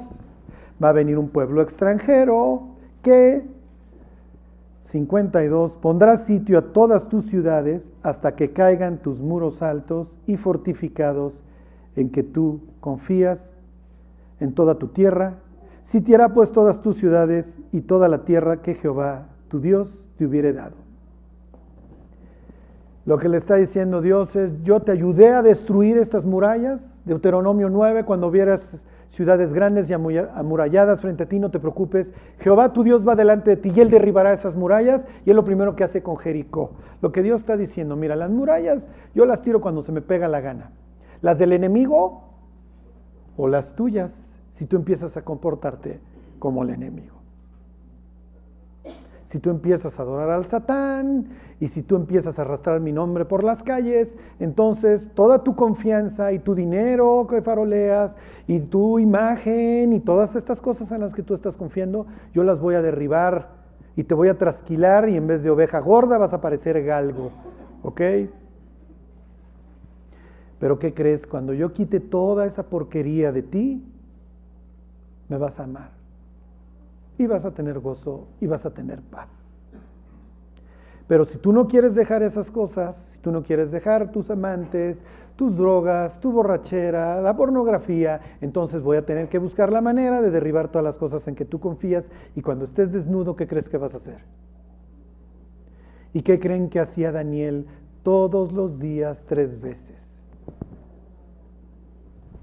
va 0.83 0.89
a 0.89 0.93
venir 0.93 1.19
un 1.19 1.29
pueblo 1.29 1.63
extranjero 1.63 2.63
que 3.03 3.43
52. 4.83 5.77
Pondrás 5.77 6.27
sitio 6.27 6.59
a 6.59 6.73
todas 6.73 7.09
tus 7.09 7.25
ciudades 7.27 7.93
hasta 8.03 8.35
que 8.35 8.53
caigan 8.53 8.99
tus 8.99 9.21
muros 9.21 9.63
altos 9.63 10.15
y 10.27 10.37
fortificados 10.37 11.33
en 11.97 12.11
que 12.11 12.23
tú 12.23 12.61
confías 12.81 13.55
en 14.41 14.55
toda 14.55 14.75
tu 14.77 14.89
tierra. 14.89 15.35
Sitiará 15.85 16.35
pues 16.35 16.53
todas 16.53 16.83
tus 16.83 16.97
ciudades 16.97 17.59
y 17.73 17.83
toda 17.83 18.09
la 18.09 18.25
tierra 18.25 18.61
que 18.61 18.75
Jehová, 18.75 19.29
tu 19.49 19.61
Dios, 19.61 20.05
te 20.17 20.27
hubiere 20.27 20.53
dado. 20.53 20.75
Lo 23.05 23.19
que 23.19 23.29
le 23.29 23.37
está 23.37 23.57
diciendo 23.57 24.01
Dios 24.01 24.35
es, 24.37 24.63
yo 24.63 24.81
te 24.81 24.93
ayudé 24.93 25.31
a 25.31 25.43
destruir 25.43 25.99
estas 25.99 26.25
murallas. 26.25 26.87
Deuteronomio 27.05 27.69
9, 27.69 28.05
cuando 28.05 28.31
vieras 28.31 28.63
ciudades 29.13 29.53
grandes 29.53 29.89
y 29.89 29.93
amuralladas 29.93 31.01
frente 31.01 31.23
a 31.23 31.27
ti, 31.27 31.39
no 31.39 31.51
te 31.51 31.61
preocupes. 31.61 32.11
Jehová 32.41 32.73
tu 32.73 32.83
Dios 32.83 33.07
va 33.07 33.15
delante 33.15 33.51
de 33.51 33.57
ti 33.57 33.73
y 33.75 33.81
él 33.81 33.91
derribará 33.91 34.33
esas 34.33 34.57
murallas 34.57 35.07
y 35.25 35.31
es 35.31 35.37
lo 35.37 35.45
primero 35.45 35.77
que 35.77 35.85
hace 35.85 36.03
con 36.03 36.17
Jericó. 36.17 36.73
Lo 37.01 37.13
que 37.13 37.23
Dios 37.23 37.41
está 37.41 37.57
diciendo, 37.57 37.95
mira, 37.95 38.17
las 38.17 38.31
murallas 38.31 38.83
yo 39.15 39.27
las 39.27 39.43
tiro 39.43 39.61
cuando 39.61 39.83
se 39.83 39.93
me 39.93 40.01
pega 40.01 40.29
la 40.29 40.41
gana. 40.41 40.73
Las 41.21 41.39
del 41.39 41.53
enemigo 41.53 42.25
o 43.37 43.49
las 43.49 43.75
tuyas, 43.77 44.13
si 44.53 44.67
tú 44.67 44.77
empiezas 44.77 45.17
a 45.17 45.23
comportarte 45.23 46.01
como 46.39 46.63
el 46.63 46.71
enemigo 46.71 47.22
si 49.33 49.39
tú 49.39 49.49
empiezas 49.49 49.99
a 49.99 50.03
adorar 50.03 50.29
al 50.29 50.45
Satán 50.45 51.29
y 51.59 51.69
si 51.69 51.83
tú 51.83 51.97
empiezas 51.97 52.39
a 52.39 52.43
arrastrar 52.43 52.81
mi 52.81 52.93
nombre 52.93 53.25
por 53.25 53.45
las 53.45 53.63
calles, 53.63 54.15
entonces 54.39 55.09
toda 55.15 55.43
tu 55.43 55.57
confianza 55.57 56.33
y 56.33 56.39
tu 56.39 56.55
dinero 56.55 57.27
que 57.31 57.41
faroleas 57.41 58.15
y 58.47 58.61
tu 58.61 58.99
imagen 58.99 59.95
y 59.95 60.01
todas 60.01 60.37
estas 60.37 60.61
cosas 60.61 60.93
en 60.93 61.01
las 61.01 61.15
que 61.15 61.23
tú 61.23 61.33
estás 61.33 61.57
confiando, 61.57 62.07
yo 62.35 62.45
las 62.45 62.61
voy 62.61 62.75
a 62.75 62.83
derribar 62.83 63.49
y 63.97 64.05
te 64.05 64.13
voy 64.13 64.29
a 64.29 64.37
trasquilar 64.37 65.09
y 65.09 65.17
en 65.17 65.27
vez 65.27 65.43
de 65.43 65.49
oveja 65.49 65.79
gorda 65.79 66.19
vas 66.19 66.35
a 66.35 66.43
parecer 66.43 66.85
galgo. 66.85 67.31
¿Ok? 67.83 68.03
Pero 70.59 70.79
¿qué 70.79 70.93
crees? 70.93 71.27
Cuando 71.27 71.55
yo 71.55 71.73
quite 71.73 72.01
toda 72.01 72.45
esa 72.45 72.65
porquería 72.65 73.33
de 73.33 73.43
ti, 73.43 73.83
me 75.31 75.39
vas 75.39 75.59
a 75.59 75.65
amar 75.65 76.02
y 77.23 77.27
vas 77.27 77.45
a 77.45 77.53
tener 77.53 77.79
gozo 77.79 78.27
y 78.41 78.47
vas 78.47 78.65
a 78.67 78.71
tener 78.71 79.01
paz. 79.01 79.29
Pero 81.07 81.25
si 81.25 81.39
tú 81.39 81.53
no 81.53 81.69
quieres 81.69 81.95
dejar 81.95 82.23
esas 82.23 82.51
cosas, 82.51 82.97
si 83.13 83.19
tú 83.19 83.31
no 83.31 83.43
quieres 83.43 83.71
dejar 83.71 84.13
tus 84.13 84.31
amantes, 84.31 85.01
tus 85.37 85.57
drogas, 85.57 86.21
tu 86.21 86.33
borrachera, 86.33 87.21
la 87.21 87.37
pornografía, 87.37 88.21
entonces 88.41 88.83
voy 88.83 88.97
a 88.97 89.07
tener 89.07 89.29
que 89.29 89.39
buscar 89.39 89.73
la 89.73 89.81
manera 89.81 90.21
de 90.21 90.31
derribar 90.31 90.69
todas 90.69 90.85
las 90.85 90.97
cosas 90.97 91.27
en 91.29 91.35
que 91.35 91.45
tú 91.45 91.61
confías 91.61 92.09
y 92.35 92.43
cuando 92.43 92.65
estés 92.65 92.93
desnudo, 92.93 93.37
¿qué 93.37 93.47
crees 93.47 93.69
que 93.69 93.79
vas 93.79 93.95
a 93.95 93.99
hacer? 93.99 94.19
¿Y 96.13 96.23
qué 96.23 96.39
creen 96.39 96.69
que 96.69 96.81
hacía 96.81 97.13
Daniel 97.13 97.67
todos 98.03 98.53
los 98.53 98.79
días 98.79 99.23
tres 99.27 99.61
veces? 99.61 99.97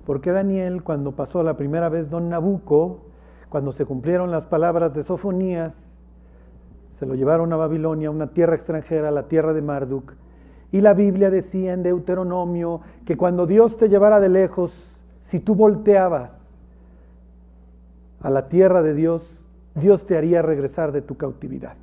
Porque 0.05 0.32
Daniel, 0.32 0.84
cuando 0.84 1.11
pasó 1.11 1.43
la 1.43 1.55
primera 1.55 1.89
vez 1.89 2.09
don 2.09 2.30
Nabucco, 2.30 3.09
cuando 3.50 3.72
se 3.72 3.86
cumplieron 3.86 4.32
las 4.32 4.45
palabras 4.45 4.93
de 4.93 5.04
Sofonías, 5.04 5.76
se 6.93 7.06
lo 7.06 7.16
llevaron 7.16 7.52
a 7.54 7.58
Babilonia, 7.58 8.12
una 8.12 8.28
tierra 8.28 8.56
extranjera, 8.56 9.10
la 9.10 9.28
tierra 9.28 9.54
de 9.54 9.62
Marduk. 9.62 10.14
Y 10.72 10.82
la 10.82 10.93
Biblia 10.93 11.30
decía 11.30 11.74
en 11.74 11.82
Deuteronomio 11.82 12.82
que 13.06 13.18
cuando 13.18 13.47
Dios 13.47 13.78
te 13.78 13.89
llevara 13.89 14.20
de 14.20 14.30
lejos, 14.30 14.72
si 15.22 15.39
tú 15.39 15.56
volteabas 15.56 16.54
a 18.22 18.30
la 18.30 18.50
tierra 18.50 18.82
de 18.82 18.93
Dios, 18.93 19.24
Dios 19.76 20.06
te 20.06 20.18
haría 20.18 20.41
regresar 20.41 20.91
de 20.91 21.02
tu 21.02 21.16
cautividad. 21.16 21.76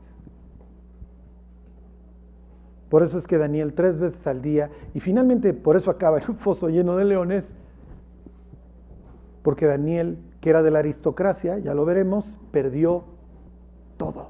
Por 2.91 3.03
eso 3.03 3.19
es 3.19 3.27
que 3.27 3.39
Daniel 3.39 3.73
tres 3.75 3.99
veces 3.99 4.25
al 4.27 4.43
día, 4.43 4.71
y 4.95 5.01
finalmente 5.01 5.53
por 5.53 5.77
eso 5.77 5.91
acaba 5.91 6.19
en 6.19 6.31
un 6.31 6.37
foso 6.37 6.69
lleno 6.69 6.97
de 6.97 7.05
leones, 7.05 7.45
porque 9.43 9.67
Daniel, 9.67 10.19
que 10.47 10.51
era 10.51 10.63
de 10.63 10.71
la 10.71 10.79
aristocracia, 10.79 11.59
ya 11.59 11.75
lo 11.75 11.85
veremos, 11.85 12.25
perdió 12.53 13.03
todo. 13.97 14.29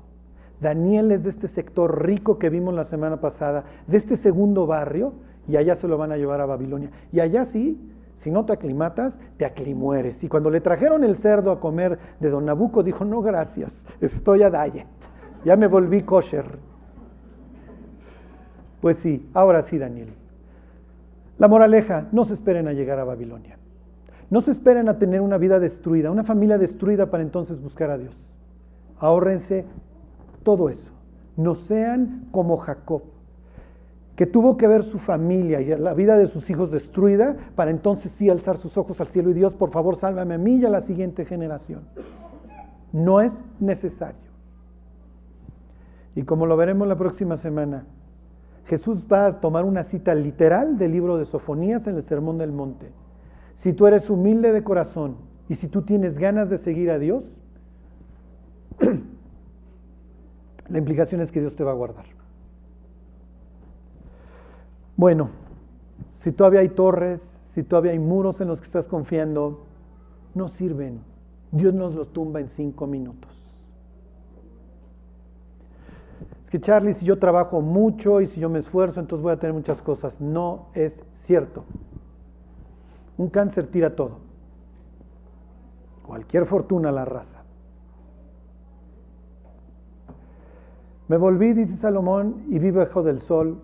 Daniel 0.62 1.12
es 1.12 1.24
de 1.24 1.28
este 1.28 1.46
sector 1.46 2.06
rico 2.06 2.38
que 2.38 2.48
vimos 2.48 2.72
la 2.72 2.86
semana 2.86 3.20
pasada, 3.20 3.64
de 3.86 3.98
este 3.98 4.16
segundo 4.16 4.66
barrio, 4.66 5.12
y 5.46 5.58
allá 5.58 5.76
se 5.76 5.86
lo 5.86 5.98
van 5.98 6.12
a 6.12 6.16
llevar 6.16 6.40
a 6.40 6.46
Babilonia. 6.46 6.88
Y 7.12 7.20
allá 7.20 7.44
sí, 7.44 7.78
si 8.14 8.30
no 8.30 8.46
te 8.46 8.54
aclimatas, 8.54 9.20
te 9.36 9.44
aclimueres. 9.44 10.24
Y 10.24 10.28
cuando 10.28 10.48
le 10.48 10.62
trajeron 10.62 11.04
el 11.04 11.18
cerdo 11.18 11.50
a 11.50 11.60
comer 11.60 11.98
de 12.18 12.30
don 12.30 12.46
Nabucco, 12.46 12.82
dijo, 12.82 13.04
no 13.04 13.20
gracias, 13.20 13.70
estoy 14.00 14.42
a 14.42 14.48
diet, 14.48 14.86
ya 15.44 15.54
me 15.56 15.66
volví 15.66 16.00
kosher. 16.00 16.46
Pues 18.80 18.96
sí, 19.00 19.28
ahora 19.34 19.64
sí, 19.64 19.76
Daniel. 19.76 20.14
La 21.36 21.46
moraleja, 21.46 22.06
no 22.10 22.24
se 22.24 22.32
esperen 22.32 22.68
a 22.68 22.72
llegar 22.72 22.98
a 23.00 23.04
Babilonia. 23.04 23.58
No 24.30 24.40
se 24.40 24.50
esperen 24.50 24.88
a 24.88 24.98
tener 24.98 25.20
una 25.20 25.38
vida 25.38 25.60
destruida, 25.60 26.10
una 26.10 26.24
familia 26.24 26.58
destruida 26.58 27.06
para 27.06 27.22
entonces 27.22 27.60
buscar 27.60 27.90
a 27.90 27.98
Dios. 27.98 28.14
Ahórrense 28.98 29.64
todo 30.42 30.68
eso. 30.68 30.90
No 31.36 31.54
sean 31.54 32.28
como 32.30 32.56
Jacob 32.56 33.02
que 34.16 34.26
tuvo 34.26 34.56
que 34.56 34.66
ver 34.66 34.82
su 34.82 34.98
familia 34.98 35.60
y 35.60 35.66
la 35.76 35.92
vida 35.92 36.16
de 36.16 36.26
sus 36.26 36.48
hijos 36.48 36.70
destruida 36.70 37.36
para 37.54 37.70
entonces 37.70 38.10
sí 38.12 38.30
alzar 38.30 38.56
sus 38.56 38.76
ojos 38.78 38.98
al 39.00 39.08
cielo 39.08 39.30
y 39.30 39.34
Dios, 39.34 39.54
por 39.54 39.70
favor, 39.70 39.96
sálvame 39.96 40.34
a 40.34 40.38
mí 40.38 40.56
y 40.56 40.64
a 40.64 40.70
la 40.70 40.80
siguiente 40.80 41.26
generación. 41.26 41.82
No 42.92 43.20
es 43.20 43.38
necesario. 43.60 44.26
Y 46.14 46.22
como 46.22 46.46
lo 46.46 46.56
veremos 46.56 46.88
la 46.88 46.96
próxima 46.96 47.36
semana, 47.36 47.84
Jesús 48.64 49.04
va 49.12 49.26
a 49.26 49.40
tomar 49.40 49.66
una 49.66 49.84
cita 49.84 50.14
literal 50.14 50.78
del 50.78 50.92
libro 50.92 51.18
de 51.18 51.26
Sofonías 51.26 51.86
en 51.86 51.96
el 51.96 52.02
Sermón 52.02 52.38
del 52.38 52.52
Monte. 52.52 52.90
Si 53.56 53.72
tú 53.72 53.86
eres 53.86 54.08
humilde 54.10 54.52
de 54.52 54.62
corazón 54.62 55.16
y 55.48 55.54
si 55.56 55.68
tú 55.68 55.82
tienes 55.82 56.18
ganas 56.18 56.50
de 56.50 56.58
seguir 56.58 56.90
a 56.90 56.98
Dios, 56.98 57.24
la 60.68 60.78
implicación 60.78 61.20
es 61.20 61.32
que 61.32 61.40
Dios 61.40 61.56
te 61.56 61.64
va 61.64 61.72
a 61.72 61.74
guardar. 61.74 62.04
Bueno, 64.96 65.30
si 66.16 66.32
todavía 66.32 66.60
hay 66.60 66.70
torres, 66.70 67.20
si 67.54 67.62
todavía 67.62 67.92
hay 67.92 67.98
muros 67.98 68.40
en 68.40 68.48
los 68.48 68.60
que 68.60 68.66
estás 68.66 68.86
confiando, 68.86 69.64
no 70.34 70.48
sirven. 70.48 71.00
Dios 71.52 71.72
nos 71.74 71.94
los 71.94 72.12
tumba 72.12 72.40
en 72.40 72.48
cinco 72.48 72.86
minutos. 72.86 73.30
Es 76.44 76.50
que 76.50 76.60
Charlie, 76.60 76.94
si 76.94 77.04
yo 77.04 77.18
trabajo 77.18 77.60
mucho 77.60 78.20
y 78.20 78.26
si 78.28 78.40
yo 78.40 78.48
me 78.48 78.58
esfuerzo, 78.60 79.00
entonces 79.00 79.22
voy 79.22 79.32
a 79.32 79.36
tener 79.36 79.54
muchas 79.54 79.82
cosas. 79.82 80.20
No 80.20 80.66
es 80.74 81.02
cierto. 81.24 81.64
Un 83.18 83.28
cáncer 83.30 83.66
tira 83.68 83.94
todo. 83.94 84.18
Cualquier 86.06 86.46
fortuna 86.46 86.92
la 86.92 87.04
raza. 87.04 87.42
Me 91.08 91.16
volví, 91.16 91.52
dice 91.52 91.76
Salomón, 91.76 92.44
y 92.48 92.58
vi 92.58 92.70
bajo 92.70 93.02
del 93.02 93.20
sol 93.20 93.58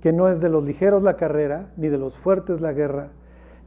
que 0.00 0.12
no 0.12 0.28
es 0.28 0.40
de 0.40 0.48
los 0.48 0.64
ligeros 0.64 1.02
la 1.02 1.16
carrera, 1.16 1.70
ni 1.76 1.88
de 1.88 1.98
los 1.98 2.16
fuertes 2.18 2.60
la 2.60 2.72
guerra, 2.72 3.08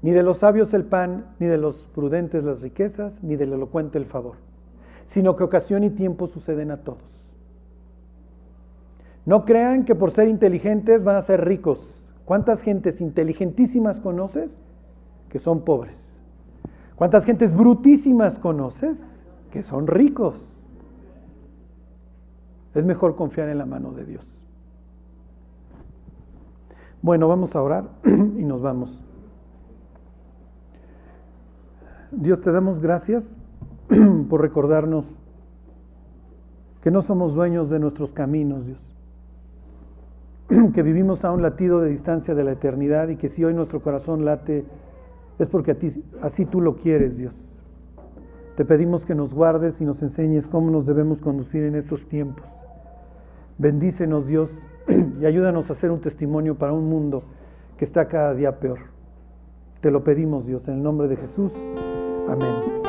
ni 0.02 0.12
de 0.12 0.24
los 0.24 0.38
sabios 0.38 0.74
el 0.74 0.86
pan, 0.86 1.26
ni 1.40 1.48
de 1.48 1.58
los 1.58 1.86
prudentes 1.94 2.44
las 2.44 2.62
riquezas, 2.62 3.22
ni 3.24 3.36
del 3.36 3.54
elocuente 3.54 3.98
el 3.98 4.06
favor, 4.06 4.36
sino 5.08 5.36
que 5.36 5.44
ocasión 5.44 5.84
y 5.84 5.90
tiempo 5.90 6.28
suceden 6.28 6.72
a 6.72 6.78
todos. 6.78 7.04
No 9.26 9.44
crean 9.44 9.84
que 9.84 9.96
por 9.96 10.12
ser 10.12 10.28
inteligentes 10.28 11.04
van 11.04 11.18
a 11.18 11.24
ser 11.24 11.44
ricos. 11.44 12.02
¿Cuántas 12.24 12.62
gentes 12.62 13.02
inteligentísimas 13.02 14.00
conoces 14.00 14.50
que 15.30 15.40
son 15.40 15.62
pobres? 15.62 15.96
¿Cuántas 16.96 17.24
gentes 17.24 17.56
brutísimas 17.56 18.40
conoces 18.40 18.98
que 19.52 19.64
son 19.64 19.88
ricos? 19.88 20.50
Es 22.76 22.86
mejor 22.86 23.16
confiar 23.16 23.50
en 23.50 23.58
la 23.58 23.66
mano 23.66 23.92
de 23.92 24.06
Dios. 24.06 24.28
Bueno, 27.02 27.28
vamos 27.28 27.56
a 27.56 27.62
orar 27.62 27.86
y 28.06 28.44
nos 28.44 28.62
vamos. 28.62 29.02
Dios, 32.12 32.42
te 32.42 32.52
damos 32.52 32.82
gracias 32.82 33.24
por 34.30 34.42
recordarnos 34.42 35.06
que 36.82 36.92
no 36.92 37.02
somos 37.02 37.34
dueños 37.34 37.70
de 37.70 37.80
nuestros 37.80 38.12
caminos, 38.12 38.66
Dios. 38.66 38.80
Que 40.74 40.84
vivimos 40.84 41.24
a 41.24 41.32
un 41.32 41.42
latido 41.42 41.80
de 41.80 41.90
distancia 41.90 42.36
de 42.36 42.44
la 42.44 42.52
eternidad 42.52 43.08
y 43.10 43.16
que 43.16 43.30
si 43.30 43.46
hoy 43.46 43.54
nuestro 43.54 43.82
corazón 43.82 44.26
late 44.26 44.66
es 45.40 45.48
porque 45.48 45.72
a 45.72 45.76
ti, 45.76 46.04
así 46.22 46.46
tú 46.46 46.62
lo 46.62 46.76
quieres, 46.76 47.18
Dios. 47.18 47.34
Te 48.56 48.66
pedimos 48.66 49.06
que 49.06 49.16
nos 49.16 49.34
guardes 49.34 49.80
y 49.80 49.86
nos 49.86 50.02
enseñes 50.04 50.48
cómo 50.48 50.70
nos 50.70 50.86
debemos 50.86 51.22
conducir 51.22 51.64
en 51.64 51.76
estos 51.76 52.06
tiempos. 52.10 52.46
Bendícenos, 53.58 54.28
Dios, 54.28 54.50
y 55.22 55.26
ayúdanos 55.26 55.70
a 55.70 55.74
hacer 55.74 55.92
un 55.92 56.02
testimonio 56.02 56.56
para 56.56 56.74
un 56.74 56.90
mundo 56.90 57.24
que 57.78 57.86
está 57.86 58.08
cada 58.10 58.34
día 58.34 58.60
peor. 58.60 58.80
Te 59.80 59.92
lo 59.92 60.04
pedimos, 60.04 60.46
Dios, 60.46 60.68
en 60.68 60.76
el 60.76 60.84
nombre 60.84 61.08
de 61.08 61.16
Jesús. 61.16 61.54
Amén. 62.28 62.89